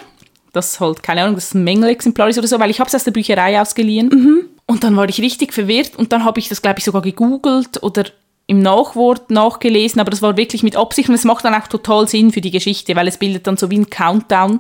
das 0.53 0.81
halt, 0.81 1.03
keine 1.03 1.23
Ahnung, 1.23 1.39
ein 1.39 1.65
Mängelexemplar 1.65 2.29
ist 2.29 2.39
oder 2.39 2.49
so, 2.49 2.59
weil 2.59 2.71
ich 2.71 2.81
habe 2.81 2.89
es 2.89 2.95
aus 2.95 3.05
der 3.05 3.13
Bücherei 3.13 3.61
ausgeliehen. 3.61 4.11
Und 4.67 4.85
dann 4.85 4.97
war 4.97 5.09
ich 5.09 5.21
richtig 5.21 5.53
verwirrt 5.53 5.97
und 5.97 6.13
dann 6.13 6.25
habe 6.25 6.39
ich 6.39 6.49
das, 6.49 6.63
glaube 6.63 6.79
ich, 6.79 6.85
sogar 6.85 7.03
gegoogelt 7.03 7.83
oder 7.83 8.05
im 8.47 8.61
Nachwort 8.63 9.31
nachgelesen, 9.31 10.01
aber 10.01 10.11
das 10.11 10.23
war 10.23 10.37
wirklich 10.37 10.65
mit 10.65 10.75
Absicht 10.75 11.09
und 11.09 11.15
es 11.15 11.25
macht 11.25 11.45
dann 11.45 11.55
auch 11.55 11.69
total 11.69 12.09
Sinn 12.09 12.33
für 12.33 12.41
die 12.41 12.51
Geschichte, 12.51 12.97
weil 12.97 13.07
es 13.07 13.17
bildet 13.17 13.47
dann 13.47 13.57
so 13.57 13.71
wie 13.71 13.79
ein 13.79 13.91
Countdown 13.91 14.59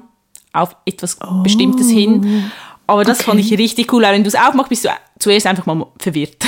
auf 0.52 0.76
etwas 0.84 1.18
Bestimmtes 1.42 1.90
hin. 1.90 2.50
Aber 2.86 3.04
das 3.04 3.22
fand 3.22 3.38
ich 3.38 3.56
richtig 3.56 3.92
cool, 3.92 4.02
weil 4.02 4.14
wenn 4.14 4.24
du 4.24 4.28
es 4.28 4.34
aufmachst, 4.34 4.68
bist 4.68 4.84
du 4.84 4.90
zuerst 5.20 5.46
einfach 5.46 5.66
mal 5.66 5.86
verwirrt. 5.98 6.36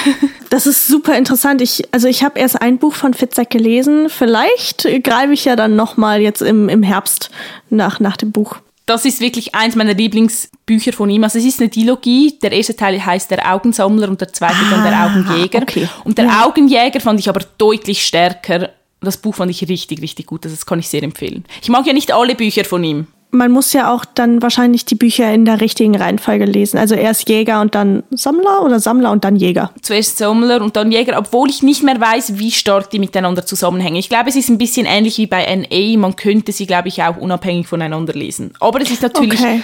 Das 0.51 0.67
ist 0.67 0.87
super 0.87 1.17
interessant. 1.17 1.63
Ich, 1.63 1.83
also 1.93 2.09
ich 2.09 2.23
habe 2.23 2.39
erst 2.39 2.61
ein 2.61 2.77
Buch 2.77 2.93
von 2.93 3.15
Fitzek 3.15 3.49
gelesen. 3.49 4.11
Vielleicht 4.11 4.87
greife 5.03 5.33
ich 5.33 5.47
ja 5.47 5.57
dann 5.57 5.77
noch 5.77 5.97
mal 5.97 6.21
jetzt 6.21 6.43
im, 6.43 6.69
im 6.69 6.83
Herbst 6.83 7.31
nach, 7.71 8.01
nach 8.01 8.19
dem 8.19 8.33
Buch. 8.33 8.57
Das 8.87 9.05
ist 9.05 9.21
wirklich 9.21 9.55
eins 9.55 9.77
meiner 9.77 9.95
Lieblingsbücher 9.95 10.93
von 10.93 11.09
ihm. 11.09 11.23
Also 11.25 11.39
es 11.39 11.45
ist 11.45 11.61
eine 11.61 11.69
Dilogie. 11.69 12.39
Der 12.43 12.53
erste 12.53 12.75
Teil 12.75 13.05
heißt 13.05 13.31
Der 13.31 13.53
Augensammler 13.55 14.09
und 14.09 14.21
der 14.21 14.33
zweite 14.33 14.57
dann 14.71 14.83
Der 14.83 14.93
Ah, 14.93 15.07
Augenjäger. 15.07 15.63
okay. 15.63 15.89
Und 16.05 16.19
der 16.19 16.45
Augenjäger 16.47 17.01
fand 17.01 17.21
ich 17.21 17.29
aber 17.29 17.41
deutlich 17.59 18.05
stärker. 18.05 18.71
Das 19.01 19.17
Buch 19.17 19.35
fand 19.37 19.51
ich 19.51 19.69
richtig, 19.69 20.01
richtig 20.03 20.27
gut. 20.27 20.45
Also 20.45 20.57
das 20.57 20.67
kann 20.67 20.79
ich 20.79 20.89
sehr 20.89 21.03
empfehlen. 21.03 21.45
Ich 21.63 21.69
mag 21.69 21.87
ja 21.87 21.93
nicht 21.93 22.13
alle 22.13 22.35
Bücher 22.35 22.65
von 22.65 22.83
ihm. 22.85 23.07
Man 23.35 23.51
muss 23.51 23.73
ja 23.73 23.91
auch 23.91 24.05
dann 24.05 24.43
wahrscheinlich 24.43 24.85
die 24.85 24.95
Bücher 24.95 25.33
in 25.33 25.47
der 25.47 25.63
richtigen 25.63 25.97
Reihenfolge 25.97 26.45
lesen. 26.45 26.77
Also 26.77 26.95
erst 26.95 27.31
Jäger 27.31 27.63
und 27.63 27.75
dann 27.75 28.03
Sammler 28.11 28.63
oder 28.63 28.79
Sammler 28.79 29.11
und 29.11 29.25
dann 29.25 29.37
Jäger. 29.37 29.73
Zuerst 29.81 30.19
Sammler 30.19 30.61
und 30.61 30.77
dann 30.77 30.93
Jäger, 30.93 31.19
obwohl 31.19 31.49
ich 31.49 31.63
nicht 31.63 31.83
mehr 31.83 31.99
weiß, 31.99 32.39
wie 32.39 32.51
stark 32.51 32.91
die 32.91 32.99
miteinander 32.99 33.47
zusammenhängen. 33.47 33.97
Ich 33.97 34.11
glaube, 34.11 34.29
es 34.29 34.37
ist 34.37 34.51
ein 34.51 34.59
bisschen 34.59 34.85
ähnlich 34.85 35.17
wie 35.17 35.27
bei 35.27 35.47
NA. 35.57 35.99
Man 35.99 36.15
könnte 36.15 36.53
sie, 36.53 36.67
glaube 36.67 36.89
ich, 36.89 37.03
auch 37.03 37.17
unabhängig 37.17 37.67
voneinander 37.67 38.13
lesen. 38.13 38.53
Aber 38.61 38.83
es 38.83 38.91
ist 38.91 39.01
natürlich 39.01 39.41
Okay. 39.41 39.63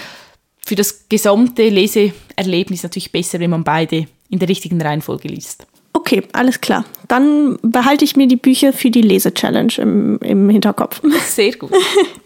für 0.64 0.74
das 0.74 1.06
gesamte 1.10 1.68
Leseerlebnis 1.68 2.82
natürlich 2.82 3.12
besser, 3.12 3.38
wenn 3.38 3.50
man 3.50 3.64
beide 3.64 4.06
in 4.30 4.38
der 4.38 4.48
richtigen 4.48 4.80
Reihenfolge 4.80 5.28
liest. 5.28 5.66
Okay, 6.08 6.22
alles 6.32 6.62
klar. 6.62 6.86
Dann 7.06 7.58
behalte 7.60 8.02
ich 8.02 8.16
mir 8.16 8.26
die 8.26 8.36
Bücher 8.36 8.72
für 8.72 8.90
die 8.90 9.02
Lese-Challenge 9.02 9.74
im, 9.76 10.18
im 10.20 10.48
Hinterkopf. 10.48 11.02
Sehr 11.26 11.52
gut. 11.52 11.70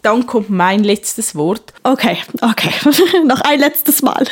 Dann 0.01 0.25
kommt 0.25 0.49
mein 0.49 0.85
letztes 0.85 1.35
Wort. 1.35 1.73
Okay, 1.83 2.17
okay. 2.39 2.71
noch 3.25 3.41
ein 3.41 3.59
letztes 3.59 4.01
Mal. 4.01 4.23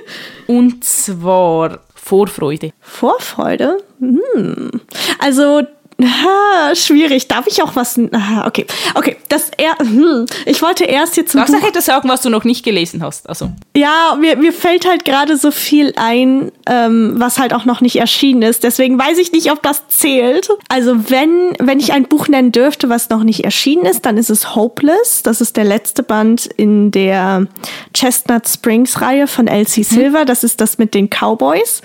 Und 0.46 0.84
zwar 0.84 1.80
Vorfreude. 1.92 2.72
Vorfreude? 2.80 3.82
Hm. 3.98 4.80
Also, 5.18 5.62
ha, 6.04 6.74
schwierig. 6.74 7.28
Darf 7.28 7.46
ich 7.46 7.62
auch 7.62 7.76
was? 7.76 7.98
Ah, 8.12 8.46
okay, 8.46 8.66
okay. 8.94 9.16
Das 9.28 9.50
er, 9.56 9.76
hm. 9.78 10.26
Ich 10.46 10.62
wollte 10.62 10.84
erst 10.84 11.16
jetzt 11.16 11.32
zum 11.32 11.44
du 11.44 11.52
Buch. 11.52 11.66
etwas 11.68 11.86
sagen, 11.86 12.08
was 12.08 12.22
du 12.22 12.30
noch 12.30 12.44
nicht 12.44 12.64
gelesen 12.64 13.02
hast? 13.02 13.28
Also, 13.28 13.50
Ja, 13.76 14.16
mir, 14.18 14.36
mir 14.36 14.52
fällt 14.52 14.86
halt 14.88 15.04
gerade 15.04 15.36
so 15.36 15.50
viel 15.50 15.92
ein, 15.96 16.52
ähm, 16.66 17.14
was 17.16 17.38
halt 17.38 17.52
auch 17.54 17.64
noch 17.64 17.80
nicht 17.80 17.96
erschienen 17.96 18.42
ist. 18.42 18.64
Deswegen 18.64 18.98
weiß 18.98 19.18
ich 19.18 19.32
nicht, 19.32 19.50
ob 19.52 19.62
das 19.62 19.88
zählt. 19.88 20.48
Also 20.68 21.10
wenn, 21.10 21.52
wenn 21.58 21.80
ich 21.80 21.92
ein 21.92 22.04
Buch 22.04 22.28
nennen 22.28 22.52
dürfte, 22.52 22.88
was 22.88 23.08
noch 23.10 23.22
nicht 23.24 23.44
erschienen 23.44 23.86
ist, 23.86 24.06
dann 24.06 24.16
ist 24.16 24.30
es 24.30 24.54
Hopeless. 24.54 25.22
Das 25.22 25.40
ist 25.40 25.56
der 25.56 25.64
letzte 25.64 26.02
Band 26.02 26.46
in 26.46 26.90
der 26.90 27.46
Chestnut 27.94 28.48
Springs 28.48 29.00
Reihe 29.00 29.26
von 29.26 29.46
Elsie 29.46 29.82
Silver. 29.82 30.24
Das 30.24 30.44
ist 30.44 30.60
das 30.60 30.78
mit 30.78 30.94
den 30.94 31.08
Cowboys. 31.10 31.82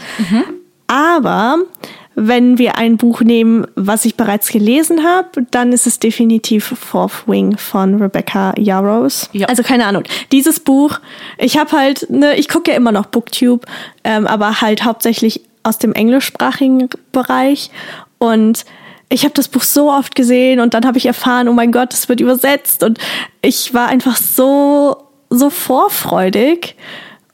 Aber 0.87 1.57
wenn 2.15 2.57
wir 2.57 2.77
ein 2.77 2.97
Buch 2.97 3.21
nehmen, 3.21 3.67
was 3.75 4.05
ich 4.05 4.15
bereits 4.15 4.49
gelesen 4.49 5.03
habe, 5.03 5.45
dann 5.51 5.73
ist 5.73 5.85
es 5.85 5.99
definitiv 5.99 6.65
Fourth 6.65 7.27
Wing 7.27 7.57
von 7.57 8.01
Rebecca 8.01 8.53
Yarrows. 8.57 9.29
Ja. 9.33 9.47
Also 9.47 9.63
keine 9.63 9.85
Ahnung. 9.85 10.03
Dieses 10.31 10.59
Buch, 10.59 10.99
ich 11.37 11.57
habe 11.57 11.71
halt, 11.73 12.09
ne, 12.09 12.35
ich 12.35 12.47
gucke 12.47 12.71
ja 12.71 12.77
immer 12.77 12.91
noch 12.91 13.07
Booktube, 13.07 13.67
ähm, 14.03 14.27
aber 14.27 14.61
halt 14.61 14.85
hauptsächlich 14.85 15.41
aus 15.63 15.77
dem 15.77 15.93
englischsprachigen 15.93 16.89
Bereich 17.11 17.69
und 18.17 18.65
ich 19.09 19.23
habe 19.23 19.33
das 19.33 19.47
Buch 19.47 19.63
so 19.63 19.91
oft 19.91 20.15
gesehen 20.15 20.59
und 20.59 20.73
dann 20.73 20.85
habe 20.85 20.97
ich 20.97 21.05
erfahren, 21.05 21.47
oh 21.47 21.53
mein 21.53 21.71
Gott, 21.71 21.93
es 21.93 22.09
wird 22.09 22.21
übersetzt 22.21 22.83
und 22.83 22.97
ich 23.41 23.73
war 23.73 23.87
einfach 23.87 24.15
so 24.15 24.97
so 25.29 25.49
vorfreudig 25.49 26.75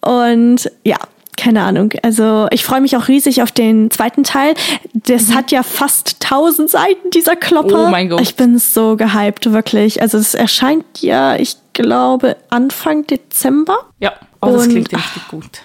und 0.01 0.71
ja, 0.83 0.97
keine 1.41 1.63
Ahnung. 1.63 1.91
Also 2.03 2.47
ich 2.51 2.63
freue 2.63 2.81
mich 2.81 2.95
auch 2.95 3.07
riesig 3.07 3.41
auf 3.41 3.51
den 3.51 3.89
zweiten 3.89 4.23
Teil. 4.23 4.53
Das 4.93 5.33
hat 5.33 5.51
ja 5.51 5.63
fast 5.63 6.17
1000 6.23 6.69
Seiten, 6.69 7.09
dieser 7.09 7.35
Klopper. 7.35 7.87
Oh 7.87 7.89
mein 7.89 8.09
Gott. 8.09 8.21
Ich 8.21 8.35
bin 8.35 8.59
so 8.59 8.95
gehypt, 8.95 9.51
wirklich. 9.51 10.01
Also 10.03 10.19
es 10.19 10.35
erscheint 10.35 10.85
ja, 10.99 11.35
ich 11.35 11.55
glaube, 11.73 12.37
Anfang 12.51 13.07
Dezember. 13.07 13.79
ja, 13.99 14.13
oh, 14.41 14.51
das 14.51 14.63
Und- 14.65 14.69
klingt 14.69 14.93
richtig 14.93 15.27
gut. 15.29 15.61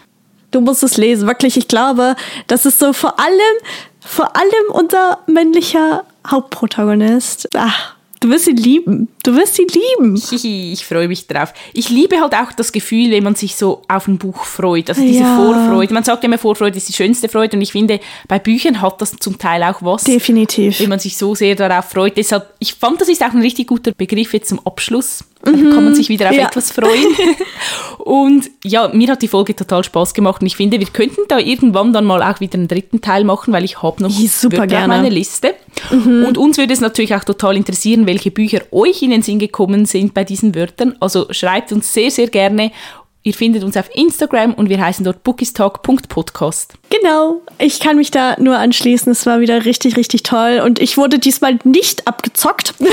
Du 0.52 0.60
musst 0.62 0.82
es 0.82 0.96
lesen, 0.96 1.26
wirklich. 1.28 1.58
Ich 1.58 1.68
glaube, 1.68 2.16
das 2.46 2.64
ist 2.64 2.78
so 2.78 2.94
vor 2.94 3.20
allem, 3.20 3.56
vor 4.00 4.34
allem 4.36 4.72
unser 4.72 5.18
männlicher 5.26 6.04
Hauptprotagonist. 6.26 7.48
Ach, 7.56 7.95
du 8.26 8.32
wirst 8.32 8.48
ihn 8.48 8.56
lieben. 8.56 9.08
Du 9.22 9.34
wirst 9.34 9.58
ihn 9.58 9.68
lieben. 9.68 10.20
Ich 10.32 10.84
freue 10.84 11.08
mich 11.08 11.26
drauf. 11.26 11.52
Ich 11.72 11.88
liebe 11.88 12.20
halt 12.20 12.34
auch 12.34 12.52
das 12.52 12.72
Gefühl, 12.72 13.10
wenn 13.10 13.24
man 13.24 13.34
sich 13.34 13.56
so 13.56 13.82
auf 13.88 14.06
ein 14.08 14.18
Buch 14.18 14.44
freut. 14.44 14.88
Also 14.88 15.02
diese 15.02 15.20
Ja. 15.20 15.36
Vorfreude. 15.36 15.94
Man 15.94 16.04
sagt 16.04 16.22
immer, 16.24 16.38
Vorfreude 16.38 16.76
ist 16.76 16.88
die 16.88 16.92
schönste 16.92 17.28
Freude. 17.28 17.56
Und 17.56 17.62
ich 17.62 17.72
finde, 17.72 18.00
bei 18.28 18.38
Büchern 18.38 18.80
hat 18.82 19.00
das 19.00 19.12
zum 19.16 19.38
Teil 19.38 19.62
auch 19.62 19.82
was. 19.82 20.04
Definitiv. 20.04 20.80
wenn 20.80 20.88
man 20.88 20.98
sich 20.98 21.16
so 21.16 21.34
sehr 21.34 21.54
darauf 21.54 21.86
freut. 21.86 22.16
Deshalb, 22.16 22.52
ich 22.58 22.74
fand, 22.74 23.00
das 23.00 23.08
ist 23.08 23.22
auch 23.22 23.32
ein 23.32 23.40
richtig 23.42 23.66
guter 23.68 23.92
Begriff 23.92 24.32
jetzt 24.32 24.48
zum 24.48 24.60
Abschluss. 24.66 25.24
Da 25.46 25.52
kann 25.52 25.84
man 25.84 25.94
sich 25.94 26.08
wieder 26.08 26.26
auf 26.26 26.32
Mhm. 26.32 26.38
Ja. 26.40 26.46
etwas 26.48 26.72
freuen. 26.72 27.06
und 27.98 28.50
ja, 28.64 28.88
mir 28.88 29.08
hat 29.08 29.22
die 29.22 29.28
Folge 29.28 29.54
total 29.56 29.84
Spaß 29.84 30.12
gemacht 30.14 30.40
und 30.40 30.46
ich 30.46 30.56
finde, 30.56 30.78
wir 30.78 30.86
könnten 30.86 31.22
da 31.28 31.38
irgendwann 31.38 31.92
dann 31.92 32.04
mal 32.04 32.22
auch 32.22 32.40
wieder 32.40 32.54
einen 32.58 32.68
dritten 32.68 33.00
Teil 33.00 33.24
machen, 33.24 33.52
weil 33.52 33.64
ich 33.64 33.82
habe 33.82 34.02
noch 34.02 34.10
Ja, 34.10 34.28
super 34.28 34.58
Wörter 34.58 34.66
gerne. 34.66 34.88
meiner 34.88 35.10
Liste. 35.10 35.54
Und 35.90 36.36
uns 36.38 36.58
würde 36.58 36.72
es 36.72 36.80
natürlich 36.80 37.14
auch 37.14 37.24
total 37.24 37.56
interessieren, 37.56 38.06
welche 38.06 38.30
Bücher 38.30 38.60
euch 38.70 39.02
in 39.02 39.10
den 39.10 39.22
Sinn 39.22 39.38
gekommen 39.38 39.86
sind 39.86 40.14
bei 40.14 40.24
diesen 40.24 40.54
Wörtern. 40.54 40.94
Also 41.00 41.26
schreibt 41.30 41.72
uns 41.72 41.92
sehr, 41.92 42.10
sehr 42.10 42.28
gerne. 42.28 42.72
Ihr 43.22 43.34
findet 43.34 43.64
uns 43.64 43.76
auf 43.76 43.90
Instagram 43.94 44.54
und 44.54 44.68
wir 44.68 44.80
heißen 44.80 45.04
dort 45.04 45.22
bookistalk.podcast. 45.24 46.74
Genau, 46.88 47.42
ich 47.58 47.80
kann 47.80 47.96
mich 47.96 48.10
da 48.10 48.36
nur 48.38 48.58
anschließen. 48.58 49.10
Es 49.10 49.26
war 49.26 49.40
wieder 49.40 49.64
richtig, 49.64 49.96
richtig 49.96 50.22
toll. 50.22 50.62
Und 50.64 50.78
ich 50.78 50.96
wurde 50.96 51.18
diesmal 51.18 51.58
nicht 51.64 52.06
abgezockt. 52.06 52.74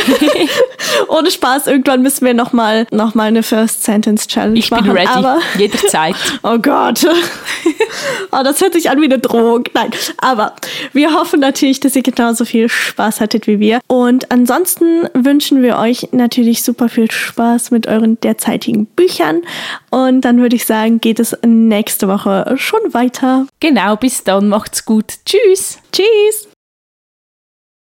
Ohne 1.08 1.32
Spaß, 1.32 1.68
irgendwann 1.68 2.02
müssen 2.02 2.26
wir 2.26 2.34
nochmal 2.34 2.88
noch 2.91 3.14
mal 3.14 3.26
eine 3.26 3.44
First 3.44 3.84
Sentence 3.84 4.28
Challenge 4.28 4.58
Ich 4.58 4.72
machen. 4.72 4.86
bin 4.86 4.98
ready, 4.98 5.08
Aber, 5.08 5.39
jederzeit. 5.58 6.16
oh 6.44 6.58
Gott. 6.58 7.06
oh, 8.32 8.44
das 8.44 8.62
hört 8.62 8.74
sich 8.74 8.89
an 8.89 9.02
wie 9.02 9.06
eine 9.06 9.20
Drohung. 9.20 9.66
Nein, 9.74 9.91
aber 10.18 10.54
wir 10.94 11.14
hoffen 11.14 11.39
natürlich, 11.39 11.80
dass 11.80 11.96
ihr 11.96 12.04
genauso 12.04 12.46
viel 12.46 12.70
Spaß 12.70 13.22
hattet 13.22 13.48
wie 13.48 13.60
wir. 13.60 13.80
Und 13.88 14.32
ansonsten 14.32 15.08
wünschen 15.14 15.62
wir 15.62 15.78
euch 15.78 16.10
natürlich 16.12 16.64
super 16.64 16.89
viel 16.89 17.12
Spaß 17.12 17.72
mit 17.72 17.88
euren 17.88 18.20
derzeitigen 18.22 18.86
Büchern. 18.86 19.41
Und 19.89 20.22
dann 20.22 20.39
würde 20.39 20.56
ich 20.56 20.66
sagen, 20.66 21.00
geht 21.00 21.20
es 21.20 21.38
nächste 21.46 22.08
Woche 22.08 22.56
schon 22.58 22.82
weiter. 22.94 23.46
Genau, 23.84 23.97
bis 23.97 24.23
dann, 24.23 24.47
macht's 24.47 24.86
gut. 24.86 25.15
Tschüss. 25.25 25.77
Tschüss! 25.91 26.53